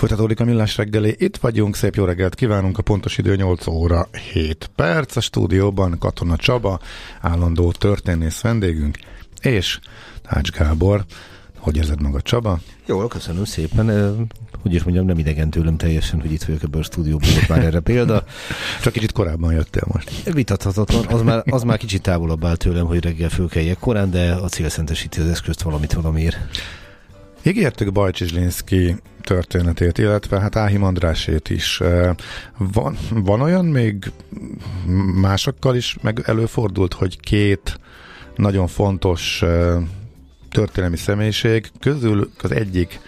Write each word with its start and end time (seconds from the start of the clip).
Folytatódik 0.00 0.40
a 0.40 0.44
millás 0.44 0.76
reggeli. 0.76 1.14
Itt 1.18 1.36
vagyunk, 1.36 1.76
szép 1.76 1.94
jó 1.94 2.04
reggelt 2.04 2.34
kívánunk. 2.34 2.78
A 2.78 2.82
pontos 2.82 3.18
idő 3.18 3.36
8 3.36 3.66
óra 3.66 4.08
7 4.32 4.70
perc. 4.74 5.16
A 5.16 5.20
stúdióban 5.20 5.98
Katona 5.98 6.36
Csaba, 6.36 6.80
állandó 7.20 7.72
történész 7.72 8.40
vendégünk, 8.40 8.98
és 9.40 9.78
Ács 10.24 10.50
Gábor. 10.50 11.04
Hogy 11.58 11.76
érzed 11.76 12.02
magad, 12.02 12.22
Csaba? 12.22 12.58
Jól, 12.86 13.08
köszönöm 13.08 13.44
szépen. 13.44 13.86
Hogy 14.62 14.74
is 14.74 14.82
mondjam, 14.82 15.06
nem 15.06 15.18
idegen 15.18 15.50
tőlem 15.50 15.76
teljesen, 15.76 16.20
hogy 16.20 16.32
itt 16.32 16.42
vagyok 16.42 16.62
ebben 16.62 16.80
a 16.80 16.84
stúdióban, 16.84 17.28
volt 17.32 17.48
már 17.48 17.64
erre 17.64 17.80
példa. 17.80 18.24
Csak 18.82 18.92
kicsit 18.92 19.12
korábban 19.12 19.52
jöttél 19.52 19.84
most. 19.86 20.22
Vitathatatlan. 20.32 21.06
Az 21.06 21.22
már, 21.22 21.42
az 21.46 21.62
már 21.62 21.78
kicsit 21.78 22.02
távolabb 22.02 22.44
áll 22.44 22.56
tőlem, 22.56 22.86
hogy 22.86 23.04
reggel 23.04 23.28
fölkeljek 23.28 23.78
korán, 23.78 24.10
de 24.10 24.32
a 24.32 24.48
cél 24.48 24.68
szentesíti 24.68 25.20
az 25.20 25.28
eszközt 25.28 25.62
valamit 25.62 25.92
valamiért. 25.92 26.38
Ígértük 27.42 27.92
Bajcsi 27.92 28.26
Zslinszki 28.26 28.96
történetét, 29.22 29.98
illetve 29.98 30.40
hát 30.40 30.56
Áhim 30.56 30.82
Andrásét 30.82 31.50
is. 31.50 31.82
Van, 32.56 32.96
van 33.10 33.40
olyan 33.40 33.64
még 33.64 34.12
másokkal 35.14 35.76
is 35.76 35.96
meg 36.02 36.22
előfordult, 36.26 36.94
hogy 36.94 37.20
két 37.20 37.80
nagyon 38.36 38.66
fontos 38.66 39.42
történelmi 40.50 40.96
személyiség 40.96 41.70
közül 41.80 42.30
az 42.42 42.50
egyik 42.50 43.00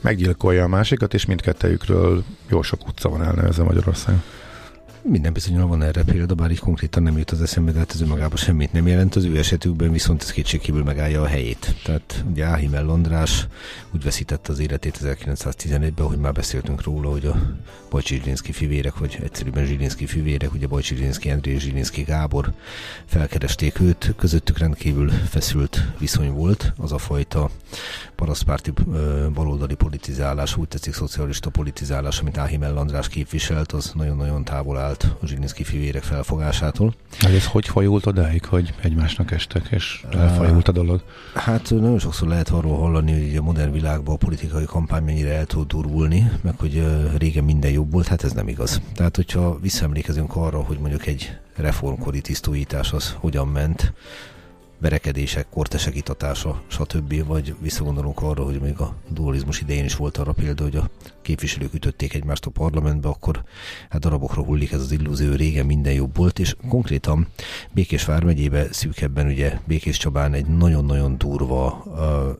meggyilkolja 0.00 0.64
a 0.64 0.68
másikat, 0.68 1.14
és 1.14 1.26
mindkettejükről 1.26 2.24
jó 2.48 2.62
sok 2.62 2.86
utca 2.86 3.08
van 3.08 3.22
elnevezve 3.22 3.62
Magyarországon. 3.62 4.22
Minden 5.02 5.32
bizonyal 5.32 5.66
van 5.66 5.82
erre 5.82 6.02
példa, 6.02 6.34
bár 6.34 6.50
így 6.50 6.58
konkrétan 6.58 7.02
nem 7.02 7.18
jut 7.18 7.30
az 7.30 7.42
eszembe, 7.42 7.72
de 7.72 7.78
hát 7.78 7.92
ez 7.92 8.00
önmagában 8.00 8.36
semmit 8.36 8.72
nem 8.72 8.86
jelent. 8.86 9.16
Az 9.16 9.24
ő 9.24 9.38
esetükben 9.38 9.92
viszont 9.92 10.22
ez 10.22 10.30
kétségkívül 10.30 10.82
megállja 10.82 11.22
a 11.22 11.26
helyét. 11.26 11.74
Tehát 11.84 12.24
ugye 12.30 12.44
Áhimel 12.44 12.84
Londrás 12.84 13.46
úgy 13.94 14.02
veszítette 14.02 14.52
az 14.52 14.58
életét 14.58 14.98
1911-ben, 15.02 16.06
hogy 16.06 16.18
már 16.18 16.32
beszéltünk 16.32 16.82
róla, 16.82 17.10
hogy 17.10 17.26
a 17.26 17.56
Bajcsi 17.90 18.14
Zsilinszki 18.14 18.52
fivérek, 18.52 18.98
vagy 18.98 19.18
egyszerűen 19.22 19.66
Zsilinszki 19.66 20.06
fivérek, 20.06 20.52
ugye 20.52 20.66
Bajcsi 20.66 20.94
Zsilinszki 20.94 21.30
André 21.30 21.56
Zsilinszki 21.56 22.02
Gábor 22.02 22.52
felkeresték 23.04 23.80
őt, 23.80 24.14
közöttük 24.16 24.58
rendkívül 24.58 25.10
feszült 25.10 25.92
viszony 25.98 26.30
volt, 26.32 26.72
az 26.76 26.92
a 26.92 26.98
fajta 26.98 27.50
parasztpárti 28.14 28.72
baloldali 29.34 29.74
politizálás, 29.74 30.56
úgy 30.56 30.68
tetszik 30.68 30.94
szocialista 30.94 31.50
politizálás, 31.50 32.20
amit 32.20 32.38
Áhimel 32.38 32.76
András 32.76 33.08
képviselt, 33.08 33.72
az 33.72 33.92
nagyon-nagyon 33.94 34.44
távol 34.44 34.78
állt 34.90 35.16
a 35.22 35.26
Zsilinszki 35.26 35.64
fivérek 35.64 36.02
felfogásától. 36.02 36.94
Hát 37.18 37.32
ez 37.32 37.46
hogy 37.46 37.68
fajult 37.68 38.06
odáig, 38.06 38.44
hogy 38.44 38.74
egymásnak 38.80 39.30
estek, 39.30 39.68
és 39.70 40.04
elfajult 40.12 40.68
a 40.68 40.72
dolog? 40.72 41.02
Hát 41.34 41.70
nagyon 41.70 41.98
sokszor 41.98 42.28
lehet 42.28 42.48
arról 42.48 42.76
hallani, 42.78 43.26
hogy 43.26 43.36
a 43.36 43.42
modern 43.42 43.72
világban 43.72 44.14
a 44.14 44.18
politikai 44.18 44.64
kampány 44.64 45.02
mennyire 45.02 45.34
el 45.34 45.46
tud 45.46 45.66
durvulni, 45.66 46.30
meg 46.42 46.54
hogy 46.58 46.84
régen 47.18 47.44
minden 47.44 47.70
jobb 47.70 47.92
volt, 47.92 48.06
hát 48.06 48.24
ez 48.24 48.32
nem 48.32 48.48
igaz. 48.48 48.80
Tehát, 48.94 49.16
hogyha 49.16 49.58
visszaemlékezünk 49.60 50.36
arra, 50.36 50.62
hogy 50.62 50.78
mondjuk 50.78 51.06
egy 51.06 51.38
reformkori 51.56 52.20
tisztújítás 52.20 52.92
az 52.92 53.14
hogyan 53.18 53.48
ment, 53.48 53.92
verekedések, 54.80 55.46
kortesek 55.50 55.96
itatása, 55.96 56.62
stb. 56.66 57.26
Vagy 57.26 57.54
visszagondolunk 57.60 58.22
arra, 58.22 58.44
hogy 58.44 58.60
még 58.60 58.78
a 58.78 58.94
dualizmus 59.08 59.60
idején 59.60 59.84
is 59.84 59.96
volt 59.96 60.16
arra 60.16 60.32
példa, 60.32 60.62
hogy 60.62 60.76
a 60.76 60.90
képviselők 61.22 61.74
ütötték 61.74 62.14
egymást 62.14 62.46
a 62.46 62.50
parlamentbe, 62.50 63.08
akkor 63.08 63.44
hát 63.88 64.00
darabokra 64.00 64.42
hullik 64.42 64.72
ez 64.72 64.80
az 64.80 64.92
illúzió, 64.92 65.34
régen 65.34 65.66
minden 65.66 65.92
jobb 65.92 66.16
volt, 66.16 66.38
és 66.38 66.56
konkrétan 66.68 67.26
Békés 67.70 68.04
vármegyébe 68.04 68.72
szűkebben 68.72 69.26
ugye 69.26 69.58
Békés 69.64 69.96
Csabán 69.96 70.34
egy 70.34 70.46
nagyon-nagyon 70.46 71.18
durva, 71.18 71.84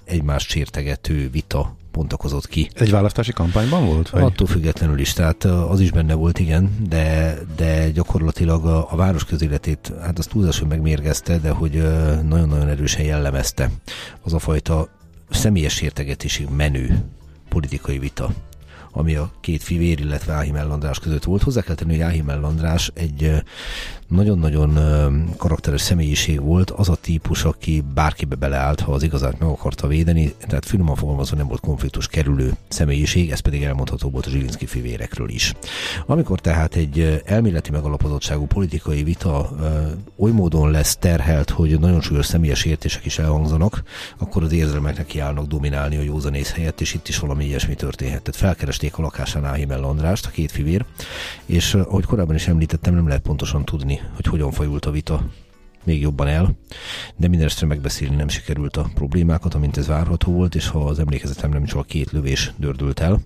egymást 0.04 0.48
sértegető 0.48 1.30
vita 1.30 1.78
pontakozott 1.90 2.46
ki. 2.46 2.70
Egy 2.74 2.90
választási 2.90 3.32
kampányban 3.32 3.86
volt? 3.86 4.10
Vagy? 4.10 4.22
Attól 4.22 4.46
függetlenül 4.46 4.98
is, 4.98 5.12
tehát 5.12 5.44
az 5.44 5.80
is 5.80 5.90
benne 5.90 6.14
volt, 6.14 6.38
igen, 6.38 6.70
de, 6.88 7.38
de 7.56 7.90
gyakorlatilag 7.90 8.64
a, 8.64 8.92
a 8.92 8.96
város 8.96 9.24
közéletét, 9.24 9.92
hát 10.00 10.18
az 10.18 10.26
túlzásul 10.26 10.68
megmérgezte, 10.68 11.38
de 11.38 11.50
hogy 11.50 11.72
nagyon-nagyon 12.22 12.68
erősen 12.68 13.04
jellemezte 13.04 13.70
az 14.22 14.32
a 14.32 14.38
fajta 14.38 14.88
személyes 15.30 15.80
értegetésig 15.80 16.48
menő 16.56 17.04
politikai 17.48 17.98
vita 17.98 18.30
ami 18.92 19.14
a 19.14 19.30
két 19.40 19.62
fivér, 19.62 20.00
illetve 20.00 20.32
Áhimel 20.32 20.70
András 20.70 20.98
között 20.98 21.24
volt. 21.24 21.42
Hozzá 21.42 21.60
kell 21.60 21.74
tenni, 21.74 21.92
hogy 21.92 22.00
Áhimel 22.00 22.44
András 22.44 22.90
egy 22.94 23.42
nagyon-nagyon 24.08 24.78
karakteres 25.36 25.80
személyiség 25.80 26.40
volt, 26.40 26.70
az 26.70 26.88
a 26.88 26.94
típus, 26.94 27.44
aki 27.44 27.84
bárkibe 27.94 28.34
beleállt, 28.34 28.80
ha 28.80 28.92
az 28.92 29.02
igazát 29.02 29.38
meg 29.38 29.48
akarta 29.48 29.86
védeni, 29.86 30.34
tehát 30.38 30.66
finoman 30.66 30.94
fogalmazva 30.94 31.36
nem 31.36 31.46
volt 31.46 31.60
konfliktus 31.60 32.06
kerülő 32.06 32.56
személyiség, 32.68 33.30
ez 33.30 33.40
pedig 33.40 33.62
elmondható 33.62 34.10
volt 34.10 34.26
a 34.26 34.30
Zsilinszki 34.30 34.66
fivérekről 34.66 35.28
is. 35.28 35.54
Amikor 36.06 36.40
tehát 36.40 36.74
egy 36.74 37.22
elméleti 37.24 37.70
megalapozottságú 37.70 38.46
politikai 38.46 39.02
vita 39.02 39.50
oly 40.16 40.30
módon 40.30 40.70
lesz 40.70 40.96
terhelt, 40.96 41.50
hogy 41.50 41.78
nagyon 41.78 42.00
súlyos 42.00 42.26
személyes 42.26 42.64
értések 42.64 43.04
is 43.04 43.18
elhangzanak, 43.18 43.82
akkor 44.18 44.42
az 44.42 44.52
érzelmek 44.52 45.06
kiállnak 45.06 45.46
dominálni 45.46 45.96
a 45.96 46.02
józanész 46.02 46.52
helyett, 46.52 46.80
és 46.80 46.94
itt 46.94 47.08
is 47.08 47.18
valami 47.18 47.44
ilyesmi 47.44 47.74
történhet. 47.74 48.22
Tehát 48.22 48.40
felkeresték 48.80 48.98
a 48.98 49.02
lakásán 49.02 49.44
Áhimel 49.44 49.84
Andrást, 49.84 50.26
a 50.26 50.30
két 50.30 50.50
fivér, 50.50 50.84
és 51.46 51.74
ahogy 51.74 52.04
korábban 52.04 52.34
is 52.34 52.48
említettem, 52.48 52.94
nem 52.94 53.06
lehet 53.06 53.22
pontosan 53.22 53.64
tudni, 53.64 54.00
hogy 54.14 54.26
hogyan 54.26 54.50
fajult 54.50 54.84
a 54.84 54.90
vita. 54.90 55.22
Még 55.84 56.00
jobban 56.00 56.26
el, 56.26 56.56
de 57.16 57.28
mindenesetre 57.28 57.66
megbeszélni 57.66 58.16
nem 58.16 58.28
sikerült 58.28 58.76
a 58.76 58.90
problémákat, 58.94 59.54
amint 59.54 59.76
ez 59.76 59.86
várható 59.86 60.32
volt, 60.32 60.54
és 60.54 60.68
ha 60.68 60.84
az 60.84 60.98
emlékezetem 60.98 61.50
nem 61.50 61.64
csak 61.64 61.86
két 61.86 62.10
lövés 62.10 62.52
dördült 62.56 63.00
el, 63.00 63.20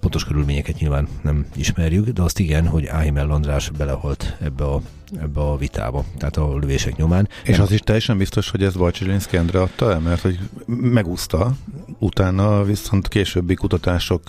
pontos 0.00 0.24
körülményeket 0.24 0.78
nyilván 0.78 1.08
nem 1.22 1.46
ismerjük, 1.56 2.08
de 2.08 2.22
azt 2.22 2.38
igen, 2.38 2.66
hogy 2.66 2.86
Áhimel 2.86 3.30
András 3.30 3.70
belehalt 3.70 4.36
ebbe 4.40 4.64
a 4.64 4.82
ebbe 5.20 5.40
a 5.40 5.56
vitába, 5.56 6.04
tehát 6.18 6.36
a 6.36 6.58
lövések 6.58 6.96
nyomán. 6.96 7.28
És 7.44 7.58
az 7.58 7.72
is 7.72 7.80
teljesen 7.80 8.18
biztos, 8.18 8.50
hogy 8.50 8.62
ez 8.62 8.74
Vajcsilinszki 8.74 9.36
Endre 9.36 9.60
adta 9.60 9.92
el, 9.92 10.00
mert 10.00 10.20
hogy 10.20 10.38
megúszta, 10.66 11.52
utána 11.98 12.62
viszont 12.62 13.08
későbbi 13.08 13.54
kutatások 13.54 14.22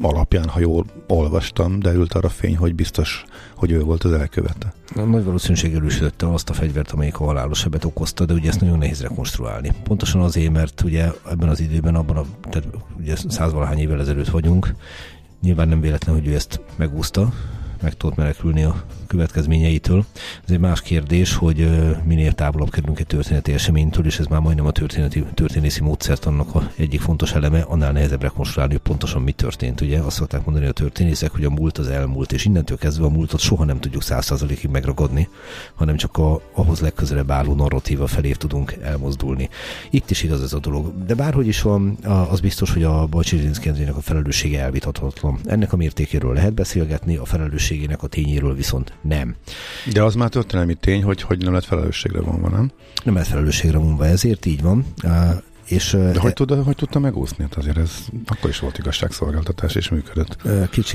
alapján, 0.00 0.48
ha 0.48 0.60
jól 0.60 0.84
olvastam, 1.06 1.80
derült 1.80 2.14
arra 2.14 2.28
fény, 2.28 2.56
hogy 2.56 2.74
biztos, 2.74 3.24
hogy 3.54 3.70
ő 3.70 3.80
volt 3.80 4.04
az 4.04 4.12
elkövete. 4.12 4.74
Nagy 4.94 5.24
valószínűség 5.24 5.74
erősítette 5.74 6.32
azt 6.32 6.50
a 6.50 6.52
fegyvert, 6.52 6.90
amelyik 6.90 7.20
a 7.20 7.24
halálos 7.24 7.58
sebet 7.58 7.84
okozta, 7.84 8.24
de 8.24 8.34
ugye 8.34 8.48
ezt 8.48 8.60
nagyon 8.60 8.78
nehéz 8.78 9.00
rekonstruálni. 9.00 9.72
Pontosan 9.82 10.20
azért, 10.20 10.52
mert 10.52 10.82
ugye 10.82 11.10
ebben 11.30 11.48
az 11.48 11.60
időben, 11.60 11.94
abban 11.94 12.16
a, 12.16 12.24
tehát 12.50 12.68
ugye 12.98 13.16
százvalahány 13.28 13.78
évvel 13.78 14.00
ezelőtt 14.00 14.28
vagyunk, 14.28 14.74
nyilván 15.42 15.68
nem 15.68 15.80
véletlen, 15.80 16.14
hogy 16.14 16.26
ő 16.26 16.34
ezt 16.34 16.60
megúszta, 16.76 17.32
meg 17.82 17.96
tudott 17.96 18.16
menekülni 18.16 18.62
a 18.62 18.84
következményeitől. 19.08 20.04
Ez 20.44 20.50
egy 20.50 20.58
más 20.58 20.80
kérdés, 20.80 21.34
hogy 21.34 21.68
minél 22.04 22.32
távolabb 22.32 22.70
kerülünk 22.70 22.98
egy 22.98 23.06
történeti 23.06 23.52
eseménytől, 23.52 24.06
és 24.06 24.18
ez 24.18 24.26
már 24.26 24.40
majdnem 24.40 24.66
a 24.66 24.70
történeti, 24.70 25.24
történészi 25.34 25.82
módszert 25.82 26.24
annak 26.24 26.72
egyik 26.76 27.00
fontos 27.00 27.32
eleme, 27.32 27.60
annál 27.60 27.92
nehezebb 27.92 28.22
rekonstruálni, 28.22 28.72
hogy 28.72 28.82
pontosan 28.82 29.22
mi 29.22 29.32
történt. 29.32 29.80
Ugye 29.80 29.98
azt 29.98 30.16
szokták 30.16 30.44
mondani 30.44 30.66
a 30.66 30.72
történészek, 30.72 31.30
hogy 31.30 31.44
a 31.44 31.50
múlt 31.50 31.78
az 31.78 31.88
elmúlt, 31.88 32.32
és 32.32 32.44
innentől 32.44 32.78
kezdve 32.78 33.04
a 33.04 33.08
múltat 33.08 33.40
soha 33.40 33.64
nem 33.64 33.80
tudjuk 33.80 34.02
százszázalékig 34.02 34.70
megragadni, 34.70 35.28
hanem 35.74 35.96
csak 35.96 36.16
a, 36.18 36.40
ahhoz 36.54 36.80
legközelebb 36.80 37.30
álló 37.30 37.54
narratíva 37.54 38.06
felé 38.06 38.32
tudunk 38.32 38.76
elmozdulni. 38.82 39.48
Itt 39.90 40.10
is 40.10 40.22
igaz 40.22 40.42
ez 40.42 40.52
a 40.52 40.58
dolog. 40.58 41.04
De 41.04 41.14
bárhogy 41.14 41.46
is 41.46 41.62
van, 41.62 41.98
az 42.30 42.40
biztos, 42.40 42.72
hogy 42.72 42.82
a 42.82 43.06
Bajcsirinszki 43.06 43.68
a 43.68 44.00
felelőssége 44.00 44.60
elvitathatatlan. 44.60 45.38
Ennek 45.44 45.72
a 45.72 45.76
mértékéről 45.76 46.34
lehet 46.34 46.54
beszélgetni, 46.54 47.16
a 47.16 47.24
felelősségének 47.24 48.02
a 48.02 48.06
tényéről 48.06 48.54
viszont 48.54 48.92
nem. 49.00 49.36
De 49.92 50.02
az 50.02 50.14
már 50.14 50.28
történelmi 50.28 50.74
tény, 50.74 51.02
hogy 51.02 51.22
hogy 51.22 51.38
nem 51.38 51.52
lett 51.52 51.64
felelősségre 51.64 52.20
vonva, 52.20 52.48
nem? 52.48 52.70
Nem 53.04 53.14
lett 53.14 53.26
felelősségre 53.26 53.78
vonva, 53.78 54.06
ezért 54.06 54.46
így 54.46 54.62
van 54.62 54.84
És, 55.68 55.90
De 55.90 56.18
hogy, 56.18 56.32
tud, 56.32 56.64
hogy 56.64 56.76
tudta 56.76 56.98
megúszni? 56.98 57.42
Hát 57.44 57.56
azért 57.56 57.76
ez 57.76 57.90
akkor 58.26 58.50
is 58.50 58.58
volt 58.58 58.78
igazságszolgáltatás, 58.78 59.74
és 59.74 59.88
működött. 59.88 60.36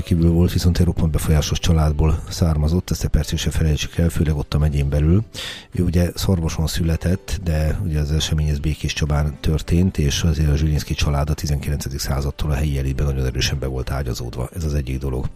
kívül 0.03 0.29
volt, 0.29 0.53
viszont 0.53 0.79
egy 0.79 0.85
roppant 0.85 1.11
befolyásos 1.11 1.59
családból 1.59 2.23
származott, 2.29 2.89
ezt 2.89 3.03
a 3.03 3.09
percig 3.09 3.37
se 3.37 3.49
felejtsük 3.49 3.97
el, 3.97 4.09
főleg 4.09 4.35
ott 4.35 4.53
a 4.53 4.57
megyén 4.57 4.89
belül. 4.89 5.23
Ő 5.71 5.83
ugye 5.83 6.11
Szorvoson 6.15 6.67
született, 6.67 7.39
de 7.43 7.79
ugye 7.83 7.99
az 7.99 8.11
esemény 8.11 8.47
ez 8.47 8.59
Békés 8.59 8.93
Csabán 8.93 9.37
történt, 9.39 9.97
és 9.97 10.23
azért 10.23 10.49
a 10.49 10.55
Zsilinszki 10.55 10.93
család 10.93 11.29
a 11.29 11.33
19. 11.33 11.99
századtól 11.99 12.51
a 12.51 12.53
helyi 12.53 12.77
elitben 12.77 13.05
nagyon 13.05 13.25
erősen 13.25 13.59
be 13.59 13.67
volt 13.67 13.91
ágyazódva. 13.91 14.49
Ez 14.55 14.63
az 14.63 14.73
egyik 14.73 14.97
dolog. 14.97 15.29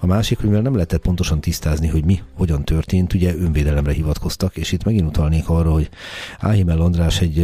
A 0.00 0.06
másik, 0.06 0.38
hogy 0.38 0.46
mivel 0.46 0.62
nem 0.62 0.74
lehetett 0.74 1.00
pontosan 1.00 1.40
tisztázni, 1.40 1.88
hogy 1.88 2.04
mi 2.04 2.22
hogyan 2.36 2.64
történt, 2.64 3.14
ugye 3.14 3.34
önvédelemre 3.34 3.92
hivatkoztak, 3.92 4.56
és 4.56 4.72
itt 4.72 4.84
megint 4.84 5.06
utalnék 5.06 5.48
arra, 5.48 5.72
hogy 5.72 5.88
Áhimel 6.38 6.80
András 6.80 7.20
egy 7.20 7.36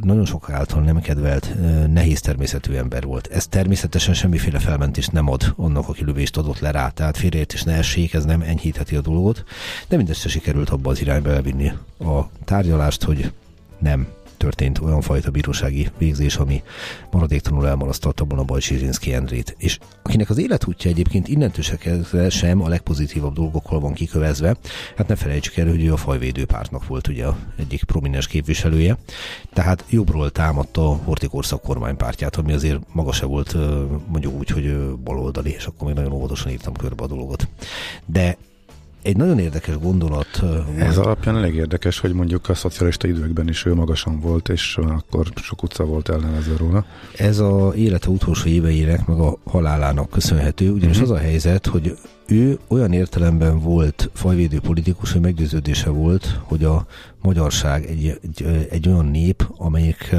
nagyon 0.00 0.24
sok 0.24 0.50
által 0.50 0.82
nem 0.82 0.93
kedvelt, 1.00 1.54
nehéz 1.92 2.20
természetű 2.20 2.74
ember 2.74 3.04
volt. 3.04 3.26
Ez 3.26 3.46
természetesen 3.46 4.14
semmiféle 4.14 4.58
felmentést 4.58 5.12
nem 5.12 5.28
ad 5.28 5.52
annak, 5.56 5.88
aki 5.88 6.04
lövést 6.04 6.36
adott 6.36 6.58
le 6.58 6.70
rá, 6.70 6.88
tehát 6.88 7.16
félreértés 7.16 7.62
ne 7.62 7.72
essék, 7.72 8.14
ez 8.14 8.24
nem 8.24 8.40
enyhítheti 8.40 8.96
a 8.96 9.00
dolgot, 9.00 9.44
de 9.88 9.96
mindezt 9.96 10.28
sikerült 10.28 10.70
abba 10.70 10.90
az 10.90 11.00
irányba 11.00 11.30
elvinni 11.30 11.72
a 11.98 12.30
tárgyalást, 12.44 13.02
hogy 13.02 13.32
nem 13.78 14.06
történt 14.44 14.78
olyan 14.78 15.00
fajta 15.00 15.30
bírósági 15.30 15.88
végzés, 15.98 16.36
ami 16.36 16.62
maradéktalanul 17.10 17.68
elmarasztalta 17.68 18.24
volna 18.24 18.44
Bajcsi 18.44 18.76
Zsinszki 18.76 19.12
Endrét. 19.12 19.54
És 19.58 19.78
akinek 20.02 20.30
az 20.30 20.38
életútja 20.38 20.90
egyébként 20.90 21.28
innentől 21.28 21.62
se 21.62 22.28
sem 22.30 22.62
a 22.62 22.68
legpozitívabb 22.68 23.34
dolgokkal 23.34 23.80
van 23.80 23.92
kikövezve, 23.92 24.56
hát 24.96 25.08
ne 25.08 25.16
felejtsük 25.16 25.56
el, 25.56 25.68
hogy 25.68 25.84
ő 25.84 25.92
a 25.92 25.96
fajvédő 25.96 26.44
pártnak 26.44 26.86
volt 26.86 27.08
ugye 27.08 27.26
egyik 27.58 27.84
prominens 27.84 28.26
képviselője, 28.26 28.98
tehát 29.52 29.84
jobbról 29.90 30.30
támadta 30.30 30.90
a 30.90 31.00
Hortikorszak 31.04 31.62
kormánypártját, 31.62 32.36
ami 32.36 32.52
azért 32.52 32.80
maga 32.92 33.12
se 33.12 33.26
volt 33.26 33.56
mondjuk 34.06 34.34
úgy, 34.34 34.48
hogy 34.48 34.76
baloldali, 35.04 35.50
és 35.50 35.66
akkor 35.66 35.86
még 35.86 35.96
nagyon 35.96 36.12
óvatosan 36.12 36.52
írtam 36.52 36.74
körbe 36.74 37.02
a 37.02 37.06
dolgot. 37.06 37.48
De 38.06 38.36
egy 39.04 39.16
nagyon 39.16 39.38
érdekes 39.38 39.78
gondolat. 39.78 40.42
Ez 40.78 40.98
alapján 40.98 41.36
elég 41.36 41.54
érdekes, 41.54 41.98
hogy 41.98 42.12
mondjuk 42.12 42.48
a 42.48 42.54
szocialista 42.54 43.08
időkben 43.08 43.48
is 43.48 43.64
ő 43.66 43.74
magasan 43.74 44.20
volt, 44.20 44.48
és 44.48 44.76
akkor 44.76 45.26
sok 45.34 45.62
utca 45.62 45.84
volt 45.84 46.08
elnevezve 46.08 46.56
róla. 46.56 46.84
Ez 47.16 47.38
a 47.38 47.72
élete 47.76 48.08
utolsó 48.08 48.48
éveinek, 48.48 49.06
meg 49.06 49.18
a 49.18 49.38
halálának 49.44 50.10
köszönhető, 50.10 50.70
ugyanis 50.70 50.96
uh-huh. 50.96 51.12
az 51.12 51.18
a 51.18 51.22
helyzet, 51.22 51.66
hogy 51.66 51.96
ő 52.26 52.58
olyan 52.68 52.92
értelemben 52.92 53.60
volt 53.60 54.10
fajvédő 54.12 54.60
politikus, 54.60 55.12
hogy 55.12 55.20
meggyőződése 55.20 55.90
volt, 55.90 56.40
hogy 56.42 56.64
a 56.64 56.86
magyarság 57.24 57.84
egy, 57.84 58.18
egy, 58.22 58.66
egy 58.70 58.88
olyan 58.88 59.06
nép, 59.06 59.48
amelyik 59.56 60.10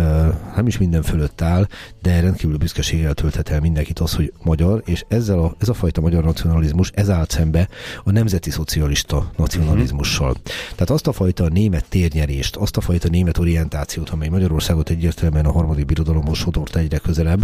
nem 0.56 0.68
is 0.68 0.78
minden 0.78 1.02
fölött 1.02 1.42
áll, 1.42 1.68
de 2.02 2.19
rendkívül 2.19 2.57
büszkeséggel 2.57 3.13
tölthet 3.13 3.50
el 3.50 3.60
mindenkit 3.60 4.00
az, 4.00 4.16
hogy 4.16 4.34
magyar, 4.44 4.81
és 4.86 5.06
ezzel 5.07 5.40
a, 5.40 5.56
ez 5.57 5.69
a 5.69 5.74
fajta 5.74 6.02
magyar 6.02 6.24
nacionalizmus, 6.24 6.92
ez 6.94 7.10
állt 7.10 7.31
szembe 7.31 7.68
a 8.04 8.12
nemzeti 8.12 8.50
szocialista 8.50 9.31
nacionalizmussal. 9.38 10.30
Uh-huh. 10.30 10.44
Tehát 10.72 10.90
azt 10.90 11.08
a 11.08 11.12
fajta 11.12 11.50
német 11.50 11.86
térnyerést, 11.90 12.56
azt 12.56 12.78
a 12.78 12.81
fajta 12.81 13.10
német 13.10 13.38
orientációt, 13.38 14.10
amely 14.10 14.30
Magyarországot 14.30 14.90
egyértelműen 14.90 15.46
a 15.46 15.51
harmadik 15.51 15.86
birodalomhoz 15.86 16.38
sodort 16.38 16.75
egyre 16.75 16.98
közelebb, 16.98 17.42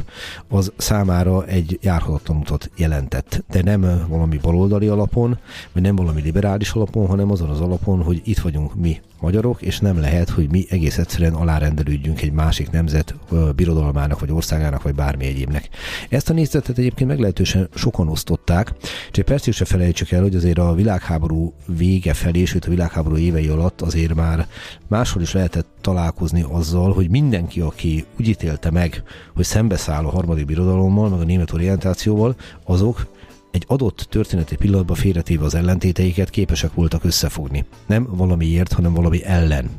az 0.47 0.71
számára 0.77 1.45
egy 1.45 1.79
járhatatlan 1.81 2.37
utat 2.37 2.69
jelentett, 2.75 3.43
de 3.49 3.61
nem 3.63 4.05
valami 4.07 4.37
baloldali 4.51 4.87
alapon, 4.87 5.37
vagy 5.71 5.81
nem 5.81 5.95
valami 5.95 6.21
liberális 6.21 6.71
alapon, 6.71 7.07
hanem 7.07 7.31
azon 7.31 7.49
az 7.49 7.59
alapon, 7.59 8.01
hogy 8.01 8.21
itt 8.23 8.39
vagyunk 8.39 8.75
mi 8.75 9.01
magyarok, 9.19 9.61
és 9.61 9.79
nem 9.79 9.99
lehet, 9.99 10.29
hogy 10.29 10.49
mi 10.49 10.65
egész 10.69 10.97
egyszerűen 10.97 11.33
alárendelődjünk 11.33 12.21
egy 12.21 12.31
másik 12.31 12.71
nemzet 12.71 13.15
birodalmának, 13.55 14.19
vagy 14.19 14.31
országának, 14.31 14.81
vagy 14.81 14.95
bármi 14.95 15.25
egyébnek. 15.25 15.69
Ezt 16.09 16.29
a 16.29 16.33
nézetet 16.33 16.77
egyébként 16.77 17.09
meglehetősen 17.09 17.69
sokan 17.75 18.07
osztották, 18.07 18.73
csak 19.11 19.25
persze 19.25 19.51
se 19.51 19.65
felejtsük 19.65 20.11
el, 20.11 20.21
hogy 20.21 20.35
azért 20.35 20.57
a 20.57 20.73
világháború 20.73 21.53
vége 21.65 22.13
felé, 22.13 22.45
sőt 22.45 22.65
a 22.65 22.69
világháború 22.69 23.17
évei 23.17 23.47
alatt 23.47 23.81
azért 23.81 24.15
már 24.15 24.47
máshol 24.87 25.21
is 25.21 25.33
lehetett 25.33 25.67
találkozni 25.81 26.45
azzal, 26.49 26.93
hogy 26.93 27.09
mindenki, 27.09 27.61
aki 27.61 28.05
úgy 28.19 28.27
ítélte 28.27 28.71
meg, 28.71 29.03
hogy 29.35 29.45
szembeszáll 29.45 30.05
a 30.05 30.09
harmadik 30.09 30.45
birodalommal, 30.45 31.09
meg 31.09 31.19
a 31.19 31.23
német 31.23 31.53
orientációval, 31.53 32.35
azok 32.63 33.05
egy 33.51 33.63
adott 33.67 34.07
történeti 34.09 34.55
pillanatban 34.55 34.95
félretéve 34.95 35.45
az 35.45 35.55
ellentéteiket 35.55 36.29
képesek 36.29 36.73
voltak 36.73 37.03
összefogni. 37.03 37.65
Nem 37.85 38.07
valamiért, 38.09 38.73
hanem 38.73 38.93
valami 38.93 39.23
ellen. 39.23 39.69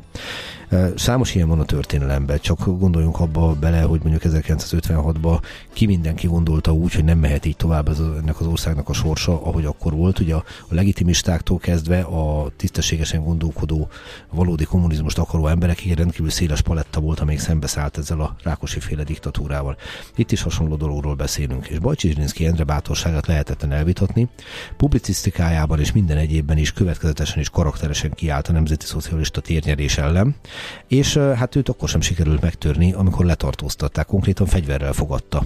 Számos 0.95 1.35
ilyen 1.35 1.47
van 1.47 1.59
a 1.59 1.65
történelemben, 1.65 2.39
csak 2.41 2.65
gondoljunk 2.79 3.19
abba 3.19 3.55
bele, 3.59 3.81
hogy 3.81 4.01
mondjuk 4.03 4.33
1956-ban 4.33 5.41
ki 5.73 5.85
mindenki 5.85 6.27
gondolta 6.27 6.73
úgy, 6.73 6.93
hogy 6.93 7.03
nem 7.03 7.17
mehet 7.17 7.45
így 7.45 7.55
tovább 7.55 7.87
ez 7.89 7.99
ennek 7.99 8.39
az 8.39 8.47
országnak 8.47 8.89
a 8.89 8.93
sorsa, 8.93 9.43
ahogy 9.43 9.65
akkor 9.65 9.93
volt. 9.93 10.19
Ugye 10.19 10.35
a, 10.35 10.43
a 10.67 10.73
legitimistáktól 10.73 11.57
kezdve 11.57 11.99
a 11.99 12.51
tisztességesen 12.57 13.23
gondolkodó, 13.23 13.89
valódi 14.29 14.63
kommunizmust 14.63 15.17
akaró 15.17 15.47
emberekig 15.47 15.93
rendkívül 15.93 16.29
széles 16.29 16.61
paletta 16.61 16.99
volt, 16.99 17.19
amelyik 17.19 17.41
szembeszállt 17.41 17.97
ezzel 17.97 18.19
a 18.19 18.35
Rákosi 18.43 18.79
féle 18.79 19.03
diktatúrával. 19.03 19.77
Itt 20.15 20.31
is 20.31 20.41
hasonló 20.41 20.75
dologról 20.75 21.15
beszélünk, 21.15 21.67
és 21.67 21.79
Bajcsi 21.79 22.07
Zsirinszki 22.07 22.45
Endre 22.45 22.63
bátorságát 22.63 23.27
lehetetlen 23.27 23.71
elvitatni. 23.71 24.27
Publicisztikájában 24.77 25.79
és 25.79 25.91
minden 25.91 26.17
egyébben 26.17 26.57
is 26.57 26.73
következetesen 26.73 27.39
és 27.39 27.49
karakteresen 27.49 28.11
kiállt 28.11 28.47
a 28.47 28.51
nemzeti 28.51 28.85
szocialista 28.85 29.41
térnyerés 29.41 29.97
ellen, 29.97 30.35
és 30.87 31.17
hát 31.17 31.55
őt 31.55 31.69
akkor 31.69 31.89
sem 31.89 32.01
sikerült 32.01 32.41
megtörni, 32.41 32.93
amikor 32.93 33.25
letartóztatták, 33.25 34.05
konkrétan 34.05 34.47
fegyverrel 34.47 34.93
fogadta 34.93 35.43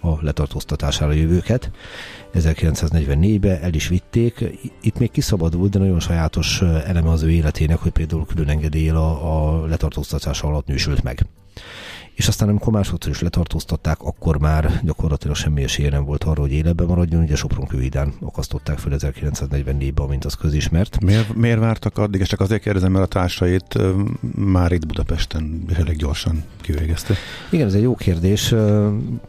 a 0.00 0.22
letartóztatására 0.22 1.12
jövőket. 1.12 1.70
1944-ben 2.34 3.62
el 3.62 3.74
is 3.74 3.88
vitték. 3.88 4.44
Itt 4.82 4.98
még 4.98 5.10
kiszabadult, 5.10 5.70
de 5.70 5.78
nagyon 5.78 6.00
sajátos 6.00 6.62
eleme 6.62 7.10
az 7.10 7.22
ő 7.22 7.30
életének, 7.30 7.78
hogy 7.78 7.92
például 7.92 8.26
külön 8.26 8.48
engedélyel 8.48 8.96
a, 8.96 9.60
a 9.60 9.66
letartóztatása 9.66 10.46
alatt 10.46 10.66
nősült 10.66 11.02
meg 11.02 11.26
és 12.20 12.28
aztán 12.28 12.48
amikor 12.48 12.72
másodszor 12.72 13.10
is 13.10 13.20
letartóztatták, 13.20 14.00
akkor 14.02 14.38
már 14.38 14.80
gyakorlatilag 14.84 15.36
semmi 15.36 15.62
esélye 15.62 15.90
nem 15.90 16.04
volt 16.04 16.24
arra, 16.24 16.40
hogy 16.40 16.52
életben 16.52 16.86
maradjon, 16.86 17.22
ugye 17.22 17.36
Sopron 17.36 17.66
kőhidán 17.66 18.12
akasztották 18.20 18.78
fel 18.78 18.92
1944-ben, 18.96 20.06
mint 20.08 20.24
az 20.24 20.34
közismert. 20.34 21.00
Miért, 21.04 21.34
miért 21.34 21.58
vártak 21.58 21.98
addig, 21.98 22.20
és 22.20 22.28
csak 22.28 22.40
azért 22.40 22.62
kérdezem, 22.62 22.92
mert 22.92 23.04
a 23.04 23.08
társait 23.08 23.78
már 24.34 24.72
itt 24.72 24.86
Budapesten 24.86 25.64
elég 25.76 25.96
gyorsan 25.96 26.44
kivégezte? 26.60 27.14
Igen, 27.50 27.66
ez 27.66 27.74
egy 27.74 27.82
jó 27.82 27.94
kérdés. 27.94 28.50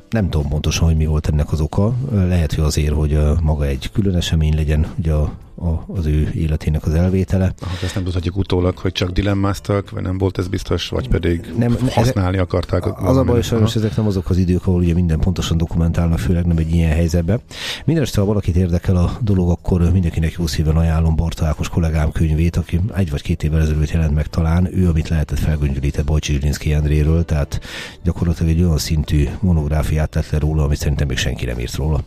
Nem 0.09 0.29
tudom 0.29 0.47
pontosan, 0.47 0.87
hogy 0.87 0.97
mi 0.97 1.05
volt 1.05 1.27
ennek 1.27 1.51
az 1.51 1.61
oka. 1.61 1.95
Lehet, 2.11 2.53
hogy 2.53 2.63
azért, 2.63 2.93
hogy 2.93 3.19
maga 3.41 3.65
egy 3.65 3.89
külön 3.91 4.15
esemény 4.15 4.55
legyen, 4.55 4.87
ugye 4.97 5.13
a 5.13 5.33
a, 5.55 5.93
az 5.97 6.05
ő 6.05 6.31
életének 6.35 6.85
az 6.85 6.93
elvétele. 6.93 7.53
Ah, 7.61 7.83
ezt 7.83 7.95
nem 7.95 8.03
tudhatjuk 8.03 8.37
utólag, 8.37 8.77
hogy 8.77 8.91
csak 8.91 9.09
dilemmáztak, 9.09 9.89
vagy 9.89 10.01
nem 10.01 10.17
volt 10.17 10.37
ez 10.37 10.47
biztos, 10.47 10.89
vagy 10.89 11.07
pedig 11.07 11.53
nem, 11.57 11.77
használni 11.89 12.35
ezek, 12.35 12.45
akarták. 12.45 13.03
Az 13.03 13.17
a 13.17 13.23
baj, 13.23 13.41
sajnos 13.41 13.75
ezek 13.75 13.95
nem 13.95 14.07
azok 14.07 14.29
az 14.29 14.37
idők, 14.37 14.67
ahol 14.67 14.79
ugye 14.79 14.93
minden 14.93 15.19
pontosan 15.19 15.57
dokumentálnak, 15.57 16.19
főleg 16.19 16.45
nem 16.45 16.57
egy 16.57 16.73
ilyen 16.73 16.91
helyzetben. 16.91 17.39
Mindenesetre, 17.85 18.21
ha 18.21 18.27
valakit 18.27 18.55
érdekel 18.55 18.95
a 18.95 19.17
dolog, 19.21 19.49
akkor 19.49 19.91
mindenkinek 19.91 20.35
jó 20.37 20.47
szíven 20.47 20.77
ajánlom 20.77 21.15
Barta 21.15 21.45
Ákos 21.45 21.69
kollégám 21.69 22.11
könyvét, 22.11 22.55
aki 22.55 22.79
egy 22.95 23.09
vagy 23.09 23.21
két 23.21 23.43
évvel 23.43 23.61
ezelőtt 23.61 23.91
jelent 23.91 24.15
meg 24.15 24.27
talán. 24.27 24.69
Ő, 24.73 24.87
amit 24.87 25.09
lehetett 25.09 25.39
felgöngyölített 25.39 26.05
Bajcsi 26.05 26.33
Zsilinszki 26.33 26.73
Endréről, 26.73 27.25
tehát 27.25 27.59
gyakorlatilag 28.03 28.51
egy 28.51 28.63
olyan 28.63 28.77
szintű 28.77 29.27
monográfiát 29.39 30.09
tett 30.09 30.29
le 30.29 30.39
róla, 30.39 30.63
amit 30.63 30.77
szerintem 30.77 31.07
még 31.07 31.17
senki 31.17 31.45
nem 31.45 31.59
írt 31.59 31.75
róla. 31.75 32.03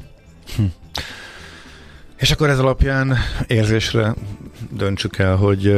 Hm. 0.57 0.63
És 2.17 2.31
akkor 2.31 2.49
ez 2.49 2.59
alapján 2.59 3.17
érzésre 3.47 4.15
döntsük 4.71 5.19
el, 5.19 5.37
hogy 5.37 5.77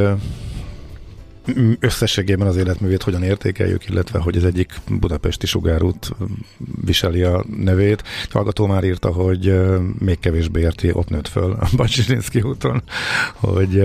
összességében 1.81 2.47
az 2.47 2.57
életművét 2.57 3.03
hogyan 3.03 3.23
értékeljük, 3.23 3.89
illetve 3.89 4.19
hogy 4.19 4.37
az 4.37 4.45
egyik 4.45 4.75
budapesti 4.89 5.47
sugárút 5.47 6.11
viseli 6.85 7.23
a 7.23 7.45
nevét. 7.57 8.03
A 8.03 8.29
hallgató 8.33 8.67
már 8.67 8.85
írta, 8.85 9.13
hogy 9.13 9.61
még 9.99 10.19
kevésbé 10.19 10.61
érti, 10.61 10.91
ott 10.93 11.09
nőtt 11.09 11.29
föl 11.29 11.53
a 11.53 11.69
Bacsirinszki 11.77 12.41
úton, 12.41 12.83
hogy 13.35 13.85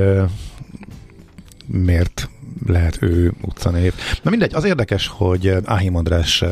miért 1.67 2.29
lehet 2.65 2.98
ő 3.01 3.34
utcanév. 3.41 3.93
Na 4.22 4.29
mindegy, 4.29 4.53
az 4.53 4.63
érdekes, 4.63 5.08
hogy 5.08 5.55
Áhim 5.65 5.96
András 5.96 6.43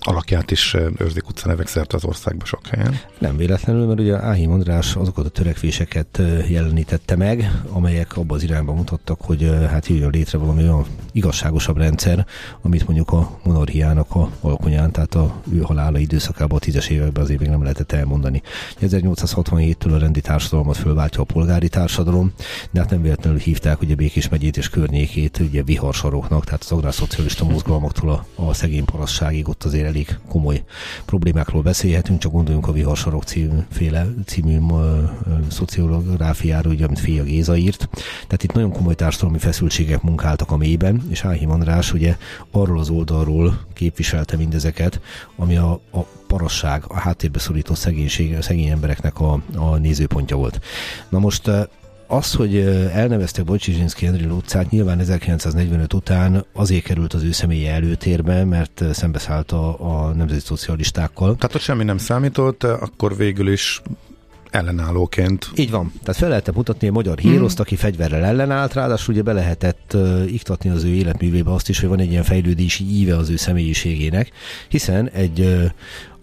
alakját 0.00 0.50
is 0.50 0.76
őrzik 0.98 1.28
utcanevek 1.28 1.66
szerte 1.66 1.96
az 1.96 2.04
országban 2.04 2.46
sok 2.46 2.66
helyen. 2.66 2.98
Nem 3.18 3.36
véletlenül, 3.36 3.86
mert 3.86 4.00
ugye 4.00 4.22
Áhim 4.22 4.50
András 4.50 4.96
azokat 4.96 5.26
a 5.26 5.28
törekvéseket 5.28 6.22
jelenítette 6.48 7.16
meg, 7.16 7.62
amelyek 7.68 8.16
abban 8.16 8.36
az 8.36 8.42
irányba 8.42 8.72
mutattak, 8.72 9.20
hogy 9.20 9.50
hát 9.70 9.86
jöjjön 9.86 10.10
létre 10.10 10.38
valami 10.38 10.62
olyan 10.62 10.86
igazságosabb 11.12 11.76
rendszer, 11.76 12.26
amit 12.62 12.86
mondjuk 12.86 13.10
a 13.12 13.38
monarchiának 13.42 14.14
a 14.14 14.30
alkonyán, 14.40 14.92
tehát 14.92 15.14
a 15.14 15.34
ő 15.52 15.60
halála 15.60 15.98
időszakában 15.98 16.56
a 16.56 16.60
tízes 16.60 16.88
években 16.88 17.22
azért 17.22 17.40
még 17.40 17.48
nem 17.48 17.62
lehetett 17.62 17.92
elmondani. 17.92 18.42
1867-től 18.80 19.92
a 19.92 19.98
rendi 19.98 20.20
társadalmat 20.20 20.76
fölváltja 20.76 21.20
a 21.20 21.24
polgári 21.24 21.68
társadalom, 21.68 22.32
de 22.70 22.80
hát 22.80 22.90
nem 22.90 23.02
véletlenül 23.02 23.38
hívták 23.38 23.80
ugye 23.80 23.94
Békés 23.94 24.28
megyét 24.28 24.56
és 24.56 24.68
környékét 24.68 25.38
ugye 25.38 25.62
viharsaroknak, 25.62 26.44
tehát 26.44 26.62
az 26.62 26.72
agrárszocialista 26.72 27.44
mozgalmaktól 27.44 28.10
a, 28.10 28.26
a 28.34 28.54
szegény 28.54 28.84
parasságig 29.12 29.48
ott 29.48 29.64
azért 29.64 29.86
elég 29.86 30.18
komoly 30.28 30.62
problémákról 31.04 31.62
beszélhetünk, 31.62 32.18
csak 32.18 32.32
gondoljunk 32.32 32.68
a 32.68 32.72
viharsarok 32.72 33.24
című, 33.24 33.58
féle, 33.70 34.06
című 34.26 34.58
szociográfiára, 35.50 36.70
ugye, 36.70 36.84
amit 36.84 36.98
Fia 36.98 37.22
Géza 37.22 37.56
írt. 37.56 37.88
Tehát 38.26 38.42
itt 38.42 38.52
nagyon 38.52 38.72
komoly 38.72 38.94
társadalmi 38.94 39.38
feszültségek 39.38 40.02
munkáltak 40.02 40.50
a 40.50 40.56
mélyben, 40.56 41.02
és 41.10 41.24
Áhim 41.24 41.50
András 41.50 41.92
ugye 41.92 42.16
arról 42.50 42.78
az 42.78 42.90
oldalról 42.90 43.60
képviselte 43.72 44.36
mindezeket, 44.36 45.00
ami 45.36 45.56
a, 45.56 45.80
a 45.90 45.98
parasság, 46.26 46.84
a 46.88 46.98
háttérbe 46.98 47.38
szorító 47.38 47.74
szegénység, 47.74 48.42
szegény 48.42 48.68
embereknek 48.68 49.20
a, 49.20 49.42
a 49.54 49.76
nézőpontja 49.76 50.36
volt. 50.36 50.60
Na 51.08 51.18
most 51.18 51.50
az, 52.12 52.32
hogy 52.32 52.56
elnevezte 52.92 53.42
Bocsizinszki 53.42 54.06
Endril 54.06 54.30
utcát, 54.30 54.70
nyilván 54.70 54.98
1945 54.98 55.92
után 55.92 56.44
azért 56.52 56.84
került 56.84 57.12
az 57.14 57.22
ő 57.22 57.32
személye 57.32 57.72
előtérbe, 57.72 58.44
mert 58.44 58.84
szembeszállt 58.92 59.52
a, 59.52 59.76
a 60.06 60.12
nemzeti 60.12 60.40
szocialistákkal. 60.40 61.36
Tehát 61.36 61.54
ott 61.54 61.60
semmi 61.60 61.84
nem 61.84 61.98
számított, 61.98 62.64
akkor 62.64 63.16
végül 63.16 63.48
is 63.48 63.82
ellenállóként. 64.50 65.50
Így 65.54 65.70
van. 65.70 65.92
Tehát 66.02 66.20
fel 66.20 66.28
lehetett 66.28 66.54
mutatni 66.54 66.88
a 66.88 66.92
magyar 66.92 67.18
híroszt, 67.18 67.60
aki 67.60 67.76
fegyverrel 67.76 68.24
ellenállt, 68.24 68.74
ráadásul 68.74 69.14
ugye 69.14 69.22
be 69.22 69.32
lehetett 69.32 69.90
uh, 69.94 70.32
iktatni 70.32 70.70
az 70.70 70.84
ő 70.84 70.88
életművébe 70.88 71.52
azt 71.52 71.68
is, 71.68 71.80
hogy 71.80 71.88
van 71.88 72.00
egy 72.00 72.10
ilyen 72.10 72.22
fejlődési 72.22 72.84
íve 72.84 73.16
az 73.16 73.30
ő 73.30 73.36
személyiségének, 73.36 74.30
hiszen 74.68 75.08
egy 75.08 75.40
uh, 75.40 75.64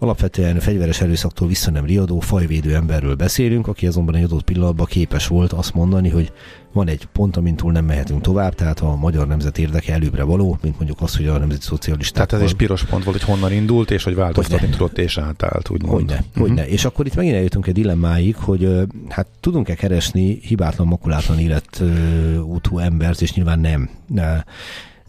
alapvetően 0.02 0.60
fegyveres 0.60 1.00
erőszaktól 1.00 1.48
vissza 1.48 1.70
nem 1.70 1.84
riadó, 1.84 2.20
fajvédő 2.20 2.74
emberről 2.74 3.14
beszélünk, 3.14 3.66
aki 3.66 3.86
azonban 3.86 4.14
egy 4.14 4.22
adott 4.22 4.42
pillanatban 4.42 4.86
képes 4.86 5.26
volt 5.26 5.52
azt 5.52 5.74
mondani, 5.74 6.08
hogy 6.08 6.32
van 6.72 6.88
egy 6.88 7.04
pont, 7.12 7.36
amint 7.36 7.56
túl 7.56 7.72
nem 7.72 7.84
mehetünk 7.84 8.20
tovább, 8.20 8.54
tehát 8.54 8.80
a 8.80 8.96
magyar 8.96 9.26
nemzet 9.26 9.58
érdeke 9.58 9.92
előbbre 9.92 10.22
való, 10.22 10.58
mint 10.62 10.76
mondjuk 10.76 11.00
az, 11.00 11.16
hogy 11.16 11.26
a 11.26 11.38
nemzeti 11.38 11.62
szocialisták. 11.62 12.26
Tehát 12.26 12.44
ez 12.44 12.50
is 12.50 12.56
piros 12.56 12.84
pont 12.84 13.04
volt, 13.04 13.18
hogy 13.18 13.28
honnan 13.28 13.52
indult, 13.52 13.90
és 13.90 14.04
hogy 14.04 14.14
változtatni 14.14 14.66
hogyne. 14.66 14.76
tudott, 14.76 14.98
és 14.98 15.18
átállt, 15.18 15.70
úgymond. 15.70 15.94
Hogyne, 15.94 16.14
uh-huh. 16.14 16.46
hogyne. 16.46 16.68
És 16.68 16.84
akkor 16.84 17.06
itt 17.06 17.14
megint 17.14 17.34
eljutunk 17.34 17.66
egy 17.66 17.74
dilemmáig, 17.74 18.36
hogy 18.36 18.68
hát 19.08 19.26
tudunk-e 19.40 19.74
keresni 19.74 20.38
hibátlan, 20.42 20.86
makulátlan 20.86 21.38
életútú 21.38 22.78
embert, 22.78 23.22
és 23.22 23.32
nyilván 23.32 23.60
nem. 23.60 23.90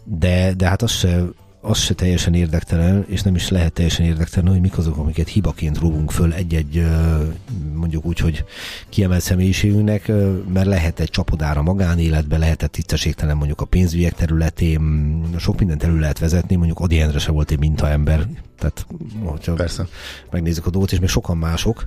De, 0.04 0.54
de 0.56 0.68
hát 0.68 0.82
az 0.82 0.90
se 0.90 1.24
az 1.64 1.78
se 1.78 1.94
teljesen 1.94 2.34
érdektelen, 2.34 3.04
és 3.08 3.22
nem 3.22 3.34
is 3.34 3.48
lehet 3.48 3.72
teljesen 3.72 4.06
érdektelen, 4.06 4.50
hogy 4.50 4.60
mik 4.60 4.78
azok, 4.78 4.96
amiket 4.96 5.28
hibaként 5.28 5.78
rúgunk 5.78 6.10
föl 6.10 6.32
egy-egy, 6.32 6.86
mondjuk 7.74 8.04
úgy, 8.04 8.18
hogy 8.18 8.44
kiemelt 8.88 9.22
személyiségünknek, 9.22 10.12
mert 10.52 10.66
lehet 10.66 11.00
egy 11.00 11.10
csapodára 11.10 11.62
magánéletbe, 11.62 12.38
lehet 12.38 12.62
egy 12.62 12.70
tisztességtelen 12.70 13.36
mondjuk 13.36 13.60
a 13.60 13.64
pénzügyek 13.64 14.14
területén, 14.14 14.80
sok 15.38 15.58
minden 15.58 15.78
terület 15.78 16.18
vezetni, 16.18 16.56
mondjuk 16.56 16.80
Adi 16.80 17.00
Endre 17.00 17.18
se 17.18 17.30
volt 17.30 17.50
egy 17.50 17.58
mintaember, 17.58 18.26
tehát 18.58 18.86
hogyha 19.24 19.54
Persze. 19.54 19.86
megnézzük 20.30 20.66
a 20.66 20.70
dolgot, 20.70 20.92
és 20.92 20.98
még 20.98 21.08
sokan 21.08 21.36
mások, 21.36 21.86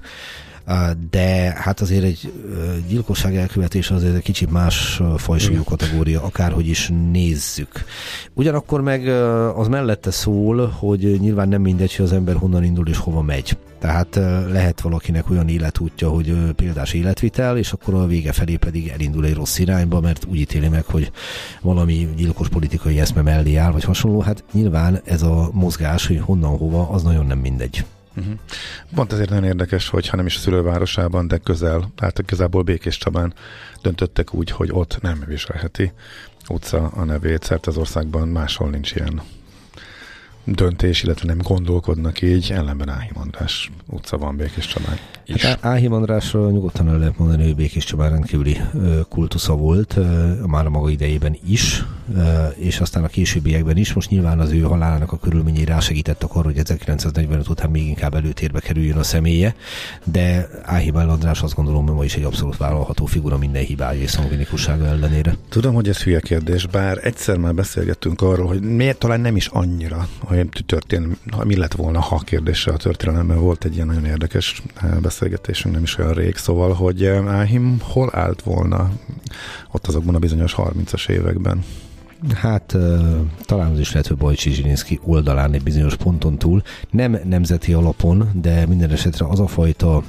de 1.10 1.54
hát 1.58 1.80
azért 1.80 2.04
egy 2.04 2.32
gyilkosság 2.88 3.36
elkövetés 3.36 3.92
azért 3.92 4.16
egy 4.16 4.22
kicsit 4.22 4.52
más 4.52 5.02
fajsúlyú 5.18 5.64
kategória, 5.64 6.24
akárhogy 6.24 6.68
is 6.68 6.92
nézzük. 7.12 7.84
Ugyanakkor 8.34 8.82
meg 8.82 9.08
az 9.58 9.68
mellette 9.68 10.12
szól, 10.12 10.68
hogy 10.68 11.18
nyilván 11.20 11.48
nem 11.48 11.62
mindegy, 11.62 11.96
hogy 11.96 12.06
az 12.06 12.14
ember 12.14 12.36
honnan 12.36 12.64
indul 12.64 12.88
és 12.88 12.98
hova 12.98 13.22
megy. 13.22 13.58
Tehát 13.80 14.16
lehet 14.52 14.82
valakinek 14.82 15.30
olyan 15.30 15.48
életútja, 15.48 16.10
hogy 16.10 16.34
példás 16.56 16.94
életvitel, 16.94 17.58
és 17.58 17.72
akkor 17.72 17.94
a 17.94 18.06
vége 18.06 18.32
felé 18.32 18.56
pedig 18.56 18.88
elindul 18.88 19.26
egy 19.26 19.34
rossz 19.34 19.58
irányba, 19.58 20.00
mert 20.00 20.26
úgy 20.30 20.40
ítéli 20.40 20.68
meg, 20.68 20.86
hogy 20.86 21.12
valami 21.62 22.10
gyilkos 22.18 22.50
politikai 22.50 23.00
eszme 23.00 23.22
mellé 23.22 23.56
áll, 23.56 23.72
vagy 23.72 23.84
hasonló. 23.84 24.20
Hát 24.20 24.44
nyilván 24.52 25.02
ez 25.04 25.22
a 25.22 25.50
mozgás, 25.52 26.08
hogy 26.08 26.20
honnan 26.20 26.58
hova, 26.58 26.90
az 26.90 27.04
nagyon 27.04 27.26
nem 27.26 27.40
mindegy. 27.40 27.86
Uh-huh. 28.16 28.34
Pont 28.96 29.14
ezért 29.14 29.30
nagyon 29.30 29.44
érdekes, 29.44 29.90
hogy 29.90 30.08
ha 30.08 30.16
nem 30.16 30.26
is 30.26 30.36
a 30.36 30.40
szülővárosában, 30.40 31.28
de 31.28 31.38
közel, 31.38 31.92
tehát 31.96 32.24
közelból 32.26 32.64
Békés 32.64 32.98
Csabán 32.98 33.34
döntöttek 33.82 34.34
úgy, 34.34 34.50
hogy 34.52 34.70
ott 34.72 35.02
nem 35.02 35.24
viselheti 35.28 35.92
utca 36.48 36.88
a 36.88 37.04
nevét, 37.04 37.44
szert 37.44 37.68
az 37.68 37.78
országban 37.78 38.28
máshol 38.28 38.70
nincs 38.70 38.96
ilyen 38.96 39.22
döntés, 40.46 41.04
illetve 41.04 41.28
nem 41.28 41.38
gondolkodnak 41.44 42.22
így, 42.22 42.52
ellenben 42.52 42.90
Áhim 42.90 43.14
András 43.14 43.72
utca 43.86 44.18
van 44.18 44.36
Békés 44.36 44.68
Csabán 44.68 44.98
is. 45.26 45.44
Hát 45.44 45.66
Áhim 45.66 45.94
Andrásról 45.94 46.52
nyugodtan 46.52 46.88
el 46.88 46.98
lehet 46.98 47.18
mondani, 47.18 47.44
hogy 47.44 47.56
Békés 47.56 47.84
Csabán 47.84 48.10
rendkívüli 48.10 48.62
kultusza 49.10 49.56
volt, 49.56 49.98
már 50.48 50.66
a 50.66 50.70
maga 50.70 50.90
idejében 50.90 51.38
is, 51.48 51.86
és 52.56 52.80
aztán 52.80 53.04
a 53.04 53.08
későbbiekben 53.08 53.78
is. 53.78 53.94
Most 53.94 54.10
nyilván 54.10 54.40
az 54.40 54.52
ő 54.52 54.60
halálának 54.60 55.12
a 55.12 55.18
körülményei 55.18 55.66
rásegítettek 55.66 56.36
arra, 56.36 56.46
hogy 56.46 56.58
1945 56.58 57.50
után 57.50 57.70
még 57.70 57.88
inkább 57.88 58.16
előtérbe 58.16 58.60
kerüljön 58.60 58.98
a 58.98 59.04
személye, 59.04 59.56
de 60.04 60.50
Áhim 60.64 60.96
András 60.96 61.42
azt 61.42 61.56
gondolom, 61.56 61.86
hogy 61.86 61.96
ma 61.96 62.04
is 62.04 62.16
egy 62.16 62.24
abszolút 62.24 62.58
vállalható 62.58 63.06
figura 63.06 63.38
minden 63.38 63.64
hibája 63.64 64.02
és 64.02 64.10
szangvinikussága 64.10 64.86
ellenére. 64.86 65.36
Tudom, 65.50 65.74
hogy 65.74 65.88
ez 65.88 66.04
hülye 66.04 66.20
kérdés, 66.20 66.68
bár 66.68 67.00
egyszer 67.04 67.38
már 67.38 67.54
beszélgettünk 67.54 68.22
arról, 68.22 68.48
hogy 68.48 68.62
miért 68.62 68.98
talán 68.98 69.22
nem 69.22 69.36
is 69.36 69.48
annyira, 69.48 70.08
hogy 71.30 71.46
mi 71.46 71.56
lett 71.56 71.74
volna, 71.74 72.00
ha 72.00 72.18
kérdése 72.18 72.72
a 72.72 72.78
történelemben 72.78 73.40
volt 73.40 73.66
egy 73.66 73.76
ilyen 73.76 73.88
nagyon 73.88 74.06
érdekes 74.06 74.62
beszélgetés 75.02 75.26
beszélgetésünk 75.26 75.74
nem 75.74 75.84
is 75.84 75.98
olyan 75.98 76.14
rég, 76.14 76.36
szóval, 76.36 76.74
hogy 76.74 77.04
eh, 77.04 77.36
Áhim 77.36 77.80
hol 77.82 78.10
állt 78.14 78.42
volna 78.42 78.92
ott 79.72 79.88
azokban 79.88 80.16
a 80.16 80.20
bizonyos 80.20 80.56
30-as 80.58 81.10
években? 81.10 81.64
Hát 82.34 82.74
uh, 82.74 83.20
talán 83.42 83.72
az 83.72 83.80
is 83.80 83.92
lehet, 83.92 84.08
hogy 84.08 84.18
Bajcsi 84.18 84.52
Zsilinszki 84.52 85.00
oldalán 85.04 85.54
egy 85.54 85.64
bizonyos 85.64 85.96
ponton 85.96 86.38
túl, 86.38 86.62
nem 86.90 87.20
nemzeti 87.24 87.74
alapon, 87.74 88.30
de 88.42 88.66
minden 88.66 88.92
esetre 88.92 89.26
az 89.26 89.40
a 89.40 89.48
fajta 89.48 90.04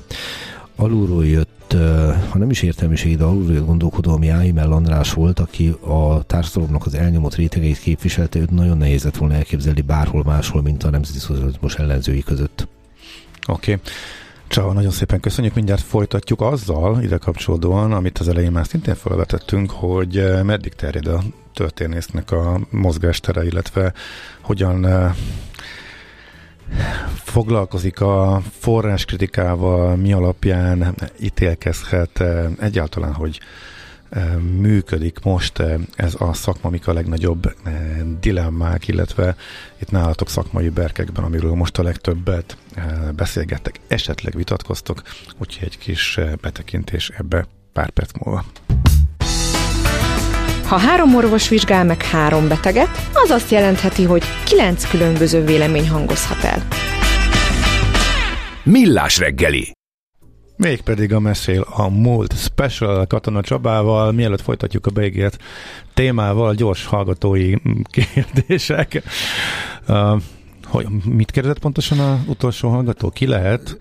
alulról 0.76 1.26
jött, 1.26 1.45
uh, 1.75 2.14
ha 2.28 2.38
nem 2.38 2.50
is 2.50 2.62
értelmiségi, 2.62 3.16
de 3.16 3.25
alulról 3.25 3.64
gondolkodó, 3.64 4.12
ami 4.12 4.28
Áimel 4.28 4.73
András 4.73 5.12
volt, 5.12 5.38
aki 5.38 5.68
a 5.68 6.23
társadalomnak 6.23 6.87
az 6.87 6.94
elnyomott 6.94 7.35
rétegeit 7.35 7.78
képviselte, 7.78 8.38
őt 8.38 8.50
nagyon 8.50 8.78
nehéz 8.78 9.04
lett 9.04 9.16
volna 9.16 9.35
elképzelni 9.35 9.80
bárhol 9.80 10.23
máshol, 10.25 10.62
mint 10.62 10.82
a 10.82 10.90
nemzeti 10.90 11.18
szocializmus 11.18 11.75
ellenzői 11.75 12.23
között. 12.23 12.68
Oké. 13.46 13.73
Okay. 13.73 13.85
Csaba, 14.49 14.73
nagyon 14.73 14.90
szépen 14.90 15.20
köszönjük, 15.20 15.54
mindjárt 15.54 15.82
folytatjuk 15.82 16.40
azzal 16.40 17.02
ide 17.02 17.16
kapcsolódóan, 17.16 17.92
amit 17.92 18.18
az 18.18 18.28
elején 18.28 18.52
már 18.52 18.66
szintén 18.66 18.94
felvetettünk, 18.94 19.70
hogy 19.70 20.42
meddig 20.42 20.75
terjed 20.75 21.06
a 21.06 21.23
történésznek 21.54 22.30
a 22.30 22.61
mozgástere, 22.70 23.44
illetve 23.44 23.92
hogyan 24.40 24.87
foglalkozik 27.14 28.00
a 28.00 28.42
forráskritikával, 28.50 29.96
mi 29.96 30.12
alapján 30.12 30.94
ítélkezhet 31.20 32.20
eh, 32.20 32.46
egyáltalán, 32.61 33.12
hogy 33.12 33.40
működik 34.61 35.18
most 35.23 35.62
ez 35.96 36.14
a 36.18 36.32
szakma, 36.32 36.70
mik 36.70 36.88
a 36.88 36.92
legnagyobb 36.92 37.54
dilemmák, 38.20 38.88
illetve 38.88 39.37
itt 39.78 39.90
nálatok 39.90 40.28
szakmai 40.28 40.68
berkekben, 40.68 41.25
amiről 41.25 41.54
most 41.54 41.78
a 41.78 41.82
legtöbbet 41.82 42.56
beszélgettek, 43.16 43.80
esetleg 43.87 44.37
vitatkoztok, 44.37 45.02
úgyhogy 45.38 45.68
egy 45.68 45.78
kis 45.78 46.20
betekintés 46.40 47.08
ebbe 47.08 47.46
pár 47.73 47.90
perc 47.90 48.12
múlva. 48.18 48.44
Ha 50.66 50.76
három 50.76 51.14
orvos 51.14 51.49
vizsgál 51.49 51.85
meg 51.85 52.02
három 52.02 52.49
beteget, 52.49 52.88
az 53.12 53.30
azt 53.30 53.50
jelentheti, 53.50 54.04
hogy 54.04 54.23
kilenc 54.44 54.88
különböző 54.90 55.44
vélemény 55.44 55.88
hangozhat 55.88 56.44
el. 56.44 56.66
Millás 58.62 59.18
reggeli 59.18 59.75
Mégpedig 60.56 61.12
a 61.12 61.20
mesél 61.20 61.66
a 61.70 61.88
múlt 61.88 62.38
special 62.38 63.06
Katona 63.06 63.40
Csabával, 63.40 64.12
mielőtt 64.12 64.40
folytatjuk 64.40 64.87
a 64.87 64.90
beígért 64.90 65.42
témával, 65.94 66.54
gyors 66.54 66.87
hallgatói 66.87 67.54
kérdések. 67.90 69.02
Uh, 69.88 70.23
hogy 70.64 70.87
mit 71.04 71.30
kérdezett 71.30 71.58
pontosan 71.58 71.99
az 71.99 72.18
utolsó 72.26 72.68
hallgató? 72.68 73.11
Ki 73.11 73.26
lehet? 73.26 73.76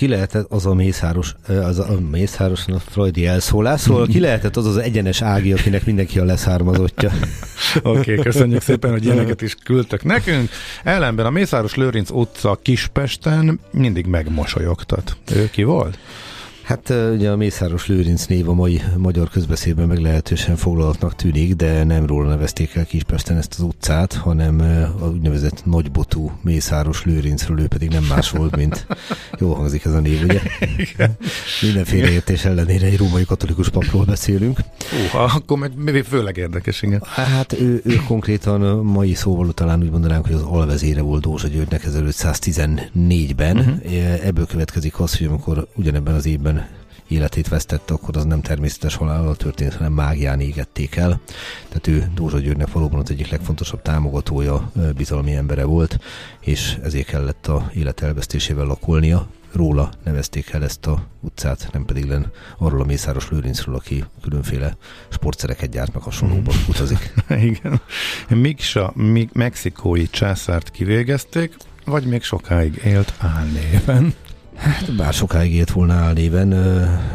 Ki 0.00 0.08
lehetett 0.08 0.52
az 0.52 0.66
a 0.66 0.74
mészáros, 0.74 1.34
az 1.46 1.78
a 1.78 1.98
mészáros, 2.10 2.66
a 2.66 2.78
freudi 2.78 3.26
elszólás, 3.26 3.80
szóval 3.80 4.06
ki 4.06 4.20
lehetett 4.20 4.56
az 4.56 4.66
az 4.66 4.76
egyenes 4.76 5.22
ági, 5.22 5.52
akinek 5.52 5.84
mindenki 5.86 6.18
a 6.18 6.24
leszármazottja. 6.24 7.10
Oké, 7.82 7.98
okay, 7.98 8.14
köszönjük 8.14 8.62
szépen, 8.62 8.90
hogy 8.90 9.04
ilyeneket 9.04 9.42
is 9.42 9.54
küldtek 9.54 10.04
nekünk. 10.04 10.50
Ellenben 10.84 11.26
a 11.26 11.30
Mészáros 11.30 11.74
Lőrinc 11.74 12.10
utca 12.10 12.58
Kispesten 12.62 13.60
mindig 13.70 14.06
megmosolyogtat. 14.06 15.16
Ő 15.34 15.50
ki 15.50 15.62
volt? 15.62 15.98
Hát 16.70 16.92
ugye 17.14 17.30
a 17.30 17.36
Mészáros 17.36 17.86
Lőrinc 17.86 18.26
név 18.26 18.48
a 18.48 18.54
mai 18.54 18.82
magyar 18.96 19.28
közbeszédben 19.28 19.86
meglehetősen 19.86 20.56
foglalatnak 20.56 21.14
tűnik, 21.14 21.54
de 21.54 21.84
nem 21.84 22.06
róla 22.06 22.28
nevezték 22.28 22.74
el 22.74 22.86
Kispesten 22.86 23.36
ezt 23.36 23.54
az 23.54 23.60
utcát, 23.60 24.12
hanem 24.12 24.60
a 25.00 25.04
úgynevezett 25.04 25.64
nagybotú 25.64 26.32
Mészáros 26.42 27.04
Lőrincről, 27.04 27.60
ő 27.60 27.66
pedig 27.66 27.90
nem 27.90 28.04
más 28.04 28.30
volt, 28.30 28.56
mint 28.56 28.86
jó 29.40 29.52
hangzik 29.52 29.84
ez 29.84 29.92
a 29.92 30.00
név, 30.00 30.22
ugye? 30.22 30.40
Igen. 30.76 31.16
Mindenféle 31.60 32.10
értés 32.10 32.44
ellenére 32.44 32.86
egy 32.86 32.96
római 32.96 33.24
katolikus 33.24 33.68
papról 33.68 34.04
beszélünk. 34.04 34.58
Húha, 34.90 35.22
akkor 35.22 35.58
meg 35.58 36.04
főleg 36.08 36.36
érdekes, 36.36 36.82
igen. 36.82 37.02
Hát 37.06 37.52
ő, 37.52 37.80
ő 37.84 38.02
konkrétan 38.06 38.84
mai 38.84 39.14
szóval 39.14 39.52
talán 39.52 39.82
úgy 39.82 39.90
mondanánk, 39.90 40.26
hogy 40.26 40.34
az 40.34 40.42
alvezére 40.42 41.00
volt 41.00 41.22
Dózsa 41.22 41.48
Györgynek 41.48 41.86
1514-ben. 41.86 43.56
Uh-huh. 43.56 44.24
Ebből 44.24 44.46
következik 44.46 45.00
az, 45.00 45.18
hogy 45.18 45.26
amikor 45.26 45.66
ugyanebben 45.74 46.14
az 46.14 46.26
évben 46.26 46.59
életét 47.10 47.48
vesztette, 47.48 47.94
akkor 47.94 48.16
az 48.16 48.24
nem 48.24 48.40
természetes 48.40 48.94
halállal 48.94 49.36
történt, 49.36 49.74
hanem 49.74 49.92
mágián 49.92 50.40
égették 50.40 50.96
el. 50.96 51.20
Tehát 51.68 51.86
ő 51.86 52.10
Dózsa 52.14 52.38
Györgynek 52.38 52.72
valóban 52.72 53.00
az 53.00 53.10
egyik 53.10 53.30
legfontosabb 53.30 53.82
támogatója, 53.82 54.72
bizalmi 54.96 55.34
embere 55.34 55.64
volt, 55.64 55.98
és 56.40 56.78
ezért 56.82 57.06
kellett 57.06 57.46
a 57.46 57.70
élet 57.74 58.00
elvesztésével 58.00 58.64
lakolnia. 58.64 59.26
Róla 59.52 59.90
nevezték 60.04 60.50
el 60.50 60.64
ezt 60.64 60.86
a 60.86 61.06
utcát, 61.20 61.68
nem 61.72 61.84
pedig 61.84 62.04
len 62.04 62.30
arról 62.58 62.80
a 62.80 62.84
Mészáros 62.84 63.30
Lőrincről, 63.30 63.74
aki 63.74 64.04
különféle 64.22 64.76
sportszereket 65.08 65.70
gyárt 65.70 65.92
meg 65.92 66.02
hasonlóban 66.02 66.54
mm. 66.54 66.68
utazik. 66.68 67.14
Igen. 67.50 67.80
Miksa 68.28 68.92
mexikói 69.32 70.08
császárt 70.08 70.70
kivégezték, 70.70 71.56
vagy 71.84 72.04
még 72.04 72.22
sokáig 72.22 72.80
élt 72.84 73.14
álnéven? 73.18 74.14
Hát, 74.60 74.96
bár 74.96 75.12
sokáig 75.12 75.54
élt 75.54 75.70
volna 75.70 75.92
álnéven, 75.92 76.48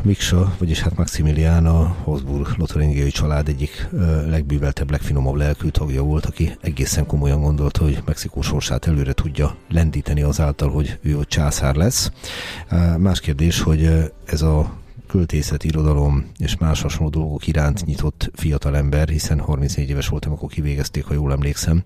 Miksa, 0.03 0.55
vagyis 0.57 0.81
hát 0.81 0.95
Maximilián 0.97 1.65
a 1.65 1.95
Habsburg 2.03 2.47
lotaringiai 2.57 3.09
család 3.09 3.47
egyik 3.47 3.87
legbűveltebb, 4.29 4.91
legfinomabb 4.91 5.35
lelkű 5.35 5.69
tagja 5.69 6.03
volt, 6.03 6.25
aki 6.25 6.57
egészen 6.61 7.05
komolyan 7.05 7.41
gondolta, 7.41 7.83
hogy 7.83 8.01
Mexikó 8.05 8.41
sorsát 8.41 8.87
előre 8.87 9.13
tudja 9.13 9.55
lendíteni 9.69 10.21
azáltal, 10.21 10.69
hogy 10.69 10.97
ő 11.01 11.17
a 11.17 11.25
császár 11.25 11.75
lesz. 11.75 12.11
Más 12.97 13.19
kérdés, 13.19 13.61
hogy 13.61 14.11
ez 14.25 14.41
a 14.41 14.73
költészet, 15.15 15.63
irodalom 15.63 16.25
és 16.37 16.57
más 16.57 16.81
hasonló 16.81 17.09
dolgok 17.09 17.47
iránt 17.47 17.85
nyitott 17.85 18.31
fiatalember, 18.33 19.07
hiszen 19.07 19.39
34 19.39 19.89
éves 19.89 20.07
voltam, 20.07 20.31
akkor 20.31 20.49
kivégezték, 20.49 21.05
ha 21.05 21.13
jól 21.13 21.31
emlékszem. 21.31 21.83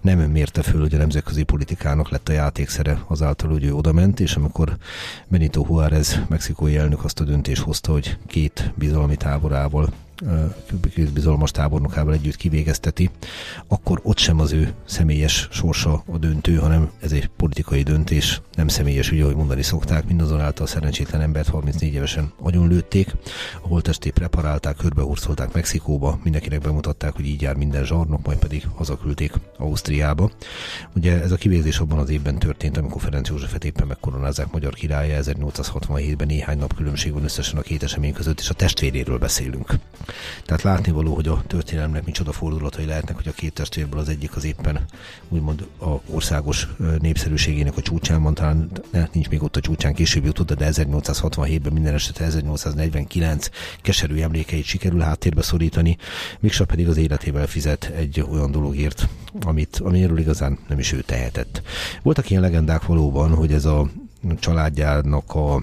Nem 0.00 0.18
mérte 0.18 0.62
föl, 0.62 0.80
hogy 0.80 0.94
a 0.94 0.98
nemzetközi 0.98 1.42
politikának 1.42 2.10
lett 2.10 2.28
a 2.28 2.32
játékszere 2.32 3.02
azáltal, 3.06 3.50
hogy 3.50 3.64
ő 3.64 3.74
odament, 3.74 4.20
és 4.20 4.34
amikor 4.34 4.76
Benito 5.28 5.64
Juárez, 5.68 6.20
mexikói 6.28 6.76
elnök 6.76 7.04
azt 7.04 7.20
a 7.20 7.24
döntést 7.24 7.62
hozta, 7.62 7.92
hogy 7.92 8.16
két 8.26 8.72
bizalmi 8.74 9.16
táborával 9.16 9.92
bizalmas 11.14 11.50
tábornokával 11.50 12.12
együtt 12.12 12.36
kivégezteti, 12.36 13.10
akkor 13.66 14.00
ott 14.02 14.18
sem 14.18 14.40
az 14.40 14.52
ő 14.52 14.72
személyes 14.84 15.48
sorsa 15.50 16.02
a 16.12 16.18
döntő, 16.18 16.56
hanem 16.56 16.90
ez 17.00 17.12
egy 17.12 17.26
politikai 17.36 17.82
döntés, 17.82 18.40
nem 18.54 18.68
személyes, 18.68 19.10
ugye, 19.10 19.22
ahogy 19.22 19.36
mondani 19.36 19.62
szokták, 19.62 20.06
mindazonáltal 20.06 20.66
szerencsétlen 20.66 21.20
embert 21.20 21.48
34 21.48 21.94
évesen 21.94 22.32
lőtték, 22.42 23.14
a 23.62 23.68
holttestét 23.68 24.12
preparálták, 24.12 24.76
körbehurcolták 24.76 25.52
Mexikóba, 25.52 26.18
mindenkinek 26.22 26.60
bemutatták, 26.60 27.14
hogy 27.14 27.26
így 27.26 27.42
jár 27.42 27.56
minden 27.56 27.84
zsarnok, 27.84 28.26
majd 28.26 28.38
pedig 28.38 28.66
hazaküldték 28.74 29.32
Ausztriába. 29.58 30.30
Ugye 30.94 31.22
ez 31.22 31.32
a 31.32 31.36
kivégzés 31.36 31.78
abban 31.78 31.98
az 31.98 32.10
évben 32.10 32.38
történt, 32.38 32.76
amikor 32.76 33.00
Ferenc 33.00 33.28
Józsefet 33.28 33.64
éppen 33.64 33.86
megkoronázzák 33.86 34.52
magyar 34.52 34.74
királya 34.74 35.22
1867-ben 35.22 36.26
néhány 36.26 36.58
nap 36.58 36.74
különbség 36.74 37.12
van 37.12 37.24
összesen 37.24 37.58
a 37.58 37.62
két 37.62 37.82
esemény 37.82 38.12
között, 38.12 38.40
és 38.40 38.50
a 38.50 38.54
testvéréről 38.54 39.18
beszélünk. 39.18 39.74
Tehát 40.44 40.62
látnivaló, 40.62 41.14
hogy 41.14 41.28
a 41.28 41.42
történelemnek 41.46 42.04
micsoda 42.04 42.32
fordulatai 42.32 42.84
lehetnek, 42.84 43.16
hogy 43.16 43.28
a 43.28 43.32
két 43.32 43.52
testvérből 43.52 44.00
az 44.00 44.08
egyik 44.08 44.36
az 44.36 44.44
éppen 44.44 44.84
úgymond 45.28 45.66
a 45.78 45.88
országos 46.06 46.68
népszerűségének 46.98 47.76
a 47.76 47.82
csúcsán 47.82 48.22
van, 48.22 48.34
talán 48.34 48.70
ne, 48.90 49.08
nincs 49.12 49.28
még 49.28 49.42
ott 49.42 49.56
a 49.56 49.60
csúcsán, 49.60 49.94
később 49.94 50.24
jutott, 50.24 50.52
de 50.52 50.68
1867-ben 50.72 51.72
minden 51.72 51.94
esetre 51.94 52.24
1849 52.24 53.48
keserű 53.82 54.20
emlékeit 54.20 54.64
sikerül 54.64 55.00
háttérbe 55.00 55.42
szorítani, 55.42 55.96
Miksa 56.40 56.64
pedig 56.64 56.88
az 56.88 56.96
életével 56.96 57.46
fizet 57.46 57.84
egy 57.84 58.24
olyan 58.30 58.50
dologért, 58.50 59.08
amit, 59.40 59.80
amiről 59.82 60.18
igazán 60.18 60.58
nem 60.68 60.78
is 60.78 60.92
ő 60.92 61.00
tehetett. 61.00 61.62
Voltak 62.02 62.30
ilyen 62.30 62.42
legendák 62.42 62.86
valóban, 62.86 63.34
hogy 63.34 63.52
ez 63.52 63.64
a 63.64 63.88
családjának 64.40 65.34
a 65.34 65.62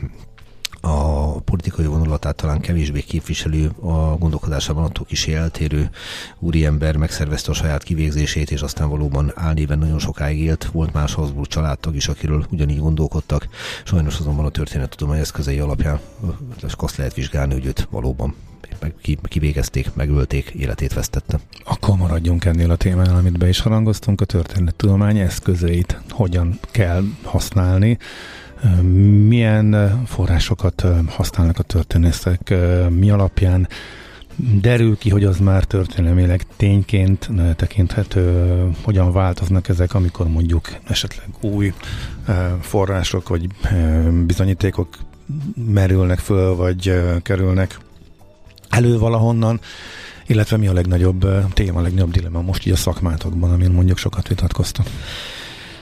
a 0.81 1.31
politikai 1.39 1.85
vonulatát 1.85 2.35
talán 2.35 2.59
kevésbé 2.59 3.01
képviselő 3.01 3.71
a 3.81 4.15
gondolkodásában 4.17 4.83
attól 4.83 5.05
kis 5.05 5.27
eltérő 5.27 5.89
úriember 6.39 6.95
megszervezte 6.95 7.51
a 7.51 7.53
saját 7.53 7.83
kivégzését, 7.83 8.51
és 8.51 8.61
aztán 8.61 8.89
valóban 8.89 9.31
álnéven 9.35 9.79
nagyon 9.79 9.99
sokáig 9.99 10.39
élt. 10.39 10.65
Volt 10.65 10.93
más 10.93 11.13
Habsburg 11.13 11.47
családtag 11.47 11.95
is, 11.95 12.07
akiről 12.07 12.45
ugyanígy 12.51 12.79
gondolkodtak. 12.79 13.47
Sajnos 13.83 14.19
azonban 14.19 14.45
a 14.45 14.49
történettudomány 14.49 15.19
eszközei 15.19 15.59
alapján 15.59 15.99
azt 16.77 16.97
lehet 16.97 17.13
vizsgálni, 17.13 17.53
hogy 17.53 17.65
őt 17.65 17.87
valóban 17.91 18.35
meg, 18.79 18.93
kivégezték, 19.23 19.93
megölték, 19.93 20.49
életét 20.49 20.93
vesztette. 20.93 21.39
Akkor 21.63 21.97
maradjunk 21.97 22.45
ennél 22.45 22.71
a 22.71 22.75
témánál, 22.75 23.15
amit 23.15 23.37
be 23.37 23.47
is 23.47 23.59
harangoztunk, 23.59 24.21
a 24.21 24.25
történettudomány 24.25 25.17
eszközeit 25.17 26.01
hogyan 26.09 26.59
kell 26.71 27.03
használni 27.23 27.97
milyen 29.27 30.01
forrásokat 30.05 30.85
használnak 31.07 31.59
a 31.59 31.63
történészek, 31.63 32.53
mi 32.89 33.09
alapján 33.09 33.67
derül 34.61 34.97
ki, 34.97 35.09
hogy 35.09 35.23
az 35.23 35.39
már 35.39 35.63
történelmileg 35.63 36.45
tényként 36.55 37.29
tekinthető, 37.55 38.63
hogyan 38.81 39.11
változnak 39.11 39.69
ezek, 39.69 39.93
amikor 39.93 40.27
mondjuk 40.27 40.75
esetleg 40.87 41.27
új 41.41 41.73
források 42.61 43.29
vagy 43.29 43.47
bizonyítékok 44.25 44.87
merülnek 45.55 46.19
föl, 46.19 46.55
vagy 46.55 47.01
kerülnek 47.21 47.79
elő 48.69 48.97
valahonnan, 48.97 49.59
illetve 50.27 50.57
mi 50.57 50.67
a 50.67 50.73
legnagyobb 50.73 51.27
téma, 51.53 51.79
a 51.79 51.81
legnagyobb 51.81 52.11
dilemma 52.11 52.41
most 52.41 52.65
így 52.65 52.73
a 52.73 52.75
szakmátokban, 52.75 53.51
amin 53.51 53.71
mondjuk 53.71 53.97
sokat 53.97 54.27
vitatkoztam. 54.27 54.85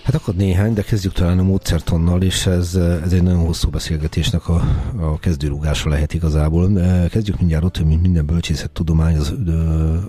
Hát 0.08 0.16
akkor 0.16 0.36
néhány, 0.36 0.74
de 0.74 0.82
kezdjük 0.82 1.14
talán 1.14 1.40
a 1.40 1.44
módszertannal, 1.44 2.22
és 2.22 2.46
ez, 2.46 2.76
ez 2.76 3.14
egy 3.14 3.24
nagyon 3.24 3.46
hosszú 3.46 3.70
beszélgetésnek 3.70 4.48
a, 4.48 4.64
a 5.00 5.20
kezdőrugása 5.20 5.90
lehet 5.90 6.14
igazából. 6.14 6.72
Kezdjük 7.10 7.40
mindjárt 7.40 7.64
ott, 7.64 7.78
hogy 7.78 8.00
minden 8.02 8.26
bölcsészettudomány, 8.26 9.18
az, 9.18 9.34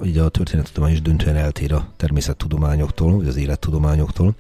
ugye 0.01 0.23
a 0.23 0.29
történettudomány 0.29 0.93
is 0.93 1.03
döntően 1.03 1.37
eltér 1.37 1.73
a 1.73 1.89
természettudományoktól, 1.97 3.17
vagy 3.17 3.27
az 3.27 3.37
élettudományoktól. 3.37 4.35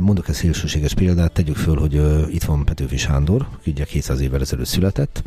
Mondok 0.00 0.28
egy 0.28 0.34
szélsőséges 0.34 0.94
példát, 0.94 1.32
tegyük 1.32 1.56
föl, 1.56 1.76
hogy 1.76 2.00
itt 2.34 2.44
van 2.44 2.64
Petőfi 2.64 2.96
Sándor, 2.96 3.46
aki 3.58 3.70
ugye 3.70 3.84
200 3.84 4.20
évvel 4.20 4.40
ezelőtt 4.40 4.66
született, 4.66 5.22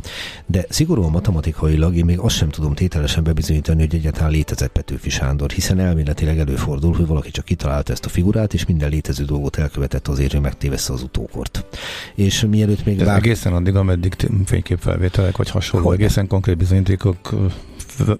de 0.46 0.64
szigorúan 0.68 1.10
matematikailag 1.10 1.96
én 1.96 2.04
még 2.04 2.18
azt 2.18 2.36
sem 2.36 2.48
tudom 2.48 2.74
tételesen 2.74 3.24
bebizonyítani, 3.24 3.80
hogy 3.80 3.94
egyáltalán 3.94 4.30
létezett 4.30 4.72
Petőfi 4.72 5.10
Sándor, 5.10 5.50
hiszen 5.50 5.78
elméletileg 5.78 6.38
előfordul, 6.38 6.94
hogy 6.94 7.06
valaki 7.06 7.30
csak 7.30 7.44
kitalálta 7.44 7.92
ezt 7.92 8.04
a 8.04 8.08
figurát, 8.08 8.54
és 8.54 8.66
minden 8.66 8.90
létező 8.90 9.24
dolgot 9.24 9.44
dolgot 9.46 9.56
elkövetett 9.56 10.08
azért, 10.08 10.32
hogy 10.32 10.40
megtévessze 10.40 10.92
az 10.92 11.02
utókort. 11.02 11.64
És 12.14 12.44
mielőtt 12.50 12.84
még... 12.84 13.00
Ez 13.00 13.06
lát... 13.06 13.16
egészen 13.16 13.52
addig, 13.52 13.76
ameddig 13.76 14.14
fényképfelvételek 14.44 15.36
vagy 15.36 15.50
hasonló, 15.50 15.86
hogy 15.86 16.00
egészen 16.00 16.26
konkrét 16.26 16.56
bizonyítékok 16.56 17.34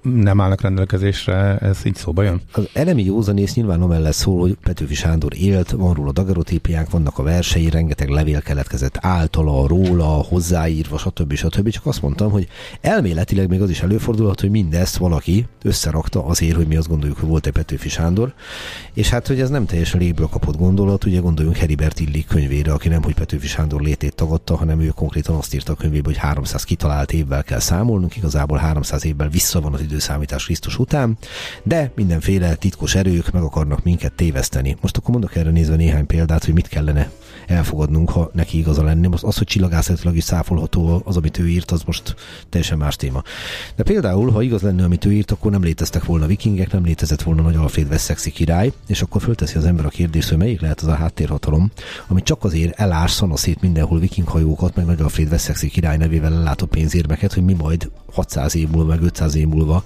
nem 0.02 0.40
állnak 0.40 0.60
rendelkezésre, 0.60 1.58
ez 1.58 1.78
így 1.84 1.94
szóba 1.94 2.22
jön? 2.22 2.40
Az 2.52 2.68
elemi 2.72 3.04
józanész 3.04 3.54
nyilván 3.54 3.82
amellett 3.82 4.12
szól, 4.12 4.40
hogy 4.40 4.56
Petőfi 4.62 4.94
Sándor 4.94 5.34
élt, 5.34 5.70
van 5.70 5.94
róla 5.94 6.12
dagarotípiák, 6.12 6.90
vannak 6.90 7.18
a 7.18 7.22
versei, 7.22 7.70
rengeteg 7.70 8.08
levél 8.08 8.42
keletkezett 8.42 8.98
általa, 9.00 9.66
róla, 9.66 10.04
hozzáírva, 10.04 10.98
stb. 10.98 11.34
stb. 11.34 11.68
Csak 11.68 11.86
azt 11.86 12.02
mondtam, 12.02 12.30
hogy 12.30 12.48
elméletileg 12.80 13.48
még 13.48 13.62
az 13.62 13.70
is 13.70 13.80
előfordulhat, 13.80 14.40
hogy 14.40 14.50
mindezt 14.50 14.96
valaki 14.96 15.46
összerakta 15.62 16.24
azért, 16.24 16.56
hogy 16.56 16.66
mi 16.66 16.76
azt 16.76 16.88
gondoljuk, 16.88 17.18
hogy 17.18 17.28
volt 17.28 17.46
egy 17.46 17.52
Petőfi 17.52 17.88
Sándor, 17.88 18.34
és 18.94 19.08
hát, 19.08 19.26
hogy 19.26 19.40
ez 19.40 19.50
nem 19.50 19.66
teljesen 19.66 20.00
légből 20.00 20.26
kapott 20.26 20.56
gondolat, 20.56 21.04
ugye 21.04 21.20
gondoljunk 21.20 21.56
Heribert 21.56 22.00
Illik 22.00 22.26
könyvére, 22.26 22.72
aki 22.72 22.88
nem, 22.88 23.02
hogy 23.02 23.14
Petőfi 23.14 23.46
Sándor 23.46 23.80
létét 23.80 24.14
tagadta, 24.14 24.56
hanem 24.56 24.80
ő 24.80 24.88
konkrétan 24.88 25.36
azt 25.36 25.54
írta 25.54 25.72
a 25.72 25.76
könyvébe, 25.76 26.06
hogy 26.06 26.16
300 26.16 26.64
kitalált 26.64 27.12
évvel 27.12 27.42
kell 27.42 27.58
számolnunk, 27.58 28.16
igazából 28.16 28.58
300 28.58 29.04
évvel 29.04 29.28
vissza 29.28 29.60
van 29.66 29.74
az 29.74 29.86
időszámítás 29.86 30.44
Krisztus 30.44 30.78
után, 30.78 31.18
de 31.62 31.90
mindenféle 31.94 32.54
titkos 32.54 32.94
erők 32.94 33.30
meg 33.30 33.42
akarnak 33.42 33.82
minket 33.82 34.12
téveszteni. 34.12 34.76
Most 34.80 34.96
akkor 34.96 35.10
mondok 35.10 35.36
erre 35.36 35.50
nézve 35.50 35.76
néhány 35.76 36.06
példát, 36.06 36.44
hogy 36.44 36.54
mit 36.54 36.68
kellene 36.68 37.10
elfogadnunk, 37.46 38.10
ha 38.10 38.30
neki 38.32 38.58
igaza 38.58 38.82
lenni. 38.82 39.06
Most 39.06 39.22
az, 39.22 39.36
hogy 39.38 39.46
csillagászatilag 39.46 40.16
is 40.16 40.24
száfolható 40.24 41.02
az, 41.04 41.16
amit 41.16 41.38
ő 41.38 41.48
írt, 41.48 41.70
az 41.70 41.82
most 41.82 42.14
teljesen 42.48 42.78
más 42.78 42.96
téma. 42.96 43.22
De 43.76 43.82
például, 43.82 44.30
ha 44.30 44.42
igaz 44.42 44.62
lenne, 44.62 44.84
amit 44.84 45.04
ő 45.04 45.12
írt, 45.12 45.30
akkor 45.30 45.50
nem 45.50 45.62
léteztek 45.62 46.04
volna 46.04 46.26
vikingek, 46.26 46.72
nem 46.72 46.84
létezett 46.84 47.22
volna 47.22 47.42
Nagy 47.42 47.56
Alfred 47.56 47.88
Wessexi 47.90 48.30
király, 48.30 48.72
és 48.86 49.02
akkor 49.02 49.22
fölteszi 49.22 49.56
az 49.56 49.64
ember 49.64 49.84
a 49.84 49.88
kérdést, 49.88 50.28
hogy 50.28 50.38
melyik 50.38 50.60
lehet 50.60 50.80
az 50.80 50.88
a 50.88 50.94
háttérhatalom, 50.94 51.70
ami 52.06 52.22
csak 52.22 52.44
azért 52.44 52.78
elás 52.78 53.10
szanaszét 53.10 53.60
mindenhol 53.60 53.98
vikinghajókat, 53.98 54.76
meg 54.76 54.86
Nagy 54.86 55.00
Alfred 55.00 55.30
Wessexi 55.30 55.68
király 55.68 55.96
nevével 55.96 56.34
ellátó 56.34 56.66
pénzérmeket, 56.66 57.32
hogy 57.32 57.44
mi 57.44 57.52
majd 57.52 57.90
600 58.16 58.54
év 58.54 58.68
múlva, 58.68 58.88
meg 58.88 59.02
500 59.02 59.34
év 59.34 59.46
múlva 59.46 59.84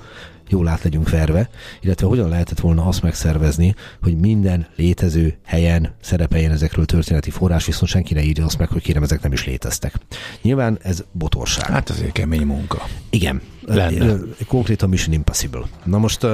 jól 0.49 0.69
át 0.69 0.83
legyünk 0.83 1.11
verve, 1.11 1.51
illetve 1.81 2.07
hogyan 2.07 2.29
lehetett 2.29 2.61
volna 2.61 2.85
azt 2.85 3.03
megszervezni, 3.03 3.75
hogy 4.03 4.19
minden 4.19 4.67
létező 4.77 5.37
helyen 5.45 5.95
szerepeljen 6.01 6.51
ezekről 6.53 6.85
történeti 6.85 7.31
forrás, 7.31 7.67
viszont 7.67 7.91
senki 7.91 8.15
ne 8.15 8.23
írja 8.23 8.45
azt 8.45 8.59
meg, 8.59 8.69
hogy 8.69 8.83
kérem, 8.83 9.03
ezek 9.03 9.23
nem 9.23 9.33
is 9.33 9.47
léteztek. 9.47 9.95
Nyilván 10.43 10.79
ez 10.83 11.05
botorság. 11.13 11.67
Hát 11.67 11.91
azért 11.91 12.13
kemény 12.13 12.47
munka. 12.47 12.87
Igen. 13.11 13.41
Lenne. 13.67 14.17
Konkrétan 14.47 14.89
Mission 14.89 15.15
Impossible. 15.15 15.63
Na 15.85 15.99
most 15.99 16.27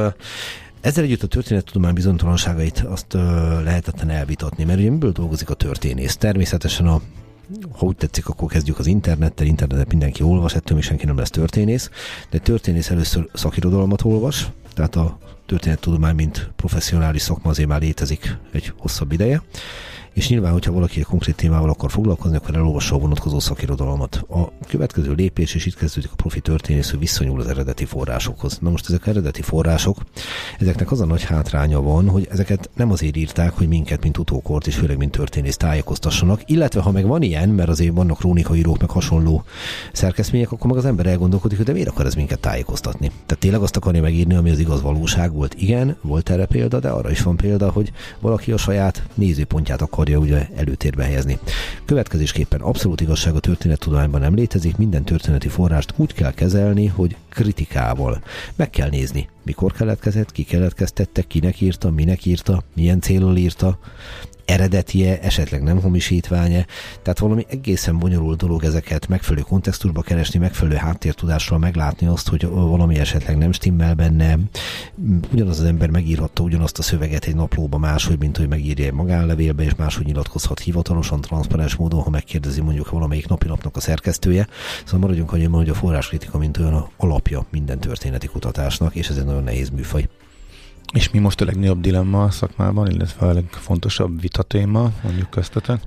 ezzel 0.80 1.04
együtt 1.04 1.22
a 1.22 1.26
történettudomány 1.26 1.94
bizonytalanságait 1.94 2.84
azt 2.88 3.12
lehetetlen 3.64 4.10
elvitatni, 4.10 4.64
mert 4.64 4.78
ugye 4.78 4.90
miből 4.90 5.12
dolgozik 5.12 5.50
a 5.50 5.54
történész? 5.54 6.16
Természetesen 6.16 6.86
a 6.86 7.00
ha 7.72 7.86
úgy 7.86 7.96
tetszik, 7.96 8.28
akkor 8.28 8.48
kezdjük 8.48 8.78
az 8.78 8.86
internettel, 8.86 9.46
internetet 9.46 9.88
mindenki 9.88 10.22
olvas, 10.22 10.54
ettől 10.54 10.76
még 10.76 10.86
senki 10.86 11.06
nem 11.06 11.16
lesz 11.16 11.30
történész, 11.30 11.90
de 12.30 12.38
történész 12.38 12.90
először 12.90 13.28
szakirodalmat 13.32 14.02
olvas, 14.02 14.46
tehát 14.74 14.96
a 14.96 15.18
történettudomány, 15.46 16.14
mint 16.14 16.50
professzionális 16.56 17.22
szakma 17.22 17.50
azért 17.50 17.68
már 17.68 17.80
létezik 17.80 18.36
egy 18.52 18.72
hosszabb 18.78 19.12
ideje, 19.12 19.42
és 20.16 20.28
nyilván, 20.28 20.52
hogyha 20.52 20.72
valaki 20.72 20.98
egy 20.98 21.04
konkrét 21.04 21.34
témával 21.34 21.68
akar 21.68 21.90
foglalkozni, 21.90 22.36
akkor 22.36 22.54
elolvassa 22.54 22.94
a 22.94 22.98
vonatkozó 22.98 23.38
szakirodalmat. 23.38 24.24
A 24.28 24.48
következő 24.68 25.12
lépés, 25.12 25.54
és 25.54 25.66
itt 25.66 25.76
kezdődik 25.76 26.10
a 26.12 26.14
profi 26.14 26.40
történész, 26.40 26.90
hogy 26.90 26.98
visszanyúl 26.98 27.40
az 27.40 27.46
eredeti 27.46 27.84
forrásokhoz. 27.84 28.58
Na 28.60 28.70
most 28.70 28.88
ezek 28.88 29.06
eredeti 29.06 29.42
források, 29.42 29.98
ezeknek 30.58 30.90
az 30.90 31.00
a 31.00 31.04
nagy 31.04 31.24
hátránya 31.24 31.80
van, 31.80 32.08
hogy 32.08 32.28
ezeket 32.30 32.70
nem 32.74 32.90
azért 32.90 33.16
írták, 33.16 33.52
hogy 33.52 33.68
minket, 33.68 34.02
mint 34.02 34.18
utókort, 34.18 34.66
és 34.66 34.74
főleg 34.74 34.96
mint 34.96 35.10
történész 35.10 35.56
tájékoztassanak, 35.56 36.40
illetve 36.46 36.80
ha 36.80 36.90
meg 36.90 37.06
van 37.06 37.22
ilyen, 37.22 37.48
mert 37.48 37.68
azért 37.68 37.94
vannak 37.94 38.18
krónikaírók, 38.18 38.78
meg 38.78 38.90
hasonló 38.90 39.44
szerkeszmények, 39.92 40.52
akkor 40.52 40.70
meg 40.70 40.78
az 40.78 40.84
ember 40.84 41.06
elgondolkodik, 41.06 41.56
hogy 41.56 41.66
de 41.66 41.72
miért 41.72 41.88
akar 41.88 42.06
ez 42.06 42.14
minket 42.14 42.40
tájékoztatni? 42.40 43.06
Tehát 43.08 43.38
tényleg 43.38 43.62
azt 43.62 43.76
akarja 43.76 44.02
megírni, 44.02 44.34
ami 44.34 44.50
az 44.50 44.58
igaz 44.58 44.82
valóság 44.82 45.32
volt. 45.32 45.54
Igen, 45.54 45.96
volt 46.00 46.30
erre 46.30 46.46
példa, 46.46 46.80
de 46.80 46.88
arra 46.88 47.10
is 47.10 47.22
van 47.22 47.36
példa, 47.36 47.70
hogy 47.70 47.92
valaki 48.20 48.52
a 48.52 48.56
saját 48.56 49.02
nézőpontját 49.14 49.82
akar 49.82 50.04
akarja 50.06 50.18
ugye 50.18 50.48
előtérbe 50.56 51.04
helyezni. 51.04 51.38
Következésképpen 51.84 52.60
abszolút 52.60 53.00
igazság 53.00 53.34
a 53.34 53.40
történettudományban 53.40 54.20
nem 54.20 54.34
létezik, 54.34 54.76
minden 54.76 55.04
történeti 55.04 55.48
forrást 55.48 55.94
úgy 55.96 56.14
kell 56.14 56.32
kezelni, 56.32 56.86
hogy 56.86 57.16
kritikával. 57.28 58.22
Meg 58.56 58.70
kell 58.70 58.88
nézni, 58.88 59.28
mikor 59.42 59.72
keletkezett, 59.72 60.32
ki 60.32 60.42
keletkeztette, 60.42 61.22
kinek 61.22 61.60
írta, 61.60 61.90
minek 61.90 62.24
írta, 62.24 62.62
milyen 62.74 63.00
célral 63.00 63.36
írta, 63.36 63.78
eredetie, 64.46 65.20
esetleg 65.20 65.62
nem 65.62 65.80
hamisítványa, 65.80 66.64
tehát 67.02 67.18
valami 67.18 67.46
egészen 67.48 67.98
bonyolult 67.98 68.38
dolog 68.38 68.64
ezeket 68.64 69.08
megfelelő 69.08 69.44
kontextusba 69.44 70.02
keresni, 70.02 70.38
megfelelő 70.38 70.76
háttértudással 70.76 71.58
meglátni 71.58 72.06
azt, 72.06 72.28
hogy 72.28 72.46
valami 72.48 72.98
esetleg 72.98 73.36
nem 73.36 73.52
stimmel 73.52 73.94
benne. 73.94 74.38
Ugyanaz 75.32 75.58
az 75.58 75.64
ember 75.64 75.90
megírhatta 75.90 76.42
ugyanazt 76.42 76.78
a 76.78 76.82
szöveget 76.82 77.24
egy 77.24 77.34
naplóba 77.34 77.78
máshogy, 77.78 78.18
mint 78.18 78.36
hogy 78.36 78.48
megírja 78.48 78.86
egy 78.86 78.92
magánlevélbe, 78.92 79.62
és 79.62 79.74
máshogy 79.74 80.06
nyilatkozhat 80.06 80.60
hivatalosan, 80.60 81.20
transzparens 81.20 81.74
módon, 81.74 82.02
ha 82.02 82.10
megkérdezi 82.10 82.60
mondjuk 82.60 82.90
valamelyik 82.90 83.28
napilapnak 83.28 83.76
a 83.76 83.80
szerkesztője. 83.80 84.46
Szóval 84.84 85.00
maradjunk 85.00 85.32
annyiban, 85.32 85.60
hogy 85.60 85.68
a 85.68 85.74
forráskritika, 85.74 86.38
mint 86.38 86.58
olyan 86.58 86.88
alapja 86.96 87.46
minden 87.50 87.78
történeti 87.78 88.26
kutatásnak, 88.26 88.94
és 88.94 89.08
ez 89.08 89.16
egy 89.16 89.24
nagyon 89.24 89.44
nehéz 89.44 89.68
műfaj. 89.68 90.08
És 90.92 91.10
mi 91.10 91.18
most 91.18 91.40
a 91.40 91.44
legnagyobb 91.44 91.80
dilemma 91.80 92.24
a 92.24 92.30
szakmában, 92.30 92.90
illetve 92.90 93.26
a 93.26 93.32
legfontosabb 93.32 94.20
vitatéma, 94.20 94.92
mondjuk 95.02 95.30
köztetek? 95.30 95.80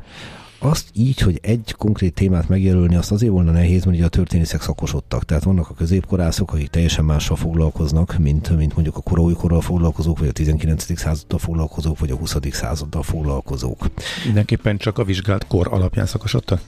Azt 0.61 0.89
így, 0.93 1.19
hogy 1.19 1.39
egy 1.41 1.73
konkrét 1.77 2.13
témát 2.13 2.49
megjelölni, 2.49 2.95
azt 2.95 3.11
azért 3.11 3.31
volna 3.31 3.51
nehéz, 3.51 3.83
mert 3.83 3.97
ugye 3.97 4.05
a 4.05 4.09
történészek 4.09 4.61
szakosodtak. 4.61 5.25
Tehát 5.25 5.43
vannak 5.43 5.69
a 5.69 5.73
középkorászok, 5.73 6.53
akik 6.53 6.69
teljesen 6.69 7.05
mással 7.05 7.35
foglalkoznak, 7.35 8.17
mint, 8.17 8.57
mint 8.57 8.73
mondjuk 8.73 8.97
a 8.97 9.01
koróikorral 9.01 9.61
foglalkozók, 9.61 10.19
vagy 10.19 10.27
a 10.27 10.31
19. 10.31 10.97
századdal 10.97 11.39
foglalkozók, 11.39 11.99
vagy 11.99 12.11
a 12.11 12.15
20. 12.15 12.35
századdal 12.51 13.03
foglalkozók. 13.03 13.85
Mindenképpen 14.25 14.77
csak 14.77 14.97
a 14.97 15.03
vizsgált 15.03 15.47
kor 15.47 15.67
alapján 15.71 16.05
szakosodtak? 16.05 16.61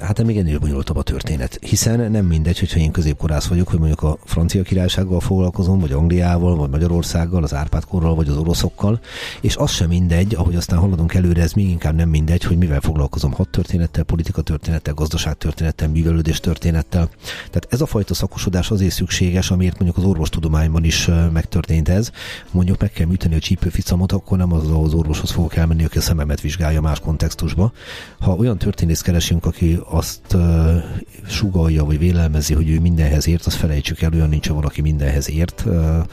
Hát 0.00 0.24
még 0.24 0.38
ennél 0.38 0.58
bonyolultabb 0.58 0.96
a 0.96 1.02
történet, 1.02 1.58
hiszen 1.60 2.10
nem 2.10 2.24
mindegy, 2.24 2.58
hogyha 2.58 2.78
én 2.78 2.90
középkorász 2.90 3.46
vagyok, 3.46 3.68
hogy 3.68 3.78
mondjuk 3.78 4.02
a 4.02 4.18
francia 4.24 4.62
királysággal 4.62 5.20
foglalkozom, 5.20 5.80
vagy 5.80 5.92
Angliával, 5.92 6.56
vagy 6.56 6.70
Magyarországgal, 6.70 7.42
az 7.42 7.54
Árpádkorral, 7.54 8.14
vagy 8.14 8.28
az 8.28 8.36
oroszokkal, 8.36 9.00
és 9.40 9.56
az 9.56 9.70
sem 9.70 9.88
mindegy, 9.88 10.34
ahogy 10.34 10.56
aztán 10.56 10.78
haladunk 10.78 11.14
előre, 11.14 11.42
ez 11.42 11.52
még 11.52 11.68
inkább 11.68 11.94
nem 11.94 12.08
mindegy, 12.08 12.42
hogy 12.42 12.58
mivel 12.58 12.80
foglalkozom 12.80 13.32
hat 13.32 13.48
történettel, 13.48 14.04
politika 14.04 14.42
történettel, 14.42 14.94
gazdaság 14.94 15.34
történettel, 15.34 15.88
művelődés 15.88 16.40
történettel. 16.40 17.08
Tehát 17.50 17.66
ez 17.68 17.80
a 17.80 17.86
fajta 17.86 18.14
szakosodás 18.14 18.70
azért 18.70 18.92
szükséges, 18.92 19.50
amiért 19.50 19.78
mondjuk 19.78 20.04
az 20.04 20.10
orvostudományban 20.10 20.84
is 20.84 21.10
megtörtént 21.32 21.88
ez. 21.88 22.10
Mondjuk 22.50 22.80
meg 22.80 22.90
kell 22.90 23.06
műteni 23.06 23.34
a 23.34 23.38
csípőficamot, 23.38 24.12
akkor 24.12 24.38
nem 24.38 24.52
az 24.52 24.70
az 24.70 24.94
orvoshoz 24.94 25.30
fogok 25.30 25.56
elmenni, 25.56 25.84
aki 25.84 25.98
a 25.98 26.00
szememet 26.00 26.40
vizsgálja 26.40 26.80
más 26.80 27.00
kontextusba. 27.00 27.72
Ha 28.18 28.34
olyan 28.34 28.58
történész 28.58 29.00
keresünk, 29.00 29.35
keresünk, 29.40 29.44
aki 29.44 29.78
azt 29.88 30.34
uh, 30.34 30.82
sugalja, 31.28 31.84
vagy 31.84 31.98
vélelmezi, 31.98 32.54
hogy 32.54 32.70
ő 32.70 32.80
mindenhez 32.80 33.26
ért, 33.26 33.46
az 33.46 33.54
felejtsük 33.54 34.02
el, 34.02 34.12
olyan 34.12 34.28
nincs, 34.28 34.48
valaki 34.48 34.80
mindenhez 34.80 35.30
ért. 35.30 35.64
Uh, 35.66 36.04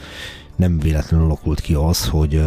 nem 0.56 0.78
véletlenül 0.78 1.26
alakult 1.26 1.60
ki 1.60 1.74
az, 1.74 2.08
hogy 2.08 2.42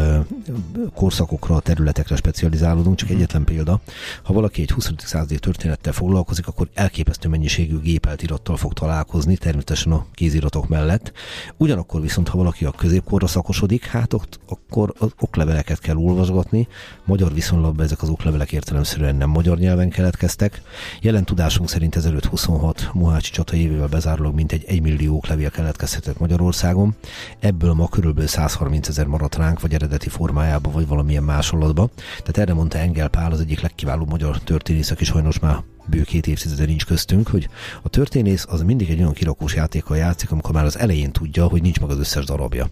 korszakokra, 0.94 1.60
területekre 1.60 2.16
specializálódunk, 2.16 2.96
csak 2.96 3.10
egyetlen 3.10 3.44
példa. 3.44 3.80
Ha 4.24 4.34
valaki 4.34 4.62
egy 4.62 4.72
20. 4.72 4.92
századi 4.98 5.40
történettel 5.40 5.94
foglalkozik, 5.94 6.48
akkor 6.48 6.70
elképesztő 6.74 7.30
mennyiségű 7.30 7.80
gépelt 7.80 8.22
irattal 8.22 8.58
fog 8.58 8.74
találkozni, 8.74 9.38
természetesen 9.38 9.92
a 9.92 10.06
kéziratok 10.14 10.68
mellett. 10.68 11.12
Ugyanakkor 11.58 12.02
viszont, 12.02 12.28
ha 12.28 12.38
valaki 12.38 12.66
a 12.66 12.72
középkorra 12.72 13.28
szakosodik, 13.28 13.86
hát 13.86 14.14
ott, 14.14 14.40
akkor 14.48 14.94
az 15.00 15.12
okleveleket 15.20 15.80
kell 15.80 15.96
olvasgatni. 15.96 16.68
Magyar 17.06 17.34
viszonylatban 17.34 17.86
ezek 17.86 18.02
az 18.02 18.10
oklevelek 18.10 18.52
értelemszerűen 18.52 19.16
nem 19.16 19.30
magyar 19.30 19.58
nyelven 19.58 19.90
keletkeztek. 19.90 20.62
Jelen 21.02 21.26
tudásunk 21.26 21.70
szerint 21.70 21.96
1526 21.96 22.90
Mohácsi 22.94 23.32
csata 23.32 23.56
évével 23.56 23.88
bezárólag 23.88 24.34
mintegy 24.34 24.64
1 24.68 24.82
millió 24.82 25.16
oklevél 25.16 25.50
keletkezhetett 25.50 26.20
Magyarországon. 26.20 26.96
Ebből 27.40 27.74
ma 27.74 27.88
körülbelül 27.98 28.30
130 28.30 28.88
ezer 28.88 29.06
maradt 29.06 29.36
ránk, 29.36 29.62
vagy 29.62 29.74
eredeti 29.74 30.10
formájában, 30.10 30.74
vagy 30.74 30.88
valamilyen 30.88 31.24
másolatban. 31.24 31.90
Tehát 32.18 32.38
erre 32.38 32.54
mondta 32.54 32.78
Engel 32.78 33.08
Pál, 33.08 33.32
az 33.32 33.40
egyik 33.40 33.62
legkiválóbb 33.62 34.10
magyar 34.10 34.40
történész, 34.40 34.92
aki 34.92 35.06
sajnos 35.06 35.40
már 35.40 35.58
bő 35.86 36.02
két 36.02 36.28
évtizede 36.28 36.66
nincs 36.66 36.86
köztünk, 36.86 37.28
hogy 37.28 37.50
a 37.82 37.90
történész 37.90 38.46
az 38.50 38.62
mindig 38.62 38.90
egy 38.90 39.00
olyan 39.00 39.14
kirakós 39.14 39.56
játékkal 39.56 39.98
játszik, 39.98 40.32
amikor 40.32 40.54
már 40.54 40.66
az 40.66 40.78
elején 40.78 41.12
tudja, 41.12 41.48
hogy 41.48 41.62
nincs 41.62 41.80
meg 41.80 41.90
az 41.90 41.98
összes 41.98 42.26
darabja. 42.26 42.70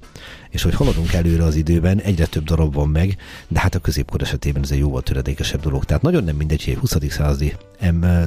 És 0.50 0.62
hogy 0.62 0.74
haladunk 0.76 1.14
előre 1.14 1.44
az 1.44 1.56
időben, 1.56 2.00
egyre 2.00 2.26
több 2.26 2.44
darab 2.44 2.74
van 2.74 2.90
meg, 2.90 3.18
de 3.48 3.60
hát 3.60 3.76
a 3.76 3.80
középkor 3.80 4.22
esetében 4.22 4.64
ez 4.64 4.72
egy 4.72 4.80
jóval 4.80 5.02
töredékesebb 5.02 5.62
dolog. 5.62 5.86
Tehát 5.86 6.02
nagyon 6.04 6.24
nem 6.24 6.36
mindegy, 6.36 6.64
hogy 6.64 6.74
egy 6.74 6.80
20. 6.80 6.96
századi 7.10 7.56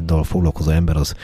dal 0.04 0.24
foglalkozó 0.24 0.70
ember 0.70 0.96
az 0.96 1.14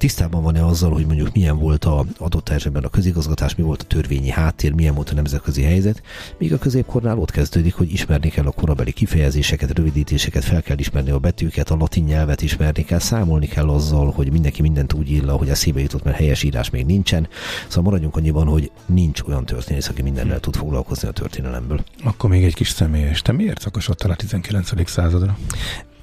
tisztában 0.00 0.42
van-e 0.42 0.64
azzal, 0.64 0.92
hogy 0.92 1.06
mondjuk 1.06 1.34
milyen 1.34 1.58
volt 1.58 1.84
a 1.84 2.04
adott 2.18 2.48
esetben 2.48 2.84
a 2.84 2.88
közigazgatás, 2.88 3.54
mi 3.54 3.62
volt 3.62 3.82
a 3.82 3.84
törvényi 3.84 4.30
háttér, 4.30 4.72
milyen 4.72 4.94
volt 4.94 5.10
a 5.10 5.14
nemzetközi 5.14 5.62
helyzet, 5.62 6.02
míg 6.38 6.52
a 6.52 6.58
középkornál 6.58 7.18
ott 7.18 7.30
kezdődik, 7.30 7.74
hogy 7.74 7.92
ismerni 7.92 8.28
kell 8.28 8.46
a 8.46 8.50
korabeli 8.50 8.92
kifejezéseket, 8.92 9.76
rövidítéseket, 9.76 10.44
fel 10.44 10.62
kell 10.62 10.78
ismerni 10.78 11.10
a 11.10 11.18
betűket, 11.18 11.70
a 11.70 11.76
latin 11.76 12.04
nyelvet 12.04 12.42
ismerni 12.42 12.84
kell, 12.84 12.98
számolni 12.98 13.46
kell 13.46 13.68
azzal, 13.68 14.10
hogy 14.10 14.32
mindenki 14.32 14.62
mindent 14.62 14.92
úgy 14.92 15.10
írja, 15.10 15.32
hogy 15.32 15.48
eszébe 15.48 15.80
jutott, 15.80 16.04
mert 16.04 16.16
helyes 16.16 16.42
írás 16.42 16.70
még 16.70 16.86
nincsen. 16.86 17.28
Szóval 17.68 17.84
maradjunk 17.84 18.16
annyiban, 18.16 18.46
hogy 18.46 18.70
nincs 18.86 19.22
olyan 19.22 19.46
történész, 19.46 19.88
aki 19.88 20.02
mindennel 20.02 20.40
tud 20.40 20.56
foglalkozni 20.56 21.08
a 21.08 21.12
történelemből. 21.12 21.84
Akkor 22.04 22.30
még 22.30 22.44
egy 22.44 22.54
kis 22.54 22.68
személyes. 22.68 23.22
Te 23.22 23.32
miért 23.32 23.60
szakosodtál 23.60 24.10
a 24.10 24.16
19. 24.16 24.90
századra? 24.90 25.38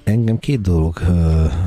Engem 0.08 0.39
két 0.39 0.62
dolog 0.62 1.00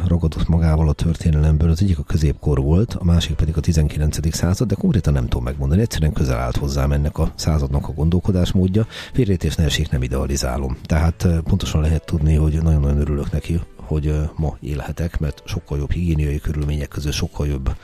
ragadott 0.07 0.48
magával 0.48 0.88
a 0.88 0.92
történelemből. 0.92 1.70
Az 1.70 1.83
egyik 1.83 1.98
a 1.98 2.03
középkor 2.03 2.61
volt, 2.61 2.94
a 2.94 3.05
másik 3.05 3.37
pedig 3.37 3.57
a 3.57 3.61
19. 3.61 4.35
század, 4.35 4.68
de 4.68 4.74
konkrétan 4.74 5.12
nem 5.12 5.22
tudom 5.22 5.44
megmondani. 5.44 5.81
Egyszerűen 5.81 6.12
közel 6.12 6.38
állt 6.38 6.57
hozzám 6.57 6.92
ennek 6.92 7.18
a 7.18 7.33
századnak 7.35 7.88
a 7.88 7.92
gondolkodásmódja. 7.92 8.87
Félrejtés 9.12 9.55
ne 9.55 9.64
esik, 9.64 9.90
nem 9.90 10.03
idealizálom. 10.03 10.76
Tehát 10.87 11.26
pontosan 11.44 11.81
lehet 11.81 12.05
tudni, 12.05 12.35
hogy 12.35 12.62
nagyon-nagyon 12.62 13.00
örülök 13.00 13.33
neki, 13.33 13.61
hogy 13.90 14.14
ma 14.37 14.57
élhetek, 14.61 15.18
mert 15.18 15.42
sokkal 15.44 15.79
jobb 15.79 15.92
higiéniai 15.92 16.38
körülmények 16.38 16.88
között, 16.88 17.12
sokkal 17.12 17.46
jobb 17.46 17.76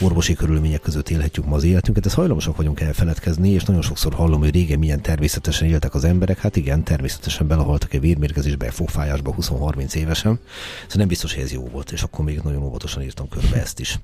orvosi 0.00 0.34
körülmények 0.34 0.80
között 0.80 1.08
élhetjük 1.08 1.46
ma 1.46 1.56
az 1.56 1.64
életünket. 1.64 2.06
Ez 2.06 2.14
hajlamosak 2.14 2.56
vagyunk 2.56 2.80
elfeledkezni, 2.80 3.48
és 3.48 3.64
nagyon 3.64 3.82
sokszor 3.82 4.14
hallom, 4.14 4.40
hogy 4.40 4.50
régen 4.50 4.78
milyen 4.78 5.02
természetesen 5.02 5.68
éltek 5.68 5.94
az 5.94 6.04
emberek. 6.04 6.38
Hát 6.38 6.56
igen, 6.56 6.84
természetesen 6.84 7.46
belehaltak 7.46 7.94
egy 7.94 8.00
vérmérgezésbe, 8.00 8.66
egy 8.66 8.72
fogfájásba 8.72 9.34
20-30 9.38 9.94
évesen. 9.94 10.38
Szóval 10.80 10.96
nem 10.96 11.08
biztos, 11.08 11.34
hogy 11.34 11.42
ez 11.42 11.52
jó 11.52 11.68
volt, 11.68 11.90
és 11.90 12.02
akkor 12.02 12.24
még 12.24 12.40
nagyon 12.44 12.62
óvatosan 12.62 13.02
írtam 13.02 13.28
körbe 13.28 13.60
ezt 13.60 13.80
is. 13.80 13.98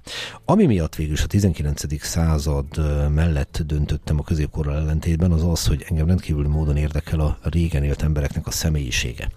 Ami 0.44 0.66
miatt 0.66 0.94
végül 0.94 1.12
is 1.12 1.22
a 1.22 1.26
19. 1.26 2.02
század 2.04 2.66
mellett 3.14 3.62
döntöttem 3.66 4.18
a 4.18 4.22
középkorral 4.22 4.76
ellentétben, 4.76 5.32
az 5.32 5.44
az, 5.44 5.66
hogy 5.66 5.84
engem 5.88 6.06
rendkívül 6.06 6.48
módon 6.48 6.76
érdekel 6.76 7.20
a 7.20 7.38
régen 7.42 7.84
élt 7.84 8.02
embereknek 8.02 8.46
a 8.46 8.50
személyisége. 8.50 9.30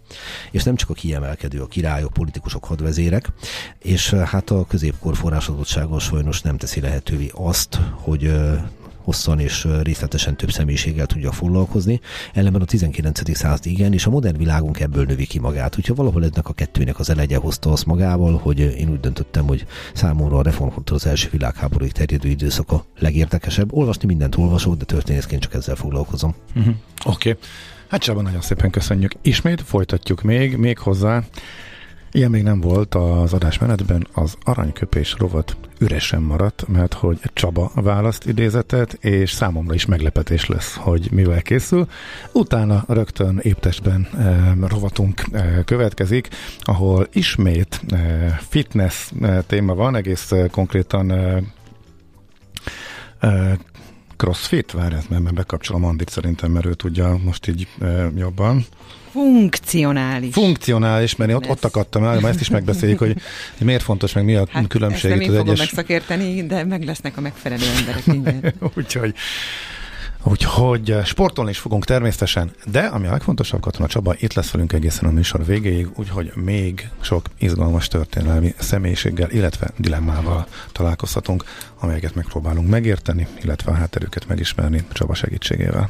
És 0.52 0.64
nem 0.64 0.76
csak 0.76 0.90
a 0.90 0.94
kiemelkedő, 0.94 1.62
a 1.62 1.68
királyok, 1.68 2.11
politikusok, 2.12 2.66
hadvezérek, 2.66 3.28
és 3.80 4.10
hát 4.10 4.50
a 4.50 4.66
középkor 4.66 5.16
forrásadottsága 5.16 6.00
sajnos 6.00 6.42
nem 6.42 6.58
teszi 6.58 6.82
lehetővé 6.82 7.32
azt, 7.34 7.80
hogy 7.92 8.34
hosszan 9.04 9.40
és 9.40 9.68
részletesen 9.82 10.38
több 10.38 10.52
személyiséggel 10.52 11.06
tudja 11.06 11.32
foglalkozni. 11.32 12.00
Ellenben 12.34 12.62
a 12.62 12.66
19. 12.66 13.38
század 13.38 13.66
igen, 13.66 13.94
és 13.94 14.06
a 14.06 14.10
modern 14.10 14.38
világunk 14.38 14.80
ebből 14.80 15.06
növi 15.06 15.26
ki 15.26 15.40
magát. 15.40 15.78
Úgyhogy 15.78 15.96
valahol 15.96 16.24
ennek 16.24 16.50
a 16.50 16.54
kettőnek 16.54 17.00
az 17.00 17.10
elegye 17.10 17.38
hozta 17.38 17.72
azt 17.72 17.86
magával, 17.86 18.38
hogy 18.38 18.60
én 18.60 18.90
úgy 18.90 19.00
döntöttem, 19.00 19.48
hogy 19.48 19.66
számomra 19.94 20.38
a 20.38 20.44
reformkortól 20.44 20.96
az 20.96 21.06
első 21.06 21.30
világháborúig 21.32 21.92
terjedő 21.92 22.30
időszak 22.30 22.72
a 22.72 22.86
legértekesebb. 23.00 23.74
Olvasni 23.74 24.08
mindent 24.08 24.38
olvasok, 24.38 24.78
de 24.78 24.86
történészként 24.86 25.42
csak 25.42 25.54
ezzel 25.54 25.76
foglalkozom. 25.76 26.36
Uh-huh. 26.56 26.76
Oké. 27.06 27.30
Okay. 27.30 27.42
Hát 27.88 28.02
Csaba, 28.02 28.22
nagyon 28.22 28.42
szépen 28.42 28.70
köszönjük. 28.70 29.12
Ismét 29.22 29.62
folytatjuk 29.62 30.22
még, 30.22 30.58
még 30.58 30.78
hozzá. 30.78 31.24
Ilyen 32.14 32.30
még 32.30 32.44
nem 32.44 32.60
volt 32.62 32.96
az 32.96 33.34
adásmenetben, 33.34 34.08
az 34.14 34.38
aranyköpés 34.44 35.16
rovat 35.18 35.58
üresen 35.80 36.22
maradt, 36.22 36.68
mert 36.68 36.94
hogy 36.94 37.20
Csaba 37.34 37.72
választ 37.76 38.26
idézetet, 38.28 38.94
és 38.94 39.32
számomra 39.32 39.74
is 39.74 39.86
meglepetés 39.86 40.46
lesz, 40.46 40.76
hogy 40.76 41.08
mivel 41.12 41.42
készül. 41.42 41.88
Utána 42.32 42.84
rögtön 42.88 43.40
éptestben 43.42 44.08
e, 44.18 44.54
rovatunk 44.68 45.24
e, 45.32 45.64
következik, 45.64 46.28
ahol 46.60 47.08
ismét 47.12 47.82
e, 47.90 47.98
fitness 48.50 49.12
e, 49.22 49.42
téma 49.42 49.76
van, 49.76 49.96
egész 49.96 50.32
e, 50.32 50.48
konkrétan 50.48 51.12
e, 51.12 51.44
e, 53.20 53.58
crossfit, 54.18 54.72
várj, 54.72 54.96
mert 55.10 55.34
bekapcsolom 55.34 55.86
Andit 55.86 56.10
szerintem, 56.10 56.52
mert 56.52 56.66
ő 56.66 56.74
tudja 56.74 57.18
most 57.24 57.48
így 57.48 57.68
e, 57.80 58.12
jobban. 58.16 58.66
Funkcionális. 59.12 60.34
Funkcionális, 60.34 61.16
mert 61.16 61.30
én 61.30 61.36
ott, 61.36 61.50
ott 61.50 61.64
akadtam 61.64 62.04
el, 62.04 62.28
ezt 62.28 62.42
is 62.42 62.50
megbeszéljük, 62.50 63.00
hogy 63.00 63.16
miért 63.58 63.84
fontos, 63.84 64.14
meg 64.14 64.26
mi 64.26 64.36
a 64.36 64.46
hát 64.50 64.68
különbség. 64.68 65.12
Ezt 65.12 65.20
nem 65.20 65.30
én 65.30 65.38
fogom 65.38 65.54
egyes... 65.54 65.60
megszakérteni, 65.60 66.46
de 66.46 66.64
meg 66.64 66.84
lesznek 66.84 67.18
a 67.18 67.22
megfelelő 67.22 67.64
emberek. 67.78 68.54
Úgyhogy 68.78 69.14
Úgyhogy 70.24 70.92
eh, 70.92 71.06
sportolni 71.06 71.50
is 71.50 71.58
fogunk 71.58 71.86
természetesen, 71.86 72.52
de 72.66 72.80
ami 72.80 73.08
a 73.08 73.12
legfontosabb, 73.12 73.62
Katona 73.62 73.88
Csaba 73.88 74.16
itt 74.20 74.34
lesz 74.34 74.52
velünk 74.52 74.74
egészen 74.74 75.10
a 75.10 75.12
műsor 75.12 75.46
végéig, 75.46 75.88
úgyhogy 75.96 76.32
még 76.36 76.90
sok 77.00 77.26
izgalmas 77.38 77.88
történelmi 77.88 78.54
személyiséggel, 78.58 79.30
illetve 79.30 79.72
dilemmával 79.78 80.48
találkozhatunk, 80.72 81.44
amelyeket 81.80 82.16
megpróbálunk 82.16 82.70
megérteni, 82.70 83.28
illetve 83.44 83.72
a 83.72 83.76
hátterüket 83.76 84.28
megismerni 84.28 84.84
Csaba 84.92 85.14
segítségével. 85.14 85.90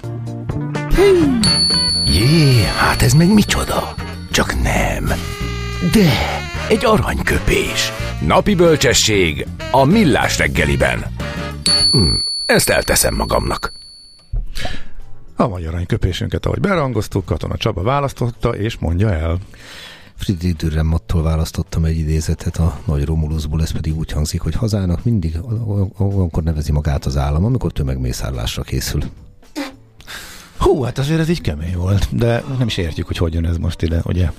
Jé, 2.05 2.63
hát 2.77 3.01
ez 3.01 3.13
meg 3.13 3.33
micsoda? 3.33 3.95
Csak 4.31 4.61
nem. 4.61 5.05
De, 5.91 6.09
egy 6.69 6.85
aranyköpés. 6.85 7.91
Napi 8.25 8.55
bölcsesség 8.55 9.47
a 9.71 9.85
millás 9.85 10.37
reggeliben. 10.37 11.05
Hm, 11.91 12.13
ezt 12.45 12.69
elteszem 12.69 13.15
magamnak. 13.15 13.80
A 15.41 15.47
magyar 15.47 15.73
aranyköpésünket, 15.73 16.45
ahogy 16.45 16.59
berangoztuk, 16.59 17.25
Katona 17.25 17.57
Csaba 17.57 17.83
választotta, 17.83 18.49
és 18.49 18.77
mondja 18.77 19.13
el. 19.13 19.37
Friedrich 20.15 20.55
Dürrenmattól 20.55 21.23
választottam 21.23 21.85
egy 21.85 21.97
idézetet 21.97 22.57
a 22.57 22.79
Nagy 22.85 23.05
Romulusból, 23.05 23.61
ez 23.61 23.71
pedig 23.71 23.97
úgy 23.97 24.11
hangzik, 24.11 24.41
hogy 24.41 24.55
hazának 24.55 25.03
mindig 25.03 25.37
akkor 25.97 26.43
nevezi 26.43 26.71
magát 26.71 27.05
az 27.05 27.17
állam, 27.17 27.45
amikor 27.45 27.71
tömegmészárlásra 27.71 28.61
készül. 28.61 29.01
Hú, 30.57 30.81
hát 30.81 30.97
azért 30.97 31.19
ez 31.19 31.29
így 31.29 31.41
kemény 31.41 31.75
volt, 31.75 32.15
de 32.15 32.43
nem 32.57 32.67
is 32.67 32.77
értjük, 32.77 33.07
hogy 33.07 33.17
hogy 33.17 33.33
jön 33.33 33.45
ez 33.45 33.57
most 33.57 33.81
ide, 33.81 34.01
ugye? 34.05 34.31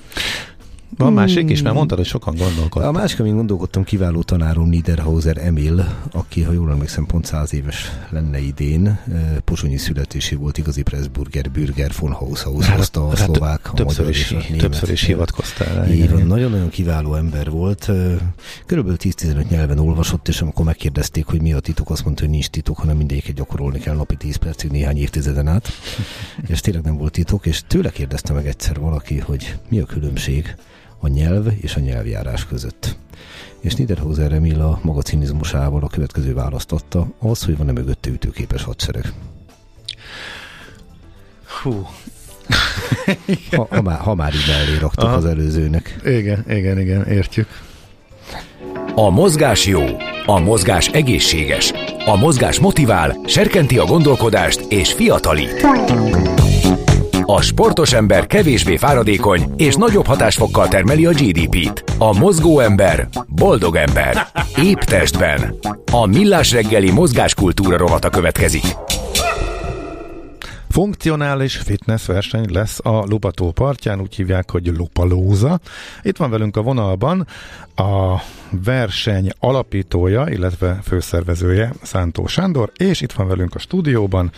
Van 0.97 1.13
másik 1.13 1.51
is, 1.51 1.63
mert 1.63 1.75
mondtad, 1.75 1.99
hogy 1.99 2.07
sokan 2.07 2.35
gondolkodtak. 2.37 2.89
A 2.89 2.93
másik, 2.93 3.21
amin 3.21 3.35
gondolkodtam, 3.35 3.85
kiváló 3.85 4.23
tanárom 4.23 4.69
Niederhauser 4.69 5.37
Emil, 5.39 5.87
aki, 6.13 6.43
ha 6.43 6.53
jól 6.53 6.71
emlékszem, 6.71 7.07
pont 7.07 7.25
száz 7.25 7.55
éves 7.55 7.91
lenne 8.11 8.41
idén. 8.41 8.99
Pozsonyi 9.45 9.77
születésű 9.77 10.37
volt 10.37 10.59
igazi 10.59 10.83
Pressburger, 10.83 11.51
Bürger 11.51 11.91
von 11.99 12.13
Haushaus, 12.13 12.67
hát, 12.67 12.77
hozta 12.77 13.05
a 13.05 13.09
hát, 13.09 13.17
szlovák, 13.17 13.73
a 13.73 13.75
többször 13.75 14.09
is, 14.09 14.21
és 14.21 14.33
a 14.33 14.39
német. 14.49 14.59
Többször 14.59 14.91
is 14.91 15.03
hivatkoztál 15.03 15.75
rá. 15.75 16.25
nagyon-nagyon 16.25 16.69
kiváló 16.69 17.15
ember 17.15 17.51
volt. 17.51 17.91
Körülbelül 18.67 18.99
10-15 19.01 19.49
nyelven 19.49 19.79
olvasott, 19.79 20.29
és 20.29 20.41
amikor 20.41 20.65
megkérdezték, 20.65 21.27
hogy 21.27 21.43
mi 21.43 21.53
a 21.53 21.61
titok, 21.61 21.91
azt 21.91 22.05
mondta, 22.05 22.23
hogy 22.23 22.33
nincs 22.33 22.49
titok, 22.49 22.77
hanem 22.77 22.97
mindegyiket 22.97 23.35
gyakorolni 23.35 23.79
kell 23.79 23.95
napi 23.95 24.17
10 24.17 24.37
percig 24.37 24.71
néhány 24.71 24.99
évtizeden 24.99 25.49
át. 25.49 25.69
és 26.49 26.61
tényleg 26.61 26.83
nem 26.83 26.97
volt 26.97 27.13
titok, 27.13 27.47
és 27.47 27.63
tőle 27.67 27.91
kérdezte 27.91 28.33
meg 28.33 28.47
egyszer 28.47 28.81
valaki, 28.81 29.19
hogy 29.19 29.57
mi 29.69 29.79
a 29.79 29.85
különbség 29.85 30.55
a 31.03 31.09
nyelv 31.09 31.47
és 31.61 31.75
a 31.75 31.81
nyelvjárás 31.81 32.47
között. 32.47 32.97
És 33.61 33.75
Niederhauser 33.75 34.33
Emil 34.33 34.61
a 34.61 34.81
maga 34.83 35.03
cinizmusával 35.03 35.83
a 35.83 35.89
következő 35.89 36.35
választotta, 36.35 37.07
az, 37.19 37.45
hogy 37.45 37.57
van-e 37.57 37.73
mögötte 37.73 38.11
ütőképes 38.11 38.63
hadsereg. 38.63 39.13
Hú. 41.63 41.87
ha, 43.57 43.67
ha, 43.71 43.83
már, 43.83 43.99
ha 43.99 44.15
már 44.15 44.35
így 44.35 44.47
mellé 44.47 44.79
raktak 44.79 45.05
Aha. 45.05 45.17
az 45.17 45.25
előzőnek. 45.25 46.01
Igen, 46.05 46.45
igen, 46.49 46.79
igen, 46.79 47.07
értjük. 47.07 47.49
A 48.95 49.11
mozgás 49.11 49.67
jó, 49.67 49.83
a 50.27 50.39
mozgás 50.39 50.89
egészséges, 50.89 51.73
a 52.07 52.17
mozgás 52.17 52.59
motivál, 52.59 53.17
serkenti 53.27 53.79
a 53.79 53.85
gondolkodást 53.85 54.61
és 54.69 54.93
fiatalít. 54.93 55.67
A 57.25 57.41
sportos 57.41 57.93
ember 57.93 58.27
kevésbé 58.27 58.77
fáradékony 58.77 59.55
és 59.57 59.75
nagyobb 59.75 60.07
hatásfokkal 60.07 60.69
termeli 60.69 61.07
a 61.07 61.11
GDP-t. 61.11 61.85
A 61.99 62.19
mozgó 62.19 62.61
ember 62.61 63.09
boldog 63.29 63.77
ember. 63.77 64.27
Épp 64.57 64.79
testben. 64.79 65.55
A 65.93 66.07
millás 66.07 66.53
reggeli 66.53 66.91
mozgáskultúra 66.91 67.77
rovata 67.77 68.11
következik. 68.11 68.65
Funkcionális 70.69 71.57
fitness 71.57 72.07
verseny 72.07 72.53
lesz 72.53 72.79
a 72.83 73.05
Lupató 73.07 73.51
partján, 73.51 74.01
úgy 74.01 74.15
hívják, 74.15 74.51
hogy 74.51 74.67
Lupalóza. 74.67 75.61
Itt 76.03 76.17
van 76.17 76.31
velünk 76.31 76.57
a 76.57 76.63
vonalban 76.63 77.27
a 77.75 78.17
verseny 78.51 79.31
alapítója, 79.39 80.27
illetve 80.29 80.79
főszervezője 80.83 81.73
Szántó 81.83 82.27
Sándor, 82.27 82.73
és 82.77 83.01
itt 83.01 83.13
van 83.13 83.29
velünk 83.29 83.55
a 83.55 83.59
stúdióban 83.59 84.33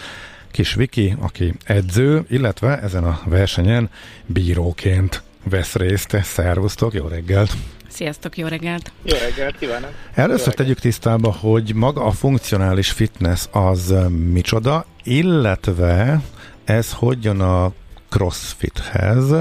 Kis 0.54 0.74
Viki, 0.74 1.16
aki 1.20 1.54
edző, 1.64 2.24
illetve 2.28 2.80
ezen 2.80 3.04
a 3.04 3.20
versenyen 3.24 3.90
bíróként 4.26 5.22
vesz 5.44 5.74
részt. 5.74 6.16
Szervusztok, 6.22 6.94
jó 6.94 7.06
reggelt! 7.06 7.52
Sziasztok, 7.88 8.36
jó 8.38 8.46
reggelt! 8.46 8.92
Jó 9.02 9.16
reggelt, 9.16 9.58
kívánok! 9.58 9.90
Először 10.12 10.46
jó 10.46 10.52
tegyük 10.52 10.78
tisztába, 10.78 11.32
hogy 11.32 11.74
maga 11.74 12.04
a 12.04 12.10
funkcionális 12.10 12.90
fitness 12.90 13.46
az 13.50 13.94
micsoda, 14.32 14.86
illetve 15.02 16.22
ez 16.64 16.92
hogyan 16.92 17.40
a 17.40 17.72
crossfithez, 18.08 19.32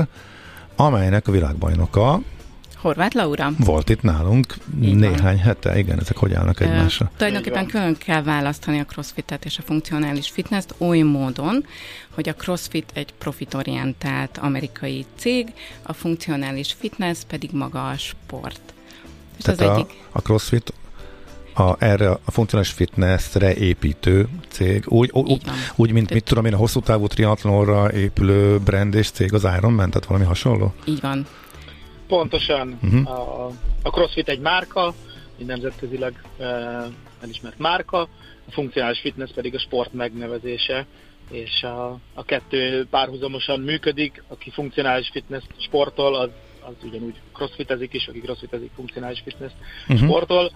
amelynek 0.75 1.27
a 1.27 1.31
világbajnoka 1.31 2.21
Horváth 2.83 3.15
Laura. 3.15 3.51
Volt 3.57 3.89
itt 3.89 4.01
nálunk 4.01 4.55
Így 4.81 4.95
néhány 4.95 5.21
van. 5.21 5.37
hete, 5.37 5.77
igen, 5.77 5.99
ezek 5.99 6.17
hogy 6.17 6.33
állnak 6.33 6.59
egymásra? 6.59 7.05
Uh, 7.05 7.17
tulajdonképpen 7.17 7.65
külön 7.65 7.97
kell 7.97 8.23
választani 8.23 8.79
a 8.79 8.85
crossfitet 8.85 9.45
és 9.45 9.57
a 9.57 9.61
funkcionális 9.61 10.29
fitness 10.29 10.63
oly 10.77 11.01
módon, 11.01 11.65
hogy 12.09 12.29
a 12.29 12.33
crossfit 12.33 12.91
egy 12.93 13.13
profitorientált 13.17 14.37
amerikai 14.37 15.05
cég, 15.15 15.53
a 15.81 15.93
funkcionális 15.93 16.75
fitness 16.79 17.17
pedig 17.27 17.49
maga 17.53 17.89
a 17.89 17.97
sport. 17.97 18.73
És 19.37 19.43
Tehát 19.43 19.59
az 19.59 19.67
a, 19.67 19.73
egyik... 19.73 19.89
a 20.11 20.19
crossfit 20.19 20.73
a, 21.53 21.83
erre 21.83 22.09
a 22.09 22.31
funkcionális 22.31 22.71
fitnessre 22.71 23.55
építő 23.55 24.27
cég, 24.47 24.83
úgy, 24.87 25.09
úgy, 25.13 25.41
úgy 25.75 25.91
mint 25.91 26.13
mit 26.13 26.23
tudom 26.23 26.45
én, 26.45 26.53
a 26.53 26.57
hosszú 26.57 26.79
távú 26.79 27.07
triatlonra 27.07 27.93
épülő 27.93 28.59
brand 28.59 28.95
és 28.95 29.09
cég 29.09 29.33
az 29.33 29.47
Ironman, 29.57 29.89
tehát 29.89 30.05
valami 30.05 30.25
hasonló? 30.25 30.73
Így 30.85 31.01
van. 31.01 31.25
Pontosan. 32.07 32.79
Uh-huh. 32.83 33.11
A, 33.11 33.51
a 33.83 33.89
CrossFit 33.89 34.29
egy 34.29 34.39
márka, 34.39 34.93
egy 35.39 35.45
nemzetközileg 35.45 36.23
uh, 36.37 36.45
elismert 37.21 37.59
márka, 37.59 38.01
a 38.47 38.51
funkcionális 38.51 38.99
fitness 38.99 39.31
pedig 39.31 39.55
a 39.55 39.59
sport 39.59 39.93
megnevezése, 39.93 40.85
és 41.31 41.63
a, 41.63 41.97
a 42.13 42.23
kettő 42.23 42.87
párhuzamosan 42.89 43.59
működik, 43.59 44.23
aki 44.27 44.49
funkcionális 44.49 45.09
fitness 45.09 45.43
sportol, 45.57 46.15
az 46.15 46.29
az 46.65 46.73
ugyanúgy 46.83 47.15
crossfitezik 47.33 47.93
is, 47.93 48.07
aki 48.07 48.19
crossfitezik 48.19 48.71
funkcionális 48.75 49.21
fitness 49.23 49.51
uh-huh. 49.87 50.07
sportol. 50.07 50.51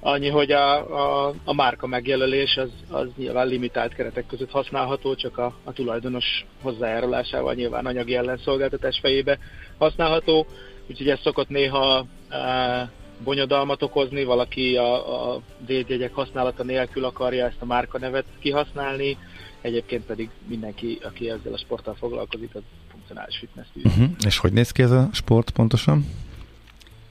Annyi, 0.00 0.28
hogy 0.28 0.50
a, 0.50 1.26
a, 1.26 1.34
a 1.44 1.54
márka 1.54 1.86
megjelölés 1.86 2.56
az, 2.56 2.70
az 2.90 3.08
nyilván 3.16 3.46
limitált 3.46 3.94
keretek 3.94 4.26
között 4.26 4.50
használható, 4.50 5.14
csak 5.14 5.38
a, 5.38 5.54
a 5.64 5.72
tulajdonos 5.72 6.46
hozzájárulásával 6.62 7.54
nyilván 7.54 7.86
anyagi 7.86 8.16
ellenszolgáltatás 8.16 8.98
fejébe 9.02 9.38
használható, 9.78 10.46
úgyhogy 10.88 11.08
ez 11.08 11.20
szokott 11.20 11.48
néha 11.48 12.06
e, 12.28 12.90
bonyodalmat 13.24 13.82
okozni, 13.82 14.24
valaki 14.24 14.76
a, 14.76 15.32
a 15.32 15.40
védjegyek 15.66 16.14
használata 16.14 16.62
nélkül 16.62 17.04
akarja 17.04 17.46
ezt 17.46 17.60
a 17.60 17.64
márka 17.64 17.98
nevet 17.98 18.24
kihasználni, 18.38 19.16
egyébként 19.60 20.04
pedig 20.04 20.30
mindenki, 20.46 20.98
aki 21.02 21.30
ezzel 21.30 21.52
a 21.52 21.58
sporttal 21.58 21.94
foglalkozik, 21.94 22.54
az 22.54 22.62
funkcionális 22.90 23.36
fitness 23.38 23.66
uh-huh. 23.74 24.10
És 24.26 24.38
hogy 24.38 24.52
néz 24.52 24.70
ki 24.70 24.82
ez 24.82 24.90
a 24.90 25.08
sport 25.12 25.50
pontosan? 25.50 26.06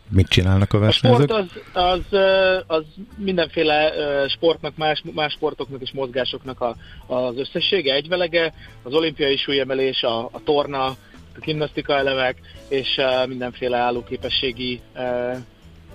Mit 0.09 0.27
csinálnak 0.27 0.73
a 0.73 0.79
versenyzők? 0.79 1.29
A 1.29 1.33
sport 1.33 1.49
az, 1.73 1.93
az, 2.11 2.19
az 2.67 2.83
mindenféle 3.17 3.93
sportnak, 4.27 4.77
más, 4.77 5.03
más 5.13 5.33
sportoknak 5.33 5.81
és 5.81 5.91
mozgásoknak 5.91 6.61
a, 6.61 6.75
az 7.13 7.37
összessége, 7.37 7.93
egyvelege, 7.93 8.53
az 8.83 8.93
olimpiai 8.93 9.37
súlyemelés, 9.37 10.03
a, 10.03 10.19
a 10.25 10.41
torna, 10.43 10.95
gimnasztika 11.41 11.93
elemek, 11.93 12.37
és 12.69 13.01
mindenféle 13.27 13.77
állóképességi 13.77 14.81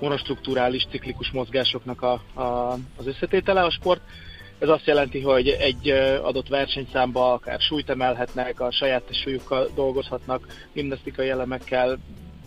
monostruktúrális 0.01 0.87
ciklikus 0.91 1.31
mozgásoknak 1.31 2.03
a, 2.03 2.13
a, 2.41 2.73
az 2.97 3.07
összetétele 3.07 3.63
a 3.63 3.71
sport. 3.71 4.01
Ez 4.59 4.69
azt 4.69 4.87
jelenti, 4.87 5.21
hogy 5.21 5.49
egy 5.49 5.89
adott 6.23 6.49
versenyszámba 6.49 7.33
akár 7.33 7.61
súlyt 7.61 7.91
emelhetnek, 7.91 8.61
a 8.61 8.71
saját 8.71 9.15
súlyukkal 9.15 9.69
dolgozhatnak, 9.75 10.47
gimnasztikai 10.73 11.29
elemekkel, 11.29 11.99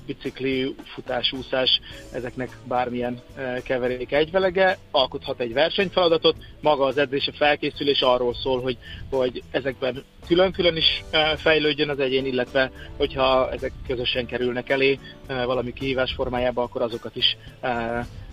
bicikli, 0.05 0.75
futás, 0.83 1.31
úszás, 1.31 1.79
ezeknek 2.11 2.57
bármilyen 2.63 3.21
keverék 3.63 4.11
egyvelege, 4.11 4.77
alkothat 4.91 5.39
egy 5.39 5.53
versenyfeladatot, 5.53 6.35
maga 6.61 6.85
az 6.85 6.97
edzése 6.97 7.31
felkészülés 7.31 8.01
arról 8.01 8.33
szól, 8.33 8.61
hogy, 8.61 8.77
hogy 9.09 9.43
ezekben 9.51 10.03
külön-külön 10.27 10.75
is 10.75 11.03
fejlődjön 11.35 11.89
az 11.89 11.99
egyén, 11.99 12.25
illetve 12.25 12.71
hogyha 12.97 13.51
ezek 13.51 13.71
közösen 13.87 14.25
kerülnek 14.25 14.69
elé 14.69 14.99
valami 15.27 15.73
kihívás 15.73 16.13
formájába, 16.13 16.63
akkor 16.63 16.81
azokat 16.81 17.15
is 17.15 17.37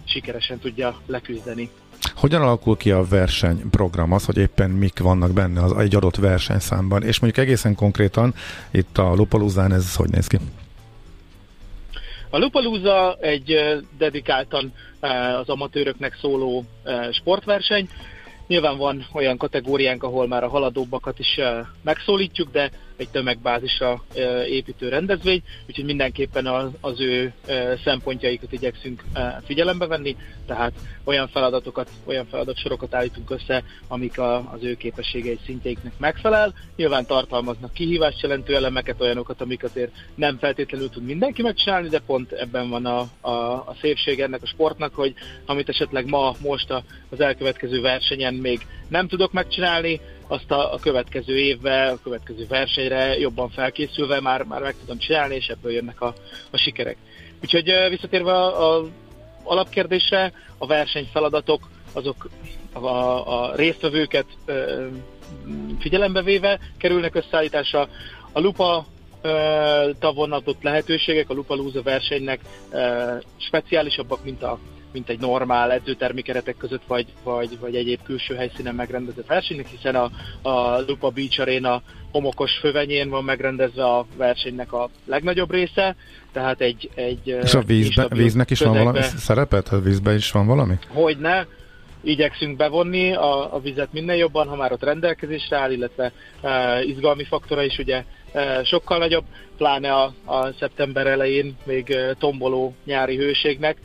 sikeresen 0.04 0.58
tudja 0.58 1.00
leküzdeni. 1.06 1.70
Hogyan 2.14 2.42
alakul 2.42 2.76
ki 2.76 2.90
a 2.90 3.04
versenyprogram, 3.04 4.12
az, 4.12 4.24
hogy 4.24 4.36
éppen 4.36 4.70
mik 4.70 4.98
vannak 4.98 5.32
benne 5.32 5.62
az 5.62 5.72
egy 5.72 5.94
adott 5.94 6.16
versenyszámban, 6.16 7.02
és 7.02 7.20
mondjuk 7.20 7.46
egészen 7.46 7.74
konkrétan 7.74 8.34
itt 8.70 8.98
a 8.98 9.14
Lupaluzán 9.14 9.72
ez 9.72 9.94
hogy 9.94 10.10
néz 10.10 10.26
ki? 10.26 10.38
A 12.32 12.38
Lupalúza 12.38 13.16
egy 13.20 13.56
dedikáltan 13.98 14.72
az 15.40 15.48
amatőröknek 15.48 16.16
szóló 16.20 16.64
sportverseny. 17.10 17.88
Nyilván 18.46 18.76
van 18.76 19.06
olyan 19.12 19.36
kategóriánk, 19.36 20.02
ahol 20.02 20.26
már 20.26 20.44
a 20.44 20.48
haladóbbakat 20.48 21.18
is 21.18 21.40
megszólítjuk, 21.82 22.50
de 22.50 22.70
egy 23.02 23.08
tömegbázisra 23.08 24.04
építő 24.48 24.88
rendezvény, 24.88 25.42
úgyhogy 25.66 25.84
mindenképpen 25.84 26.46
az, 26.46 26.70
az 26.80 27.00
ő 27.00 27.32
szempontjaikat 27.84 28.52
igyekszünk 28.52 29.04
figyelembe 29.44 29.86
venni, 29.86 30.16
tehát 30.46 30.72
olyan 31.04 31.28
feladatokat, 31.28 31.90
olyan 32.04 32.26
feladatsorokat 32.26 32.94
állítunk 32.94 33.30
össze, 33.30 33.64
amik 33.88 34.18
a, 34.18 34.36
az 34.36 34.62
ő 34.62 34.74
képességei 34.74 35.38
szintjeiknek 35.44 35.92
megfelel. 35.98 36.54
Nyilván 36.76 37.06
tartalmaznak 37.06 37.72
kihívást 37.72 38.20
jelentő 38.20 38.54
elemeket, 38.54 39.00
olyanokat, 39.00 39.40
amik 39.40 39.64
azért 39.64 39.92
nem 40.14 40.38
feltétlenül 40.38 40.90
tud 40.90 41.04
mindenki 41.04 41.42
megcsinálni, 41.42 41.88
de 41.88 41.98
pont 41.98 42.32
ebben 42.32 42.68
van 42.68 42.86
a, 42.86 43.08
a, 43.20 43.30
a 43.52 43.76
szépség 43.80 44.20
ennek 44.20 44.42
a 44.42 44.46
sportnak, 44.46 44.94
hogy 44.94 45.14
amit 45.46 45.68
esetleg 45.68 46.08
ma, 46.08 46.34
most 46.38 46.70
a, 46.70 46.82
az 47.10 47.20
elkövetkező 47.20 47.80
versenyen 47.80 48.34
még 48.34 48.66
nem 48.88 49.08
tudok 49.08 49.32
megcsinálni, 49.32 50.00
azt 50.32 50.50
a, 50.50 50.72
a 50.72 50.78
következő 50.78 51.38
évben, 51.38 51.92
a 51.92 52.02
következő 52.02 52.46
versenyre 52.48 53.18
jobban 53.18 53.50
felkészülve 53.50 54.20
már, 54.20 54.42
már 54.42 54.62
meg 54.62 54.74
tudom 54.80 54.98
csinálni, 54.98 55.34
és 55.34 55.46
ebből 55.46 55.72
jönnek 55.72 56.00
a, 56.00 56.14
a 56.50 56.56
sikerek. 56.56 56.96
Úgyhogy 57.42 57.72
visszatérve 57.88 58.32
a, 58.32 58.76
a 58.76 58.86
alapkérdésre, 59.42 60.32
a 60.58 60.66
versenyfeladatok, 60.66 61.68
azok 61.92 62.28
a, 62.72 62.86
a 62.88 63.54
résztvevőket 63.54 64.26
ö, 64.44 64.86
figyelembe 65.78 66.22
véve 66.22 66.58
kerülnek 66.78 67.14
összeállításra. 67.14 67.88
A 68.32 68.40
lupa 68.40 68.86
tavon 69.98 70.32
adott 70.32 70.62
lehetőségek, 70.62 71.30
a 71.30 71.34
Lupa 71.34 71.54
Lúza 71.54 71.82
versenynek 71.82 72.40
speciálisabbak, 73.36 74.24
mint 74.24 74.42
a 74.42 74.58
mint 74.92 75.08
egy 75.08 75.20
normál 75.20 75.72
edzőtermi 75.72 76.22
keretek 76.22 76.56
között, 76.56 76.82
vagy, 76.86 77.06
vagy, 77.22 77.58
vagy 77.60 77.74
egyéb 77.74 78.02
külső 78.02 78.34
helyszínen 78.34 78.74
megrendezett 78.74 79.26
versenynek, 79.26 79.66
hiszen 79.66 79.94
a, 79.94 80.10
a 80.48 80.80
Lupa 80.86 81.10
Beach 81.10 81.40
Arena 81.40 81.82
homokos 82.12 82.58
fővenyén 82.60 83.08
van 83.08 83.24
megrendezve 83.24 83.84
a 83.84 84.06
versenynek 84.16 84.72
a 84.72 84.88
legnagyobb 85.06 85.50
része, 85.50 85.96
tehát 86.32 86.60
egy... 86.60 86.90
egy 86.94 87.36
És 87.42 87.54
a 87.54 87.60
vízbe, 87.60 88.08
víznek 88.08 88.50
is 88.50 88.58
közegbe, 88.58 88.82
van 88.82 88.92
valami 88.92 89.06
szerepet? 89.16 89.68
A 89.68 89.80
vízben 89.80 90.14
is 90.14 90.30
van 90.30 90.46
valami? 90.46 90.74
Hogyne, 90.88 91.46
igyekszünk 92.02 92.56
bevonni 92.56 93.14
a, 93.14 93.54
a 93.54 93.60
vizet 93.60 93.92
minél 93.92 94.16
jobban, 94.16 94.48
ha 94.48 94.56
már 94.56 94.72
ott 94.72 94.82
rendelkezésre 94.84 95.56
áll, 95.56 95.70
illetve 95.70 96.12
e, 96.40 96.82
izgalmi 96.82 97.24
faktora 97.24 97.62
is 97.62 97.78
ugye 97.78 98.04
e, 98.32 98.64
sokkal 98.64 98.98
nagyobb, 98.98 99.24
pláne 99.56 99.92
a, 99.92 100.12
a 100.24 100.52
szeptember 100.58 101.06
elején 101.06 101.56
még 101.64 101.90
e, 101.90 102.14
tomboló 102.18 102.74
nyári 102.84 103.16
hőségnek, 103.16 103.76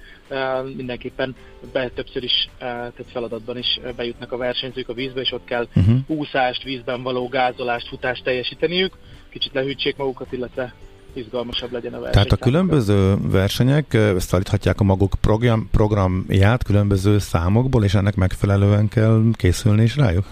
mindenképpen 0.75 1.35
be 1.73 1.89
többször 1.89 2.23
is, 2.23 2.49
tehát 2.59 2.93
feladatban 3.11 3.57
is 3.57 3.79
bejutnak 3.95 4.31
a 4.31 4.37
versenyzők 4.37 4.89
a 4.89 4.93
vízbe, 4.93 5.21
és 5.21 5.31
ott 5.31 5.45
kell 5.45 5.67
uh-huh. 5.75 5.97
úszást, 6.07 6.63
vízben 6.63 7.03
való 7.03 7.27
gázolást, 7.27 7.87
futást 7.87 8.23
teljesíteniük, 8.23 8.93
kicsit 9.29 9.53
lehűtsék 9.53 9.95
magukat, 9.97 10.31
illetve 10.31 10.73
izgalmasabb 11.13 11.71
legyen 11.71 11.93
a 11.93 11.99
verseny. 11.99 12.13
Tehát 12.13 12.31
a 12.31 12.35
különböző 12.35 13.15
versenyek 13.21 13.93
összeállíthatják 13.93 14.79
a 14.79 14.83
maguk 14.83 15.13
program, 15.21 15.69
programját 15.71 16.63
különböző 16.63 17.19
számokból, 17.19 17.83
és 17.83 17.93
ennek 17.93 18.15
megfelelően 18.15 18.87
kell 18.87 19.23
készülni 19.33 19.83
is 19.83 19.95
rájuk? 19.95 20.25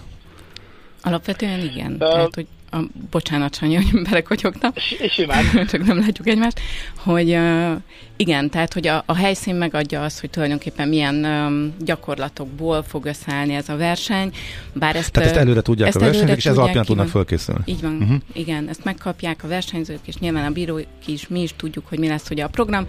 Alapvetően 1.02 1.60
igen. 1.60 1.92
Uh, 1.92 1.98
Tehát, 1.98 2.34
hogy 2.34 2.46
a, 2.76 2.84
bocsánat, 3.10 3.54
Sanyi, 3.54 3.74
hogy 3.74 4.02
belekotyogtam. 4.02 4.70
Simán. 5.10 5.44
Csak 5.70 5.86
nem 5.86 5.98
látjuk 5.98 6.28
egymást. 6.28 6.60
Hogy 6.96 7.30
uh, 7.34 7.72
igen, 8.16 8.50
tehát, 8.50 8.72
hogy 8.72 8.86
a, 8.86 9.02
a 9.06 9.14
helyszín 9.14 9.54
megadja 9.54 10.02
azt, 10.02 10.20
hogy 10.20 10.30
tulajdonképpen 10.30 10.88
milyen 10.88 11.24
um, 11.24 11.74
gyakorlatokból 11.84 12.82
fog 12.82 13.04
összeállni 13.04 13.54
ez 13.54 13.68
a 13.68 13.76
verseny. 13.76 14.32
Bár 14.72 14.96
ezt, 14.96 15.12
tehát 15.12 15.28
ezt 15.28 15.38
előre 15.38 15.60
tudják 15.60 15.88
ezt 15.88 15.96
a 15.96 16.00
versenyzők, 16.00 16.36
és 16.36 16.46
ez 16.46 16.58
alapján 16.58 16.84
tudnak 16.84 17.08
fölkészülni. 17.08 17.62
Így 17.64 17.80
van, 17.80 17.98
uh-huh. 18.00 18.16
igen, 18.32 18.68
ezt 18.68 18.84
megkapják 18.84 19.44
a 19.44 19.48
versenyzők, 19.48 20.00
és 20.04 20.16
nyilván 20.16 20.44
a 20.44 20.50
bírók 20.50 20.86
is, 21.06 21.28
mi 21.28 21.42
is 21.42 21.54
tudjuk, 21.56 21.88
hogy 21.88 21.98
mi 21.98 22.08
lesz 22.08 22.30
ugye 22.30 22.44
a 22.44 22.48
program. 22.48 22.86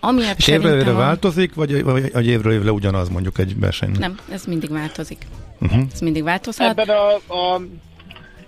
Amiért 0.00 0.38
és 0.38 0.46
évről 0.46 0.78
évre 0.78 0.92
változik, 0.92 1.54
vagy, 1.54 1.82
vagy, 1.82 2.12
vagy 2.12 2.26
évről 2.26 2.52
évre 2.52 2.72
ugyanaz 2.72 3.08
mondjuk 3.08 3.38
egy 3.38 3.58
verseny? 3.58 3.90
Nem, 3.98 4.18
ez 4.30 4.44
mindig 4.44 4.70
változik. 4.70 5.26
Uh-huh. 5.60 5.82
Ez 5.92 6.00
mindig 6.00 6.22
változhat. 6.22 6.78
Ebben 6.78 6.96
a, 6.96 7.34
a 7.34 7.60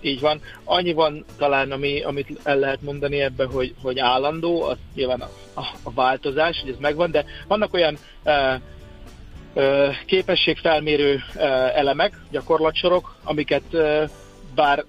így 0.01 0.19
van. 0.19 0.41
Annyi 0.63 0.93
van 0.93 1.25
talán, 1.37 1.71
ami, 1.71 2.01
amit 2.01 2.39
el 2.43 2.57
lehet 2.57 2.81
mondani 2.81 3.21
ebbe, 3.21 3.45
hogy, 3.45 3.73
hogy 3.81 3.99
állandó, 3.99 4.63
az 4.63 4.77
nyilván 4.95 5.21
a, 5.21 5.29
a, 5.59 5.65
a 5.83 5.91
változás, 5.91 6.59
hogy 6.61 6.69
ez 6.69 6.79
megvan, 6.79 7.11
de 7.11 7.25
vannak 7.47 7.73
olyan 7.73 7.97
e, 8.23 8.61
e, 9.53 9.95
képességfelmérő 10.05 11.23
e, 11.35 11.45
elemek, 11.75 12.21
gyakorlatsorok, 12.31 13.15
amiket 13.23 13.73
e, 13.73 14.09
bár 14.55 14.85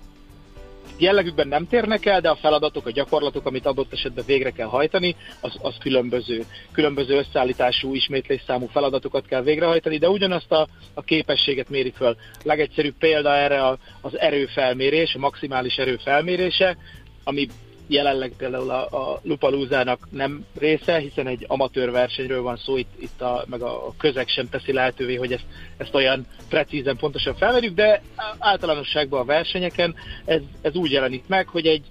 jellegükben 0.97 1.49
nem 1.49 1.67
térnek 1.67 2.07
el, 2.07 2.21
de 2.21 2.29
a 2.29 2.37
feladatok, 2.37 2.87
a 2.87 2.91
gyakorlatok, 2.91 3.47
amit 3.47 3.67
adott 3.67 3.93
esetben 3.93 4.25
végre 4.27 4.51
kell 4.51 4.67
hajtani, 4.67 5.17
az, 5.41 5.53
az 5.63 5.75
különböző. 5.81 6.45
Különböző 6.73 7.17
összeállítású, 7.17 7.95
ismétlésszámú 7.95 8.67
feladatokat 8.67 9.27
kell 9.27 9.43
végrehajtani, 9.43 9.99
de 9.99 10.09
ugyanazt 10.09 10.53
a, 10.53 10.69
a 10.95 11.03
képességet 11.03 11.69
méri 11.69 11.91
föl. 11.91 12.17
Legegyszerűbb 12.43 12.95
példa 12.99 13.35
erre 13.35 13.79
az 14.01 14.19
erőfelmérés, 14.19 15.15
a 15.15 15.19
maximális 15.19 15.77
erőfelmérése, 15.77 16.77
ami 17.25 17.47
jelenleg 17.89 18.33
például 18.37 18.71
a, 18.71 19.13
a 19.13 19.21
Lupalúzának 19.23 20.09
nem 20.11 20.45
része, 20.59 20.99
hiszen 20.99 21.27
egy 21.27 21.45
amatőr 21.49 21.91
versenyről 21.91 22.43
van 22.43 22.57
szó, 22.57 22.77
itt, 22.77 22.91
itt 23.01 23.21
a, 23.21 23.45
meg 23.47 23.63
a 23.63 23.95
közeg 23.99 24.29
sem 24.29 24.49
teszi 24.49 24.73
lehetővé, 24.73 25.15
hogy 25.15 25.33
ezt, 25.33 25.45
ezt 25.77 25.95
olyan 25.95 26.27
precízen, 26.49 26.97
pontosan 26.97 27.35
felmerjük, 27.35 27.75
de 27.75 28.03
általánosságban 28.39 29.21
a 29.21 29.25
versenyeken 29.25 29.95
ez, 30.25 30.41
ez 30.61 30.75
úgy 30.75 30.91
jelenik 30.91 31.25
meg, 31.27 31.49
hogy 31.49 31.67
egy, 31.67 31.85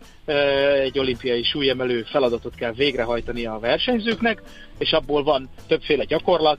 egy 0.83 0.99
olimpiai 0.99 1.43
súlyemelő 1.43 2.01
feladatot 2.01 2.55
kell 2.55 2.73
végrehajtani 2.73 3.45
a 3.45 3.59
versenyzőknek, 3.59 4.41
és 4.77 4.91
abból 4.91 5.23
van 5.23 5.49
többféle 5.67 6.03
gyakorlat, 6.03 6.57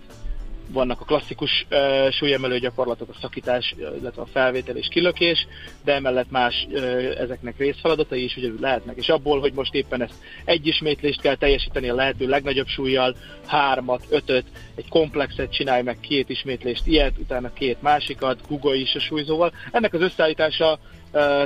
vannak 0.72 1.00
a 1.00 1.04
klasszikus 1.04 1.66
uh, 1.70 2.11
súlyemelő 2.11 2.59
gyakorlatok, 2.59 3.09
a 3.09 3.18
szakítás, 3.20 3.74
illetve 4.00 4.22
a 4.22 4.26
felvétel 4.26 4.76
és 4.76 4.88
kilökés, 4.88 5.46
de 5.85 5.94
emellett 5.94 6.31
más 6.31 6.66
uh, 6.70 7.14
ezeknek 7.18 7.59
részfeladatai 7.59 8.24
is 8.24 8.37
ugye 8.37 8.48
lehetnek. 8.61 8.96
És 8.96 9.09
abból, 9.09 9.40
hogy 9.40 9.52
most 9.52 9.74
éppen 9.74 10.02
ezt 10.02 10.14
egy 10.44 10.66
ismétlést 10.66 11.20
kell 11.20 11.35
teljesíteni 11.35 11.88
a 11.88 11.94
lehető 11.94 12.26
legnagyobb 12.26 12.66
súlyjal, 12.66 13.16
hármat, 13.46 14.07
ötöt, 14.09 14.44
egy 14.74 14.88
komplexet 14.88 15.52
csinálj 15.52 15.83
meg 15.83 16.00
két 16.00 16.28
ismétlést, 16.28 16.87
ilyet, 16.87 17.18
utána 17.18 17.52
két 17.52 17.83
másikat, 17.83 18.38
Google 18.48 18.74
is 18.74 18.94
a 18.94 19.00
súlyzóval. 19.00 19.52
Ennek 19.70 19.94
az 19.94 20.00
összeállítása 20.00 20.78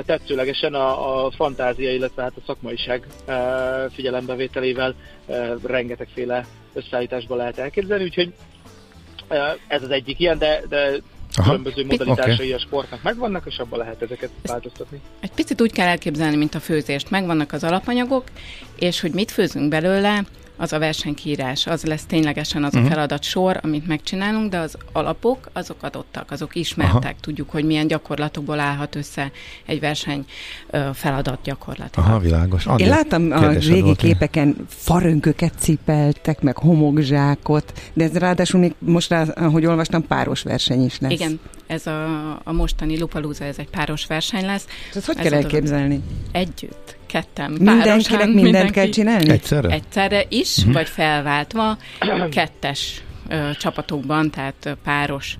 tetszőlegesen 0.05 0.73
a, 0.73 1.25
a 1.25 1.31
fantázia, 1.31 1.93
illetve 1.93 2.21
hát 2.21 2.37
a 2.37 2.41
szakmaiság 2.45 3.07
figyelembevételével 3.91 4.95
rengetegféle 5.63 6.45
összeállításba 6.73 7.35
lehet 7.35 7.57
elképzelni, 7.57 8.03
úgyhogy 8.03 8.33
ez 9.67 9.83
az 9.83 9.89
egyik 9.89 10.19
ilyen, 10.19 10.37
de, 10.37 10.61
de 10.69 10.91
Aha. 11.35 11.49
különböző 11.49 11.85
modalitásai 11.85 12.33
okay. 12.33 12.51
a 12.51 12.59
sportnak 12.59 13.03
megvannak, 13.03 13.43
és 13.45 13.57
abban 13.57 13.79
lehet 13.79 14.01
ezeket 14.01 14.29
változtatni. 14.43 15.01
Egy 15.19 15.31
picit 15.31 15.61
úgy 15.61 15.71
kell 15.71 15.87
elképzelni, 15.87 16.35
mint 16.35 16.55
a 16.55 16.59
főzést. 16.59 17.09
Megvannak 17.09 17.51
az 17.51 17.63
alapanyagok, 17.63 18.23
és 18.75 19.01
hogy 19.01 19.11
mit 19.11 19.31
főzünk 19.31 19.69
belőle, 19.69 20.23
az 20.57 20.73
a 20.73 20.79
versenykírás, 20.79 21.67
az 21.67 21.83
lesz 21.83 22.05
ténylegesen 22.05 22.63
az 22.63 22.67
uh-huh. 22.67 22.81
a 22.81 22.85
mhm. 22.85 22.93
feladat 22.93 23.23
sor, 23.23 23.59
amit 23.61 23.87
megcsinálunk, 23.87 24.49
de 24.51 24.57
az 24.57 24.77
alapok, 24.91 25.49
azok 25.53 25.83
adottak, 25.83 26.31
azok 26.31 26.55
ismertek, 26.55 27.03
Aha. 27.03 27.19
tudjuk, 27.21 27.49
hogy 27.49 27.65
milyen 27.65 27.87
gyakorlatokból 27.87 28.59
állhat 28.59 28.95
össze 28.95 29.31
egy 29.65 29.79
verseny 29.79 30.25
feladat 30.93 31.39
gyakorlatilag. 31.43 32.09
Aha, 32.09 32.19
világos. 32.19 32.65
Andi, 32.65 32.83
Én 32.83 32.89
láttam 32.89 33.31
a 33.31 33.49
régi 33.49 33.81
volt, 33.81 33.97
képeken 33.97 34.55
farönköket 34.67 35.53
cipeltek, 35.57 36.41
meg 36.41 36.57
homokzsákot, 36.57 37.73
de 37.93 38.03
ez 38.03 38.17
ráadásul 38.17 38.59
még 38.59 38.73
most, 38.79 39.09
rá, 39.09 39.21
ahogy 39.21 39.65
olvastam, 39.65 40.07
páros 40.07 40.41
verseny 40.41 40.83
is 40.83 40.99
lesz. 40.99 41.11
Igen, 41.11 41.39
ez 41.67 41.87
a, 41.87 42.31
a 42.43 42.51
mostani 42.51 42.99
Lupalúza, 42.99 43.43
ez 43.43 43.57
egy 43.57 43.69
páros 43.69 44.05
verseny 44.05 44.45
lesz. 44.45 44.67
Ez 44.93 45.05
hogy 45.05 45.17
ez 45.17 45.23
kell 45.23 45.33
elképzelni? 45.33 46.01
Együtt 46.31 47.01
ketten, 47.13 47.51
Mindenkinek 47.51 47.85
párosan, 47.85 48.17
mindent 48.17 48.43
mindenki, 48.43 48.71
kell 48.71 48.89
csinálni? 48.89 49.29
Egyszerre? 49.29 49.69
Egyszerre 49.69 50.25
is, 50.29 50.57
uh-huh. 50.57 50.73
vagy 50.73 50.87
felváltva, 50.87 51.77
kettes 52.31 53.01
ö, 53.29 53.49
csapatokban, 53.59 54.29
tehát 54.29 54.77
páros 54.83 55.37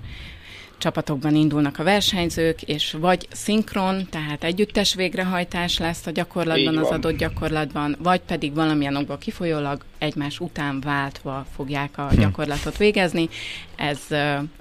csapatokban 0.78 1.34
indulnak 1.34 1.78
a 1.78 1.82
versenyzők, 1.82 2.62
és 2.62 2.96
vagy 3.00 3.28
szinkron, 3.32 4.06
tehát 4.10 4.44
együttes 4.44 4.94
végrehajtás 4.94 5.78
lesz 5.78 6.06
a 6.06 6.10
gyakorlatban, 6.10 6.76
az 6.76 6.88
adott 6.88 7.16
gyakorlatban, 7.16 7.96
vagy 8.02 8.20
pedig 8.20 8.54
valamilyen 8.54 8.96
okból 8.96 9.18
kifolyólag 9.18 9.84
egymás 9.98 10.40
után 10.40 10.80
váltva 10.80 11.46
fogják 11.54 11.98
a 11.98 12.08
hm. 12.08 12.20
gyakorlatot 12.20 12.76
végezni. 12.76 13.28
Ez, 13.76 13.98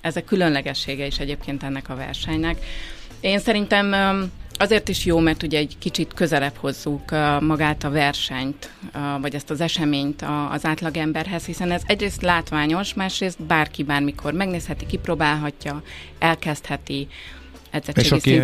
ez 0.01 0.15
a 0.15 0.23
különlegessége 0.23 1.05
is 1.05 1.19
egyébként 1.19 1.63
ennek 1.63 1.89
a 1.89 1.95
versenynek. 1.95 2.57
Én 3.19 3.39
szerintem 3.39 3.93
Azért 4.63 4.89
is 4.89 5.05
jó, 5.05 5.19
mert 5.19 5.43
ugye 5.43 5.57
egy 5.57 5.75
kicsit 5.79 6.13
közelebb 6.13 6.55
hozzuk 6.55 7.11
magát 7.39 7.83
a 7.83 7.89
versenyt, 7.89 8.69
vagy 9.21 9.35
ezt 9.35 9.49
az 9.49 9.61
eseményt 9.61 10.25
az 10.51 10.65
átlagemberhez, 10.65 11.45
hiszen 11.45 11.71
ez 11.71 11.81
egyrészt 11.85 12.21
látványos, 12.21 12.93
másrészt 12.93 13.43
bárki 13.43 13.83
bármikor 13.83 14.33
megnézheti, 14.33 14.85
kipróbálhatja, 14.85 15.81
elkezdheti, 16.19 17.07
és 17.93 18.11
aki, 18.11 18.41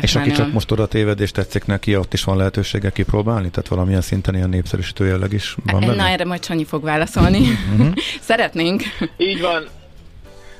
És 0.00 0.14
aki 0.14 0.30
csak 0.30 0.52
most 0.52 0.70
oda 0.70 0.86
téved 0.86 1.20
és 1.20 1.30
tetszik 1.30 1.64
neki, 1.64 1.96
ott 1.96 2.12
is 2.12 2.24
van 2.24 2.36
lehetősége 2.36 2.90
kipróbálni? 2.90 3.50
Tehát 3.50 3.68
valamilyen 3.68 4.00
szinten 4.00 4.34
ilyen 4.34 4.48
népszerűsítő 4.48 5.06
jelleg 5.06 5.32
is 5.32 5.56
van 5.64 5.80
benne? 5.80 5.94
Na, 5.94 6.08
erre 6.08 6.24
majd 6.24 6.44
Sanyi 6.44 6.64
fog 6.64 6.82
válaszolni. 6.82 7.40
Mhm. 7.76 7.88
Szeretnénk. 8.20 8.82
Így 9.16 9.40
van 9.40 9.68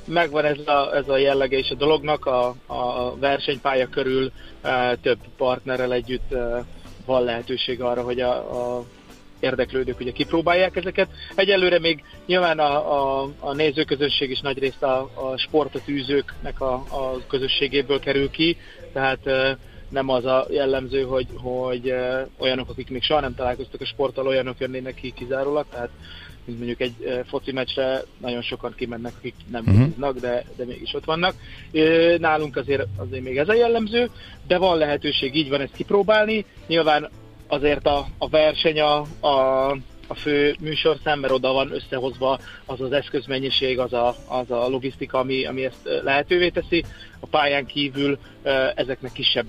megvan 0.07 0.45
ez 0.45 0.59
a, 0.67 0.95
ez 0.95 1.09
a 1.09 1.17
jellege 1.17 1.59
is 1.59 1.71
a 1.71 1.75
dolognak, 1.75 2.27
a, 2.27 2.55
a 2.67 3.17
versenypálya 3.17 3.89
körül 3.89 4.33
e, 4.63 4.97
több 4.97 5.19
partnerrel 5.37 5.93
együtt 5.93 6.33
e, 6.33 6.65
van 7.07 7.25
lehetőség 7.25 7.81
arra, 7.81 8.03
hogy 8.03 8.21
a, 8.21 8.33
a 8.33 8.85
érdeklődők 9.41 10.01
ugye 10.01 10.13
kipróbálják 10.13 10.77
ezeket. 10.77 11.09
Egyelőre 11.35 11.79
még 11.79 12.05
nyilván 12.27 12.59
a, 12.59 12.93
a, 13.23 13.29
a 13.39 13.55
nézőközönség 13.55 14.31
is 14.31 14.41
nagy 14.41 14.59
részt 14.59 14.83
a, 14.83 15.11
a 15.15 15.37
sportot 15.37 15.89
űzőknek 15.89 16.61
a, 16.61 16.73
a 16.73 17.27
közösségéből 17.29 18.01
kerül 18.01 18.31
ki, 18.31 18.57
tehát 18.93 19.27
e, 19.27 19.59
nem 19.89 20.09
az 20.09 20.25
a 20.25 20.47
jellemző, 20.51 21.03
hogy, 21.03 21.27
hogy 21.35 21.89
e, 21.89 22.29
olyanok, 22.39 22.69
akik 22.69 22.91
még 22.91 23.03
soha 23.03 23.21
nem 23.21 23.35
találkoztak 23.35 23.81
a 23.81 23.87
sporttal, 23.87 24.27
olyanok 24.27 24.59
jönnének 24.59 24.95
ki 24.95 25.13
kizárólag, 25.13 25.67
tehát 25.71 25.91
mint 26.47 26.59
mondjuk 26.59 26.81
egy 26.81 27.25
foci 27.27 27.53
meccsre 27.53 28.03
nagyon 28.19 28.43
sokan 28.43 28.75
kimennek, 28.77 29.13
akik 29.19 29.35
nem 29.51 29.65
uh-huh. 29.67 30.21
de, 30.21 30.45
de 30.57 30.65
mégis 30.65 30.95
ott 30.95 31.05
vannak. 31.05 31.35
Nálunk 32.19 32.57
azért, 32.57 32.87
azért 32.97 33.23
még 33.23 33.39
ez 33.39 33.49
a 33.49 33.55
jellemző, 33.55 34.11
de 34.47 34.59
van 34.59 34.79
lehetőség 34.79 35.35
így 35.35 35.49
van 35.49 35.61
ezt 35.61 35.77
kipróbálni. 35.77 36.45
Nyilván 36.67 37.11
azért 37.47 37.87
a, 37.87 38.07
a 38.19 38.29
verseny 38.29 38.81
a, 38.81 39.01
a 39.27 39.77
a 40.07 40.15
fő 40.15 40.57
műsorszám, 40.61 41.21
mert 41.21 41.33
oda 41.33 41.53
van 41.53 41.73
összehozva 41.73 42.39
az 42.65 42.81
az 42.81 42.93
eszközmennyiség, 42.93 43.79
az 43.79 43.93
a, 43.93 44.15
az 44.29 44.51
a 44.51 44.69
logisztika, 44.69 45.19
ami, 45.19 45.47
ami 45.47 45.65
ezt 45.65 46.01
lehetővé 46.03 46.49
teszi. 46.49 46.85
A 47.21 47.27
pályán 47.27 47.67
kívül 47.67 48.19
ezeknek 48.75 49.13
kisebb 49.13 49.47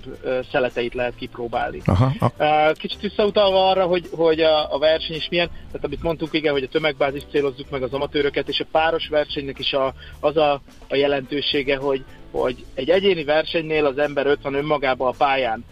szeleteit 0.50 0.94
lehet 0.94 1.14
kipróbálni. 1.14 1.80
Aha. 1.84 2.72
Kicsit 2.72 3.00
visszautalva 3.00 3.68
arra, 3.68 3.86
hogy, 3.86 4.08
hogy 4.12 4.40
a, 4.40 4.74
a 4.74 4.78
verseny 4.78 5.16
is 5.16 5.28
milyen, 5.30 5.48
tehát 5.48 5.84
amit 5.84 6.02
mondtuk, 6.02 6.34
igen, 6.34 6.52
hogy 6.52 6.62
a 6.62 6.68
tömegbázis 6.68 7.22
célozzuk 7.30 7.70
meg 7.70 7.82
az 7.82 7.92
amatőröket, 7.92 8.48
és 8.48 8.60
a 8.60 8.66
páros 8.72 9.08
versenynek 9.08 9.58
is 9.58 9.72
a, 9.72 9.94
az 10.20 10.36
a, 10.36 10.60
a 10.88 10.96
jelentősége, 10.96 11.76
hogy, 11.76 12.04
hogy 12.30 12.64
egy 12.74 12.90
egyéni 12.90 13.24
versenynél 13.24 13.86
az 13.86 13.98
ember 13.98 14.26
ott 14.26 14.42
van 14.42 14.54
önmagába 14.54 15.08
a 15.08 15.14
pályán, 15.18 15.64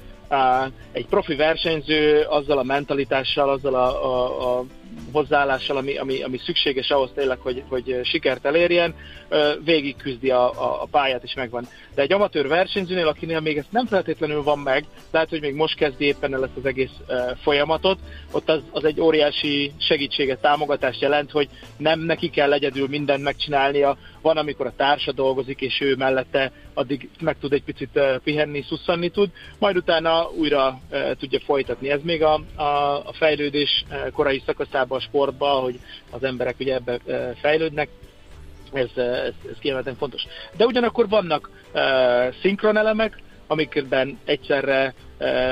egy 0.92 1.06
profi 1.06 1.34
versenyző 1.34 2.20
azzal 2.20 2.58
a 2.58 2.62
mentalitással, 2.62 3.50
azzal 3.50 3.74
a, 3.74 4.04
a, 4.04 4.58
a 4.58 4.64
hozzáállással, 5.12 5.76
ami, 5.76 5.96
ami, 5.96 6.22
ami 6.22 6.38
szükséges 6.38 6.90
ahhoz 6.90 7.10
tényleg, 7.14 7.38
hogy, 7.38 7.62
hogy 7.68 8.00
sikert 8.02 8.44
elérjen, 8.44 8.94
végig 9.64 9.96
küzdi 9.96 10.30
a, 10.30 10.50
a, 10.50 10.82
a 10.82 10.86
pályát, 10.90 11.22
és 11.22 11.34
megvan. 11.34 11.66
De 11.94 12.02
egy 12.02 12.12
amatőr 12.12 12.48
versenyzőnél, 12.48 13.08
akinél 13.08 13.40
még 13.40 13.56
ez 13.56 13.64
nem 13.70 13.86
feltétlenül 13.86 14.42
van 14.42 14.58
meg, 14.58 14.84
lehet, 15.10 15.28
hogy 15.28 15.40
még 15.40 15.54
most 15.54 15.76
kezdi 15.76 16.04
éppen 16.04 16.34
el 16.34 16.44
ezt 16.44 16.56
az 16.56 16.66
egész 16.66 16.90
folyamatot, 17.42 17.98
ott 18.30 18.48
az, 18.48 18.60
az 18.70 18.84
egy 18.84 19.00
óriási 19.00 19.72
segítséget, 19.78 20.40
támogatást 20.40 21.00
jelent, 21.00 21.30
hogy 21.30 21.48
nem 21.76 22.00
neki 22.00 22.30
kell 22.30 22.52
egyedül 22.52 22.88
mindent 22.88 23.22
megcsinálnia, 23.22 23.96
van, 24.22 24.36
amikor 24.36 24.66
a 24.66 24.76
társa 24.76 25.12
dolgozik, 25.12 25.60
és 25.60 25.80
ő 25.80 25.96
mellette 25.96 26.52
addig 26.74 27.08
meg 27.20 27.36
tud 27.40 27.52
egy 27.52 27.62
picit 27.62 28.00
pihenni, 28.24 28.64
szusszanni 28.68 29.08
tud, 29.08 29.30
majd 29.58 29.76
utána 29.76 30.30
újra 30.38 30.80
tudja 31.18 31.40
folytatni. 31.40 31.90
Ez 31.90 32.00
még 32.02 32.22
a, 32.22 32.40
a, 32.54 32.62
a 33.06 33.12
fejlődés 33.12 33.84
korai 34.12 34.42
szakaszában 34.46 34.85
a 34.90 35.00
sportban, 35.00 35.62
hogy 35.62 35.80
az 36.10 36.22
emberek 36.22 36.54
ugye 36.58 36.74
ebbe 36.74 36.98
fejlődnek, 37.40 37.88
ez, 38.72 38.90
ez, 38.96 39.34
ez 39.50 39.58
kiemelten 39.60 39.96
fontos. 39.96 40.26
De 40.56 40.64
ugyanakkor 40.64 41.08
vannak 41.08 41.50
uh, 41.74 41.80
szinkron 42.40 42.76
elemek, 42.76 43.22
amikben 43.46 44.18
egyszerre 44.24 44.94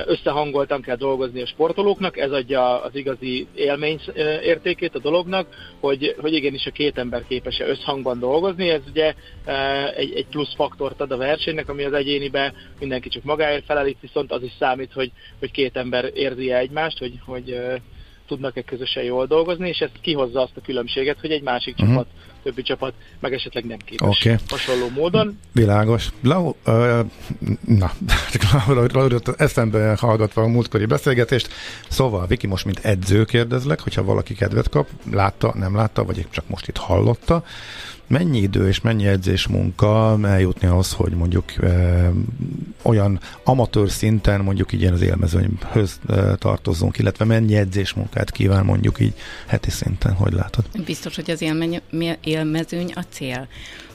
összehangoltan 0.06 0.80
kell 0.80 0.96
dolgozni 0.96 1.42
a 1.42 1.46
sportolóknak, 1.46 2.18
ez 2.18 2.30
adja 2.30 2.82
az 2.82 2.94
igazi 2.94 3.46
élmény 3.54 4.00
értékét 4.42 4.94
a 4.94 4.98
dolognak, 4.98 5.46
hogy, 5.80 6.14
hogy 6.20 6.34
igenis 6.34 6.66
a 6.66 6.70
két 6.70 6.98
ember 6.98 7.24
képes 7.28 7.60
összhangban 7.60 8.18
dolgozni, 8.18 8.68
ez 8.68 8.80
ugye 8.88 9.14
egy, 9.96 10.12
egy 10.14 10.26
plusz 10.26 10.54
faktort 10.54 11.00
ad 11.00 11.10
a 11.10 11.16
versenynek, 11.16 11.68
ami 11.68 11.84
az 11.84 11.92
egyénibe 11.92 12.52
mindenki 12.78 13.08
csak 13.08 13.22
magáért 13.22 13.64
felelik, 13.64 13.96
viszont 14.00 14.32
az 14.32 14.42
is 14.42 14.52
számít, 14.58 14.92
hogy, 14.92 15.12
hogy 15.38 15.50
két 15.50 15.76
ember 15.76 16.10
érzi 16.14 16.52
egymást, 16.52 16.98
hogy, 16.98 17.12
hogy 17.24 17.60
tudnak-e 18.26 18.62
közösen 18.62 19.04
jól 19.04 19.26
dolgozni, 19.26 19.68
és 19.68 19.78
ez 19.78 19.90
kihozza 20.00 20.40
azt 20.40 20.56
a 20.56 20.60
különbséget, 20.60 21.20
hogy 21.20 21.30
egy 21.30 21.42
másik 21.42 21.74
uh-huh. 21.74 21.88
csapat, 21.88 22.06
többi 22.44 22.62
csapat 22.62 22.92
meg 23.20 23.32
esetleg 23.32 23.64
nem 23.64 23.78
képes 23.84 24.18
okay. 24.18 24.36
hasonló 24.48 24.88
módon. 24.88 25.38
Világos. 25.52 26.08
Lau, 26.22 26.54
uh, 26.66 27.00
na, 27.66 27.92
csak 28.32 29.34
eszembe 29.36 29.96
hallgatva 30.00 30.42
a 30.42 30.46
múltkori 30.46 30.84
beszélgetést. 30.84 31.48
Szóval, 31.88 32.26
Viki, 32.26 32.46
most 32.46 32.64
mint 32.64 32.78
edző 32.78 33.24
kérdezlek, 33.24 33.80
hogyha 33.80 34.04
valaki 34.04 34.34
kedvet 34.34 34.68
kap, 34.68 34.88
látta, 35.12 35.54
nem 35.58 35.74
látta, 35.74 36.04
vagy 36.04 36.26
csak 36.30 36.48
most 36.48 36.68
itt 36.68 36.76
hallotta, 36.76 37.44
mennyi 38.06 38.38
idő 38.38 38.68
és 38.68 38.80
mennyi 38.80 39.06
edzés 39.06 39.46
munka 39.46 40.18
eljutni 40.22 40.66
ahhoz, 40.66 40.92
hogy 40.92 41.12
mondjuk 41.12 41.62
e, 41.62 42.10
olyan 42.82 43.20
amatőr 43.44 43.90
szinten 43.90 44.40
mondjuk 44.40 44.72
így 44.72 44.84
az 44.84 45.00
élmezőnyhöz 45.00 46.00
e, 46.08 46.34
tartozzunk, 46.34 46.98
illetve 46.98 47.24
mennyi 47.24 47.56
edzés 47.56 47.92
munkát 47.92 48.30
kíván 48.30 48.64
mondjuk 48.64 49.00
így 49.00 49.14
heti 49.46 49.70
szinten, 49.70 50.12
hogy 50.12 50.32
látod? 50.32 50.64
Biztos, 50.84 51.14
hogy 51.14 51.30
az 51.30 51.42
élmeny, 51.42 51.80
élmezőny 52.34 52.92
a 52.94 53.02
cél? 53.10 53.46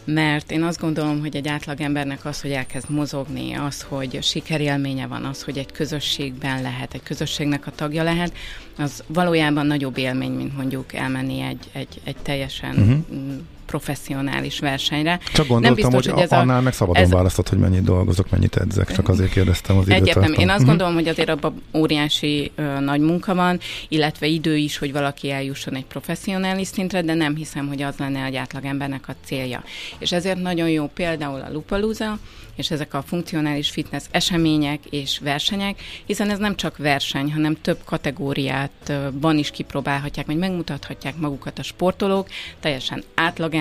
Mert 0.03 0.51
én 0.51 0.63
azt 0.63 0.79
gondolom, 0.79 1.19
hogy 1.19 1.35
egy 1.35 1.47
átlagembernek 1.47 2.25
az, 2.25 2.41
hogy 2.41 2.51
elkezd 2.51 2.89
mozogni, 2.89 3.53
az, 3.53 3.81
hogy 3.81 4.23
sikerélménye 4.23 5.07
van, 5.07 5.25
az, 5.25 5.43
hogy 5.43 5.57
egy 5.57 5.71
közösségben 5.71 6.61
lehet, 6.61 6.93
egy 6.93 7.03
közösségnek 7.03 7.67
a 7.67 7.71
tagja 7.75 8.03
lehet, 8.03 8.33
az 8.77 9.03
valójában 9.07 9.65
nagyobb 9.65 9.97
élmény, 9.97 10.31
mint 10.31 10.57
mondjuk 10.57 10.93
elmenni 10.93 11.41
egy, 11.41 11.69
egy, 11.71 12.01
egy 12.03 12.17
teljesen 12.17 12.75
uh-huh 12.75 13.39
professzionális 13.70 14.59
versenyre. 14.59 15.20
Csak 15.34 15.47
gondoltam, 15.47 15.76
biztos, 15.76 16.05
hogy, 16.05 16.13
hogy 16.13 16.24
ez 16.24 16.32
annál 16.32 16.57
a, 16.57 16.61
meg 16.61 16.74
szabadon 16.74 17.03
ez, 17.03 17.11
választott, 17.11 17.49
hogy 17.49 17.57
mennyit 17.57 17.84
dolgozok, 17.84 18.30
mennyit 18.30 18.55
edzek, 18.55 18.91
csak 18.91 19.09
azért 19.09 19.32
kérdeztem 19.32 19.78
az 19.78 19.88
időt. 19.88 20.01
Egyetem. 20.01 20.34
Én 20.34 20.49
azt 20.49 20.65
gondolom, 20.65 20.93
hogy 20.93 21.07
azért 21.07 21.30
abban 21.30 21.61
óriási 21.74 22.51
ö, 22.55 22.80
nagy 22.80 22.99
munka 22.99 23.36
van, 23.36 23.59
illetve 23.88 24.28
idő 24.28 24.57
is, 24.57 24.78
hogy 24.78 24.91
valaki 24.91 25.32
eljusson 25.32 25.76
egy 25.76 25.86
professzionális 25.86 26.67
szintre, 26.67 27.01
de 27.01 27.13
nem 27.13 27.36
hiszem, 27.36 27.67
hogy 27.67 27.82
az 27.82 27.95
lenne 27.97 28.24
egy 28.24 28.36
átlagembernek 28.36 29.07
a 29.07 29.15
célja. 29.26 29.63
És 29.99 30.11
ezért 30.11 30.41
nagyon 30.41 30.70
jó 30.70 30.88
például 30.88 31.41
a 31.41 31.51
Lupalooza, 31.51 32.17
és 32.59 32.72
ezek 32.72 32.93
a 32.93 33.01
funkcionális 33.01 33.70
fitness 33.70 34.03
események 34.11 34.80
és 34.89 35.20
versenyek, 35.20 35.82
hiszen 36.05 36.30
ez 36.30 36.38
nem 36.38 36.55
csak 36.55 36.78
verseny, 36.78 37.32
hanem 37.32 37.61
több 37.61 37.80
kategóriát 37.86 38.93
van 39.13 39.38
is 39.38 39.51
kipróbálhatják, 39.51 40.26
vagy 40.26 40.38
megmutathatják 40.38 41.17
magukat 41.17 41.59
a 41.59 41.63
sportolók, 41.63 42.28
teljesen 42.59 43.03
átlagemberek, 43.15 43.59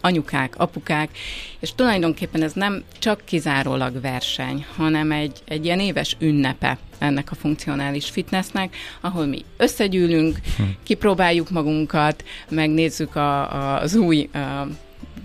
anyukák, 0.00 0.54
apukák, 0.58 1.10
és 1.58 1.74
tulajdonképpen 1.74 2.42
ez 2.42 2.52
nem 2.52 2.82
csak 2.98 3.22
kizárólag 3.24 4.00
verseny, 4.00 4.66
hanem 4.76 5.12
egy, 5.12 5.38
egy 5.44 5.64
ilyen 5.64 5.80
éves 5.80 6.16
ünnepe 6.18 6.78
ennek 6.98 7.30
a 7.30 7.34
funkcionális 7.34 8.10
fitnessnek, 8.10 8.76
ahol 9.00 9.26
mi 9.26 9.44
összegyűlünk, 9.56 10.38
hm. 10.56 10.62
kipróbáljuk 10.82 11.50
magunkat, 11.50 12.24
megnézzük 12.48 13.16
a, 13.16 13.52
a, 13.52 13.80
az 13.80 13.94
új 13.94 14.28
a, 14.32 14.66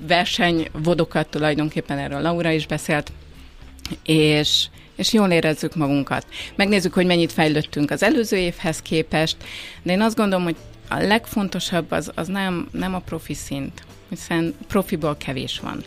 versenyvodokat, 0.08 1.28
tulajdonképpen 1.28 1.98
erről 1.98 2.22
Laura 2.22 2.52
is 2.52 2.68
beszélt, 2.68 3.12
és, 4.04 4.66
és 4.96 5.14
jól 5.14 5.32
érezzük 5.32 5.76
magunkat. 5.76 6.26
Megnézzük, 6.56 6.94
hogy 6.94 7.06
mennyit 7.06 7.32
fejlődtünk 7.32 7.92
az 7.92 8.04
előző 8.04 8.38
évhez 8.38 8.82
képest, 8.82 9.38
de 9.84 9.92
én 9.92 10.02
azt 10.02 10.16
gondolom, 10.16 10.44
hogy 10.44 10.56
a 10.90 10.98
legfontosabb 10.98 11.92
az, 11.92 12.12
az 12.16 12.28
nem, 12.28 12.68
nem 12.72 12.96
a 12.96 13.00
profi 13.00 13.34
szint, 13.34 13.84
hiszen 14.16 14.56
profiból 14.68 15.18
kevés 15.18 15.60
van. 15.60 15.84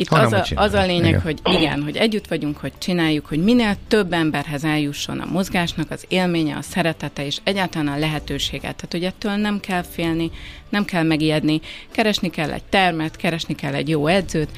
Itt 0.00 0.08
az 0.08 0.32
a, 0.32 0.44
az 0.54 0.72
a 0.72 0.86
lényeg, 0.86 1.08
igen. 1.08 1.20
hogy 1.20 1.40
igen, 1.44 1.82
hogy 1.82 1.96
együtt 1.96 2.26
vagyunk, 2.26 2.56
hogy 2.56 2.72
csináljuk, 2.78 3.26
hogy 3.26 3.42
minél 3.42 3.76
több 3.88 4.12
emberhez 4.12 4.64
eljusson 4.64 5.20
a 5.20 5.30
mozgásnak 5.30 5.90
az 5.90 6.04
élménye, 6.08 6.56
a 6.56 6.62
szeretete 6.62 7.26
és 7.26 7.38
egyáltalán 7.44 7.94
a 7.94 7.98
lehetőséget. 7.98 8.76
Tehát, 8.76 8.88
hogy 8.90 9.04
ettől 9.04 9.32
nem 9.32 9.60
kell 9.60 9.82
félni, 9.82 10.30
nem 10.68 10.84
kell 10.84 11.02
megijedni, 11.02 11.60
keresni 11.90 12.30
kell 12.30 12.50
egy 12.50 12.62
termet, 12.62 13.16
keresni 13.16 13.54
kell 13.54 13.74
egy 13.74 13.88
jó 13.88 14.06
edzőt, 14.06 14.50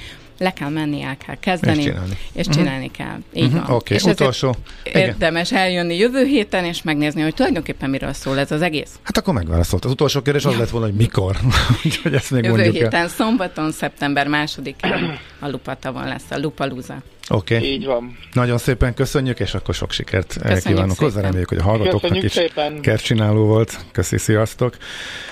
le 0.43 0.53
kell 0.53 0.69
menni, 0.69 1.03
el 1.03 1.17
kell 1.27 1.37
kezdeni, 1.41 1.79
és 1.79 1.85
csinálni, 1.85 2.17
és 2.33 2.47
mhm. 2.47 2.57
csinálni 2.57 2.91
uh-huh. 2.93 3.07
kell. 3.07 3.19
Így 3.33 3.45
uh-huh. 3.45 3.67
van. 3.67 3.77
Okay. 3.77 3.97
És 3.97 4.03
utolsó. 4.03 4.57
Érdemes 4.83 5.51
Igen. 5.51 5.63
eljönni 5.63 5.97
jövő 5.97 6.25
héten, 6.25 6.65
és 6.65 6.83
megnézni, 6.83 7.23
hogy 7.23 7.35
tulajdonképpen 7.35 7.91
miről 7.91 8.13
szól 8.13 8.39
ez 8.39 8.51
az 8.51 8.63
egész. 8.63 8.91
Hát 9.03 9.17
akkor 9.17 9.35
megválaszolt. 9.35 9.85
Az 9.85 9.91
utolsó 9.91 10.23
kérdés 10.23 10.45
az 10.45 10.57
lett 10.57 10.71
volna, 10.71 10.87
hogy 10.87 10.97
mikor. 10.97 11.37
hogy 12.03 12.15
ezt 12.15 12.31
még 12.31 12.45
jövő 12.45 12.63
héten, 12.63 13.01
el. 13.01 13.09
szombaton, 13.09 13.73
szeptember 13.73 14.27
másodikán 14.27 15.19
a 15.41 15.49
Lupatavon 15.49 16.05
lesz 16.05 16.31
a 16.31 16.39
Lupalúza. 16.39 17.03
Oké. 17.29 17.57
Okay. 17.57 17.69
Így 17.69 17.85
van. 17.85 18.19
Nagyon 18.33 18.59
szépen 18.59 18.95
köszönjük, 18.95 19.41
és 19.41 19.55
akkor 19.55 19.75
sok 19.75 19.91
sikert 19.91 20.27
köszönjük 20.33 20.63
kívánok 20.63 20.99
hozzá. 20.99 21.21
Reméljük, 21.21 21.49
hogy 21.49 21.59
a 21.59 21.63
hallgatóknak 21.63 22.23
is 22.23 22.41
kercsináló 22.81 23.45
volt. 23.45 23.79
Köszi, 23.93 24.19
sziasztok. 24.19 24.77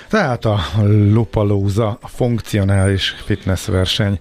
Tehát 0.08 0.44
a 0.44 0.60
Lupalúza 0.86 1.98
a 2.00 2.08
funkcionális 2.08 3.14
fitness 3.24 3.66
verseny 3.66 4.18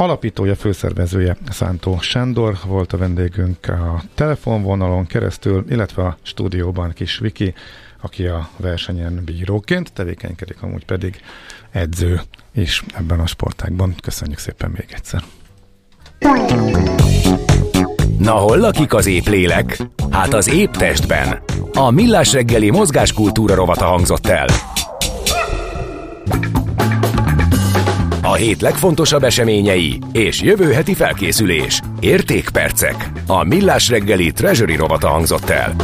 Alapítója, 0.00 0.54
főszervezője 0.54 1.36
Szántó 1.50 1.98
Sándor 2.00 2.58
volt 2.66 2.92
a 2.92 2.96
vendégünk 2.96 3.68
a 3.68 4.02
telefonvonalon 4.14 5.06
keresztül, 5.06 5.64
illetve 5.68 6.02
a 6.02 6.16
stúdióban 6.22 6.92
Kis 6.92 7.18
Viki, 7.18 7.54
aki 8.00 8.26
a 8.26 8.48
versenyen 8.56 9.22
bíróként 9.24 9.92
tevékenykedik, 9.92 10.62
amúgy 10.62 10.84
pedig 10.84 11.20
edző 11.70 12.20
is 12.54 12.84
ebben 12.94 13.20
a 13.20 13.26
sportágban. 13.26 13.94
Köszönjük 14.02 14.38
szépen 14.38 14.70
még 14.70 14.86
egyszer. 14.92 15.22
Na 18.18 18.32
hol 18.32 18.58
lakik 18.58 18.94
az 18.94 19.06
épp 19.06 19.26
lélek? 19.26 19.78
Hát 20.10 20.34
az 20.34 20.48
épp 20.48 20.72
testben. 20.72 21.42
A 21.72 21.90
Millás 21.90 22.32
reggeli 22.32 22.70
mozgáskultúra 22.70 23.54
rovata 23.54 23.84
hangzott 23.84 24.26
el. 24.26 24.46
A 28.30 28.34
hét 28.34 28.60
legfontosabb 28.60 29.22
eseményei 29.22 29.98
és 30.12 30.42
jövő 30.42 30.72
heti 30.72 30.94
felkészülés. 30.94 31.80
Értékpercek. 32.00 33.10
A 33.26 33.44
Millás 33.44 33.88
reggeli 33.88 34.32
Treasury 34.32 34.76
rovata 34.76 35.08
hangzott 35.08 35.48
el. 35.48 35.74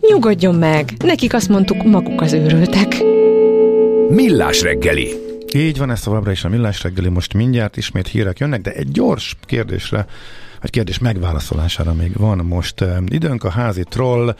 Nyugodjon 0.00 0.54
meg, 0.54 0.92
nekik 1.04 1.34
azt 1.34 1.48
mondtuk, 1.48 1.82
maguk 1.82 2.20
az 2.20 2.32
őrültek. 2.32 2.96
Millás 4.08 4.62
reggeli. 4.62 5.08
Így 5.54 5.78
van, 5.78 5.90
ez 5.90 6.00
továbbra 6.00 6.30
is 6.30 6.44
a 6.44 6.48
Millás 6.48 6.82
reggeli. 6.82 7.08
Most 7.08 7.34
mindjárt 7.34 7.76
ismét 7.76 8.08
hírek 8.08 8.38
jönnek, 8.38 8.60
de 8.60 8.72
egy 8.72 8.90
gyors 8.90 9.36
kérdésre, 9.46 10.06
vagy 10.60 10.70
kérdés 10.70 10.98
megválaszolására 10.98 11.94
még 11.94 12.16
van 12.16 12.38
most 12.38 12.80
uh, 12.80 12.96
időnk 13.08 13.44
a 13.44 13.50
házi 13.50 13.82
troll 13.88 14.34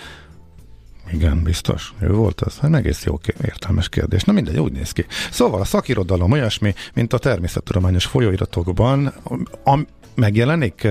igen, 1.12 1.42
biztos. 1.42 1.92
Ő 2.00 2.12
volt 2.12 2.40
az? 2.40 2.58
Hát 2.58 2.74
egész 2.74 3.04
jó 3.04 3.18
értelmes 3.44 3.88
kérdés. 3.88 4.22
Na 4.22 4.32
mindegy, 4.32 4.58
úgy 4.58 4.72
néz 4.72 4.92
ki. 4.92 5.06
Szóval 5.30 5.60
a 5.60 5.64
szakirodalom 5.64 6.32
olyasmi, 6.32 6.74
mint 6.94 7.12
a 7.12 7.18
természettudományos 7.18 8.04
folyóiratokban, 8.04 9.06
a, 9.64 9.78
megjelenik, 10.14 10.88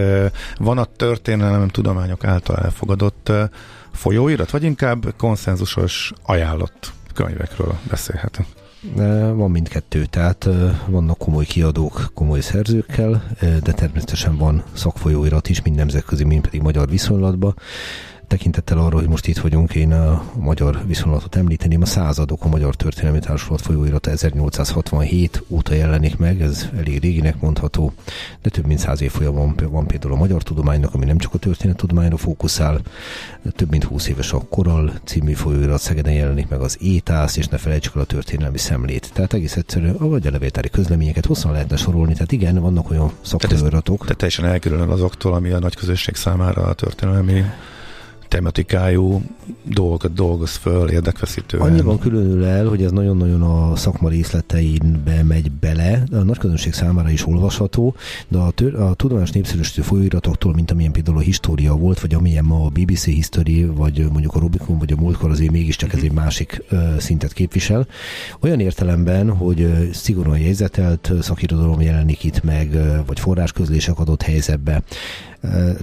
van 0.57 0.77
a 0.77 0.85
történelem 0.85 1.67
tudományok 1.67 2.23
által 2.23 2.57
elfogadott 2.57 3.31
folyóirat, 3.91 4.51
vagy 4.51 4.63
inkább 4.63 5.13
konszenzusos 5.17 6.13
ajánlott 6.25 6.91
könyvekről 7.13 7.77
beszélhetünk? 7.89 8.47
Van 9.35 9.51
mindkettő, 9.51 10.05
tehát 10.05 10.49
vannak 10.87 11.17
komoly 11.17 11.45
kiadók, 11.45 12.11
komoly 12.13 12.39
szerzőkkel, 12.39 13.23
de 13.39 13.71
természetesen 13.71 14.37
van 14.37 14.63
szakfolyóirat 14.73 15.49
is, 15.49 15.61
mind 15.61 15.75
nemzetközi, 15.75 16.23
mind 16.23 16.41
pedig 16.41 16.61
magyar 16.61 16.89
viszonylatban 16.89 17.55
tekintettel 18.27 18.77
arra, 18.77 18.95
hogy 18.95 19.07
most 19.07 19.27
itt 19.27 19.37
vagyunk, 19.37 19.75
én 19.75 19.91
a 19.91 20.23
magyar 20.39 20.81
viszonylatot 20.85 21.35
említeném. 21.35 21.81
A 21.81 21.85
századok 21.85 22.43
a 22.43 22.47
Magyar 22.47 22.75
Történelmi 22.75 23.19
Társulat 23.19 23.61
folyóirata 23.61 24.11
1867 24.11 25.43
óta 25.47 25.73
jelenik 25.73 26.17
meg, 26.17 26.41
ez 26.41 26.69
elég 26.77 26.99
réginek 26.99 27.41
mondható, 27.41 27.93
de 28.41 28.49
több 28.49 28.65
mint 28.65 28.79
száz 28.79 29.01
év 29.01 29.13
van, 29.69 29.87
például 29.87 30.13
a 30.13 30.17
magyar 30.17 30.43
tudománynak, 30.43 30.93
ami 30.93 31.05
nem 31.05 31.17
csak 31.17 31.33
a 31.33 31.37
történettudományra 31.37 32.17
fókuszál, 32.17 32.81
több 33.55 33.69
mint 33.69 33.83
20 33.83 34.07
éves 34.07 34.33
a 34.33 34.45
Koral 34.49 34.93
című 35.03 35.33
folyóirat 35.33 35.79
Szegeden 35.79 36.13
jelenik 36.13 36.47
meg 36.47 36.61
az 36.61 36.77
Étász, 36.81 37.37
és 37.37 37.47
ne 37.47 37.57
felejtsük 37.57 37.95
el 37.95 38.01
a 38.01 38.05
történelmi 38.05 38.57
szemlét. 38.57 39.09
Tehát 39.13 39.33
egész 39.33 39.55
egyszerűen, 39.55 39.95
vagy 39.97 40.27
a 40.27 40.31
levéltári 40.31 40.69
közleményeket 40.69 41.25
hosszan 41.25 41.51
lehetne 41.51 41.75
sorolni, 41.75 42.13
tehát 42.13 42.31
igen, 42.31 42.61
vannak 42.61 42.89
olyan 42.89 43.11
szakfolyóiratok. 43.21 44.01
Tehát 44.01 44.17
teljesen 44.17 44.45
elkerülnek 44.45 44.89
azoktól, 44.89 45.33
ami 45.33 45.49
a 45.49 45.59
nagy 45.59 45.75
közösség 45.75 46.15
számára 46.15 46.61
a 46.61 46.73
történelmi 46.73 47.43
tematikájú 48.27 49.21
dolgokat 49.63 50.13
dolgoz 50.13 50.55
föl, 50.55 50.89
érdekfeszítően. 50.89 51.63
Annyiban 51.63 51.99
különül 51.99 52.45
el, 52.45 52.65
hogy 52.65 52.83
ez 52.83 52.91
nagyon-nagyon 52.91 53.41
a 53.41 53.75
szakma 53.75 54.09
részleteinbe 54.09 55.23
megy 55.23 55.51
bele, 55.51 56.03
a 56.11 56.15
nagy 56.15 56.37
közönség 56.37 56.73
számára 56.73 57.09
is 57.09 57.27
olvasható, 57.27 57.95
de 58.27 58.37
a, 58.37 58.51
tör, 58.51 58.75
a 58.75 58.93
tudományos 58.93 59.31
népszerűsítő 59.31 59.81
folyóiratoktól, 59.81 60.53
mint 60.53 60.71
amilyen 60.71 60.91
például 60.91 61.17
a 61.17 61.21
história 61.21 61.75
volt, 61.75 61.99
vagy 61.99 62.13
amilyen 62.13 62.45
ma 62.45 62.65
a 62.65 62.69
BBC 62.69 63.03
History, 63.03 63.65
vagy 63.65 64.05
mondjuk 64.11 64.35
a 64.35 64.39
Rubicon, 64.39 64.77
vagy 64.77 64.91
a 64.91 65.01
múltkor 65.01 65.29
azért 65.29 65.51
mégiscsak 65.51 65.93
ez 65.93 66.01
egy 66.01 66.11
másik 66.11 66.63
uh, 66.71 66.97
szintet 66.97 67.33
képvisel. 67.33 67.87
Olyan 68.39 68.59
értelemben, 68.59 69.29
hogy 69.29 69.61
uh, 69.61 69.91
szigorúan 69.91 70.39
jegyzetelt 70.39 71.11
szakirodalom 71.21 71.81
jelenik 71.81 72.23
itt 72.23 72.43
meg, 72.43 72.69
uh, 72.73 73.05
vagy 73.05 73.19
forrásközlések 73.19 73.99
adott 73.99 74.21
helyzetbe, 74.21 74.83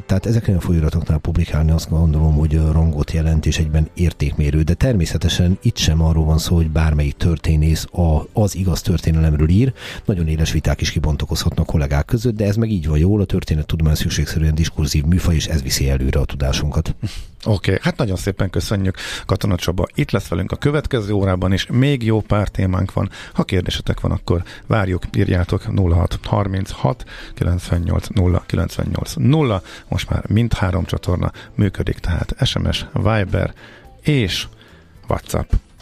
tehát 0.06 0.26
ezeknél 0.26 0.56
a 0.56 0.60
folyóiratoknál 0.60 1.18
publikálni 1.18 1.70
azt 1.70 1.88
gondolom, 1.88 2.34
hogy 2.34 2.60
rangot 2.72 3.10
jelent 3.10 3.46
és 3.46 3.58
egyben 3.58 3.88
értékmérő, 3.94 4.62
de 4.62 4.74
természetesen 4.74 5.58
itt 5.62 5.76
sem 5.76 6.02
arról 6.02 6.24
van 6.24 6.38
szó, 6.38 6.54
hogy 6.56 6.70
bármelyik 6.70 7.16
történész 7.16 7.86
a, 7.92 8.22
az 8.32 8.56
igaz 8.56 8.80
történelemről 8.80 9.48
ír. 9.48 9.72
Nagyon 10.04 10.28
éles 10.28 10.52
viták 10.52 10.80
is 10.80 10.90
kibontakozhatnak 10.90 11.66
kollégák 11.66 12.04
között, 12.04 12.36
de 12.36 12.44
ez 12.46 12.56
meg 12.56 12.70
így 12.70 12.86
van 12.86 12.98
jól, 12.98 13.20
a 13.20 13.24
történet 13.24 13.66
tudomány 13.66 13.94
szükségszerűen 13.94 14.54
diskurzív 14.54 15.04
műfaj, 15.04 15.34
és 15.34 15.46
ez 15.46 15.62
viszi 15.62 15.88
előre 15.88 16.20
a 16.20 16.24
tudásunkat. 16.24 16.94
Oké, 17.44 17.70
okay, 17.70 17.78
hát 17.82 17.96
nagyon 17.96 18.16
szépen 18.16 18.50
köszönjük. 18.50 18.96
Katona 19.26 19.56
Csaba 19.56 19.86
itt 19.94 20.10
lesz 20.10 20.28
velünk 20.28 20.52
a 20.52 20.56
következő 20.56 21.12
órában, 21.12 21.52
és 21.52 21.66
még 21.70 22.02
jó 22.02 22.20
pár 22.20 22.48
témánk 22.48 22.92
van. 22.92 23.10
Ha 23.32 23.44
kérdésetek 23.44 24.00
van, 24.00 24.10
akkor 24.10 24.42
várjuk, 24.66 25.02
írjátok 25.16 25.62
06 25.76 26.18
36 26.22 27.04
98 27.34 28.06
0 28.08 28.42
98 28.46 29.12
0. 29.16 29.62
Most 29.88 30.10
már 30.10 30.24
mindhárom 30.28 30.84
csatorna 30.84 31.32
működik, 31.54 31.98
tehát 31.98 32.34
SMS, 32.44 32.86
Viber 32.92 33.54
és 34.02 34.46
WhatsApp. 35.08 35.50